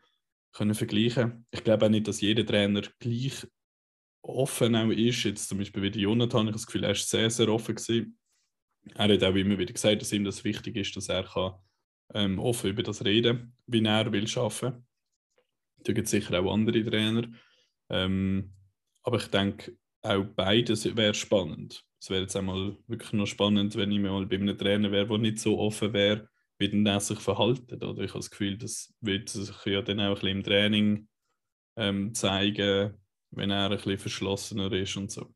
können 0.53 0.75
vergleichen. 0.75 1.45
Ich 1.51 1.63
glaube 1.63 1.85
auch 1.85 1.89
nicht, 1.89 2.07
dass 2.07 2.21
jeder 2.21 2.45
Trainer 2.45 2.81
gleich 2.99 3.47
offen 4.21 4.75
auch 4.75 4.89
ist. 4.89 5.23
Jetzt 5.23 5.49
zum 5.49 5.57
Beispiel 5.57 5.83
wie 5.83 5.99
Jonathan, 5.99 6.41
ich 6.41 6.47
habe 6.47 6.53
das 6.53 6.65
Gefühl, 6.67 6.83
er 6.83 6.89
war 6.89 6.95
sehr, 6.95 7.29
sehr 7.29 7.49
offen 7.49 7.75
gewesen 7.75 8.17
er 8.95 9.13
hat 9.13 9.23
auch 9.23 9.36
immer 9.36 9.58
wieder 9.58 9.73
gesagt, 9.73 10.02
dass 10.02 10.13
ihm 10.13 10.23
das 10.23 10.43
wichtig 10.43 10.76
ist, 10.76 10.95
dass 10.95 11.10
er 11.10 11.23
kann, 11.23 11.54
ähm, 12.13 12.39
offen 12.39 12.69
über 12.69 12.84
das 12.84 13.04
reden 13.04 13.54
wie 13.67 13.84
er 13.84 14.12
will 14.12 14.28
arbeiten. 14.38 14.86
Da 15.84 15.93
gibt 15.93 16.06
es 16.06 16.12
sicher 16.12 16.39
auch 16.39 16.54
andere 16.54 16.84
Trainer. 16.84 17.28
Ähm, 17.89 18.54
aber 19.04 19.17
ich 19.17 19.28
denke, 19.28 19.78
auch 20.02 20.23
beides 20.23 20.95
wäre 20.95 21.13
spannend. 21.13 21.84
Es 22.00 22.10
wäre 22.10 22.21
jetzt 22.21 22.36
einmal 22.36 22.78
wirklich 22.88 23.13
noch 23.13 23.26
spannend, 23.26 23.76
wenn 23.76 23.91
ich 23.91 24.00
mal 24.00 24.26
bei 24.26 24.36
einem 24.36 24.58
Trainer 24.58 24.91
wäre, 24.91 25.08
der 25.08 25.17
nicht 25.17 25.39
so 25.39 25.60
offen 25.60 25.93
wäre, 25.93 26.30
wie 26.60 26.69
dann 26.69 26.86
er 26.86 27.00
sich 27.00 27.19
verhalten. 27.19 27.84
Oder 27.84 28.04
ich 28.04 28.12
habe 28.12 28.19
das 28.19 28.32
Gefühl, 28.32 28.58
das 28.58 28.93
wird 29.02 29.30
sich 29.30 29.50
ja 29.65 29.82
dann 29.82 30.00
auch 30.00 30.08
ein 30.10 30.13
bisschen 30.13 30.38
im 30.38 30.43
Training 30.43 31.08
ähm, 31.76 32.13
zeigen, 32.13 32.93
wenn 33.32 33.52
er 33.52 33.69
ein 33.69 33.78
bisschen 33.78 33.97
verschlossener 33.97 34.71
ist 34.71 34.95
und 34.95 35.12
so. 35.12 35.34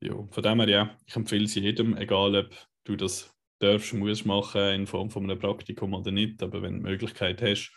Ja, 0.00 0.26
von 0.30 0.42
dem 0.42 0.60
her, 0.60 0.68
ja, 0.68 0.98
ich 1.06 1.16
empfehle 1.16 1.44
es 1.44 1.54
jedem, 1.54 1.96
egal 1.96 2.36
ob 2.36 2.50
du 2.84 2.96
das 2.96 3.34
darfst, 3.58 3.94
musst 3.94 4.26
machen 4.26 4.60
in 4.74 4.86
Form 4.86 5.10
von 5.10 5.24
einem 5.24 5.38
Praktikum 5.38 5.94
oder 5.94 6.10
nicht, 6.10 6.42
aber 6.42 6.62
wenn 6.62 6.74
du 6.74 6.78
die 6.80 6.90
Möglichkeit 6.90 7.40
hast, 7.40 7.72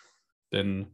dann, 0.51 0.93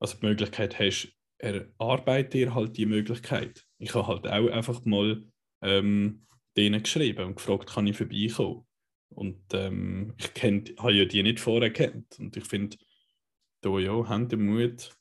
also 0.00 0.18
die 0.18 0.26
Möglichkeit 0.26 0.78
hast, 0.78 1.12
erarbeite 1.38 2.38
dir 2.38 2.54
halt 2.54 2.76
die 2.76 2.86
Möglichkeit. 2.86 3.66
Ich 3.78 3.94
habe 3.94 4.06
halt 4.06 4.26
auch 4.26 4.50
einfach 4.50 4.84
mal 4.84 5.24
ähm, 5.62 6.26
denen 6.56 6.82
geschrieben 6.82 7.26
und 7.26 7.36
gefragt, 7.36 7.68
kann 7.68 7.86
ich 7.86 7.96
vorbeikommen? 7.96 8.66
Und 9.10 9.42
ähm, 9.52 10.14
ich 10.16 10.42
habe 10.78 10.92
ja 10.92 11.04
die 11.04 11.22
nicht 11.22 11.40
vorher 11.40 11.72
kennt. 11.72 12.18
Und 12.18 12.36
ich 12.36 12.44
finde, 12.44 12.76
da 13.60 13.78
ja, 13.78 14.08
haben 14.08 14.28
den 14.28 14.46
Mut, 14.46 14.96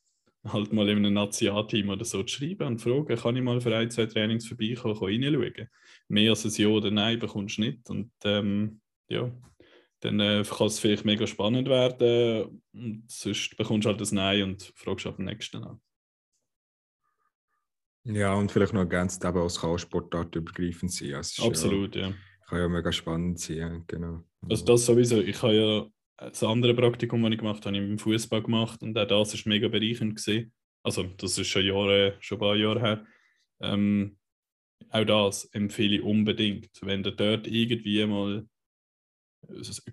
halt 0.46 0.74
mal 0.74 0.90
in 0.90 0.98
einem 0.98 1.14
Nationalteam 1.14 1.90
oder 1.90 2.06
so 2.06 2.24
zu 2.24 2.36
schreiben 2.36 2.68
und 2.68 2.80
fragen, 2.80 3.16
kann 3.16 3.36
ich 3.36 3.44
mal 3.44 3.62
für 3.62 3.76
ein, 3.76 3.90
zwei 3.90 4.06
Trainings 4.06 4.48
vorbeikommen, 4.48 4.98
reinschauen. 4.98 5.70
Mehr 6.10 6.32
als 6.32 6.46
ein 6.46 6.52
Ja 6.52 6.68
oder 6.68 6.92
Nein 6.92 7.20
bekommst 7.20 7.58
du 7.58 7.62
nicht. 7.62 7.90
Und 7.90 8.12
ähm, 8.26 8.82
ja, 9.08 9.32
dann 10.02 10.20
äh, 10.20 10.44
kann 10.44 10.68
es 10.68 10.80
vielleicht 10.80 11.06
mega 11.06 11.26
spannend 11.28 11.70
werden 11.70 12.62
und 12.74 13.06
sonst 13.08 13.56
bekommst 13.56 13.86
du 13.86 13.90
halt 13.90 14.02
das 14.02 14.12
Nein 14.12 14.44
und 14.44 14.74
fragst 14.76 15.08
ab 15.08 15.16
dem 15.16 15.26
nächsten 15.26 15.64
an. 15.64 15.80
Ja, 18.06 18.34
und 18.34 18.52
vielleicht 18.52 18.74
noch 18.74 18.82
ergänzt 18.82 19.24
eben 19.24 19.38
als 19.38 19.62
Sportart 19.82 20.36
übergreifend 20.36 20.92
sein. 20.92 21.14
Also 21.14 21.48
Absolut, 21.48 21.96
ja, 21.96 22.10
ja. 22.10 22.14
Kann 22.48 22.60
ja 22.60 22.68
mega 22.68 22.92
spannend 22.92 23.40
sein, 23.40 23.86
genau. 23.88 24.24
Also 24.50 24.66
das 24.66 24.86
sowieso. 24.86 25.22
Ich 25.22 25.42
habe 25.42 25.56
ja 25.56 25.88
das 26.18 26.44
andere 26.44 26.74
Praktikum, 26.74 27.24
das 27.24 27.32
ich 27.32 27.38
gemacht 27.40 27.66
habe, 27.66 27.76
habe 27.76 27.86
ich 27.86 27.92
im 27.92 28.00
Fußball 28.00 28.44
gemacht 28.44 28.82
und 28.84 28.98
auch 28.98 29.08
das 29.08 29.34
war 29.34 29.50
mega 29.50 29.68
bereichernd. 29.68 30.16
Gewesen. 30.16 30.54
Also, 30.84 31.04
das 31.04 31.38
ist 31.38 31.48
schon, 31.48 31.66
Jahre, 31.66 32.18
schon 32.20 32.38
ein 32.38 32.40
paar 32.40 32.56
Jahre 32.56 32.80
her. 32.80 33.06
Ähm, 33.62 34.18
auch 34.90 35.06
das 35.06 35.46
empfehle 35.46 35.96
ich 35.98 36.02
unbedingt. 36.04 36.70
Wenn 36.82 37.04
ihr 37.04 37.12
dort 37.12 37.48
irgendwie 37.48 38.06
mal, 38.06 38.46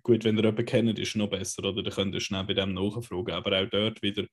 gut, 0.03 0.25
wenn 0.25 0.37
ihr 0.37 0.45
jemanden 0.45 0.67
kennt, 0.67 0.99
ist 0.99 1.11
es 1.11 1.15
noch 1.15 1.31
besser, 1.31 1.65
oder 1.65 1.83
dann 1.83 1.93
könnt 1.93 2.15
ihr 2.15 2.21
schnell 2.21 2.45
bei 2.45 2.55
dem 2.55 2.75
nachfragen. 2.75 3.33
Aber 3.33 3.61
auch 3.61 3.69
dort 3.71 4.03
wieder, 4.03 4.27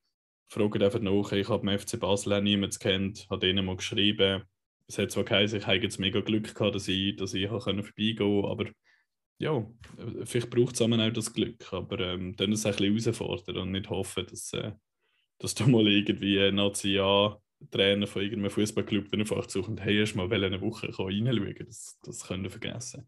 fragt 0.49 0.81
einfach 0.81 0.99
nach. 0.99 1.31
Ich 1.31 1.49
habe 1.49 1.65
beim 1.65 1.77
FC 1.79 1.99
Basel 1.99 2.41
niemanden 2.41 2.79
kennt, 2.79 3.27
habe 3.29 3.45
denen 3.45 3.65
mal 3.65 3.75
geschrieben. 3.75 4.43
Es 4.87 4.97
hat 4.97 5.11
zwar 5.11 5.25
geheißen, 5.25 5.59
ich 5.59 5.67
habe 5.67 5.77
jetzt 5.77 5.99
mega 5.99 6.21
Glück 6.21 6.53
gehabt, 6.55 6.75
dass 6.75 6.87
ich, 6.87 7.15
dass 7.17 7.33
ich 7.33 7.47
vorbeigehen 7.47 8.17
konnte, 8.17 8.47
aber 8.47 8.65
ja, 9.39 9.65
vielleicht 10.25 10.49
braucht 10.49 10.75
es 10.75 10.81
auch 10.81 10.87
das 11.11 11.33
Glück, 11.33 11.71
aber 11.71 11.99
ähm, 11.99 12.35
dann 12.35 12.51
es 12.51 12.65
ein 12.65 12.95
bisschen 12.95 13.13
herausfordern 13.13 13.63
und 13.63 13.71
nicht 13.71 13.89
hoffen, 13.89 14.25
dass, 14.27 14.53
äh, 14.53 14.71
dass 15.39 15.55
du 15.55 15.67
mal 15.67 15.87
irgendwie 15.87 16.39
ein 16.39 16.55
Nazi-Trainer 16.55 18.07
von 18.07 18.21
irgendeinem 18.23 18.51
Fußballclub 18.51 19.09
dann 19.09 19.21
einfach 19.21 19.49
sucht 19.49 19.69
hey, 19.79 19.99
hast 20.01 20.15
mal 20.15 20.31
eine 20.31 20.61
Woche 20.61 20.87
reinschauen 20.87 21.55
das, 21.65 21.99
das 22.03 22.25
können 22.27 22.43
wir 22.43 22.51
vergessen. 22.51 23.07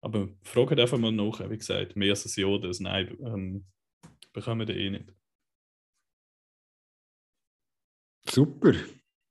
Aber 0.00 0.28
fragt 0.42 0.78
einfach 0.78 0.98
mal 0.98 1.12
nach, 1.12 1.40
wie 1.50 1.58
gesagt, 1.58 1.96
mehr 1.96 2.10
als 2.10 2.26
ein 2.26 2.40
Ja 2.40 2.46
oder 2.48 2.68
ein 2.68 2.76
Nein 2.80 3.16
ähm, 3.20 3.66
bekommen 4.32 4.68
wir 4.68 4.76
eh 4.76 4.90
nicht. 4.90 5.12
Super. 8.28 8.72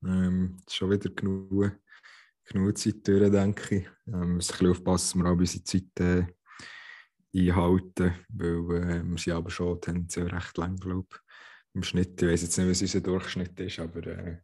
Ähm, 0.03 0.57
schon 0.69 0.91
wieder 0.91 1.09
genug 1.09 1.79
genug 2.45 2.77
Zeit 2.77 3.07
durch, 3.07 3.31
denke 3.31 3.75
ich. 3.77 3.85
Ähm, 4.07 4.13
wir 4.13 4.25
müssen 4.27 4.53
ein 4.53 4.57
bisschen 4.57 4.71
aufpassen, 4.71 5.19
dass 5.19 5.25
wir 5.25 5.31
auch 5.31 5.37
unsere 5.37 5.63
Zeit 5.63 5.99
äh, 5.99 6.25
einhalten, 7.35 8.13
weil 8.29 8.83
äh, 8.83 9.03
wir 9.03 9.17
sind 9.17 9.33
aber 9.33 9.49
schon 9.49 9.81
tendenziell 9.81 10.27
recht 10.27 10.57
lang, 10.57 10.77
glaube 10.77 11.07
ich, 11.11 11.17
im 11.73 11.83
Schnitt. 11.83 12.21
Ich 12.21 12.27
weiß 12.27 12.41
jetzt 12.43 12.57
nicht, 12.57 12.69
was 12.69 12.81
unser 12.81 13.01
Durchschnitt 13.01 13.59
ist, 13.59 13.79
aber 13.79 14.07
äh, 14.07 14.37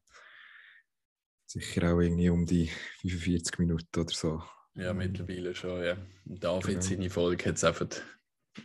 sicher 1.45 1.93
auch 1.93 1.99
irgendwie 1.99 2.29
um 2.29 2.45
die 2.45 2.69
45 3.01 3.59
Minuten 3.59 3.99
oder 3.99 4.13
so. 4.13 4.43
Ja, 4.75 4.93
mittlerweile 4.93 5.53
schon, 5.53 5.83
ja. 5.83 5.97
David, 6.25 6.67
genau. 6.67 6.81
seine 6.81 7.09
Folge 7.09 7.45
hat 7.45 7.55
es 7.55 7.63
einfach 7.63 7.87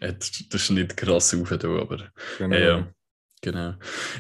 hat 0.01 0.53
den 0.53 0.59
Schnitt 0.59 0.97
krass 0.97 1.35
aufgetan, 1.35 1.79
aber 1.79 2.11
genau. 2.39 2.57
Ja, 2.57 2.93
genau. 3.41 3.75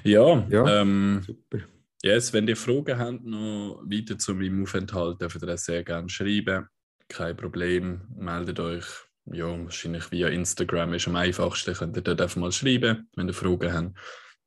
Ja, 0.04 0.46
ja 0.48 0.80
ähm, 0.80 1.22
super. 1.24 1.58
Yes, 2.02 2.32
wenn 2.32 2.46
ihr 2.46 2.56
Fragen 2.56 2.98
habt, 2.98 3.24
noch 3.24 3.82
weiter 3.84 4.18
zu 4.18 4.34
meinem 4.34 4.62
Aufenthalt, 4.62 5.20
dürft 5.20 5.42
ihr 5.42 5.46
das 5.46 5.64
sehr 5.64 5.82
gerne 5.82 6.08
schreiben. 6.08 6.68
Kein 7.08 7.36
Problem, 7.36 8.02
meldet 8.16 8.60
euch. 8.60 8.84
ja, 9.32 9.46
wahrscheinlich 9.46 10.10
via 10.12 10.28
Instagram 10.28 10.94
ist 10.94 11.08
am 11.08 11.16
einfachsten. 11.16 11.74
Könnt 11.74 11.96
ihr 11.96 12.02
dort 12.02 12.20
einfach 12.20 12.36
mal 12.36 12.52
schreiben, 12.52 13.08
wenn 13.16 13.28
ihr 13.28 13.34
Fragen 13.34 13.72
habt. 13.72 13.98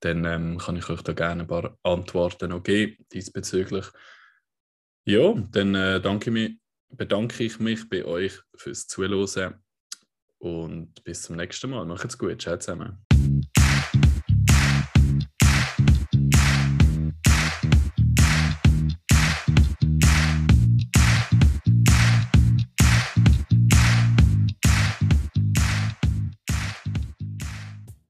Dann 0.02 0.24
ähm, 0.26 0.58
kann 0.58 0.78
ich 0.78 0.90
euch 0.90 1.02
da 1.02 1.14
gerne 1.14 1.44
ein 1.44 1.48
paar 1.48 1.78
Antworten 1.84 2.52
noch 2.52 2.64
geben 2.64 3.04
diesbezüglich. 3.12 3.86
Ja, 5.06 5.34
dann 5.52 5.76
äh, 5.76 6.00
danke 6.00 6.32
mich, 6.32 6.60
bedanke 6.90 7.44
ich 7.44 7.60
mich 7.60 7.90
bei 7.90 8.06
euch 8.06 8.40
fürs 8.56 8.88
Zuhören 8.88 9.56
und 10.38 11.04
bis 11.04 11.24
zum 11.24 11.36
nächsten 11.36 11.70
Mal. 11.70 11.86
Macht's 11.86 12.18
gut. 12.18 12.42
Ciao 12.42 12.58
zusammen. 12.58 13.06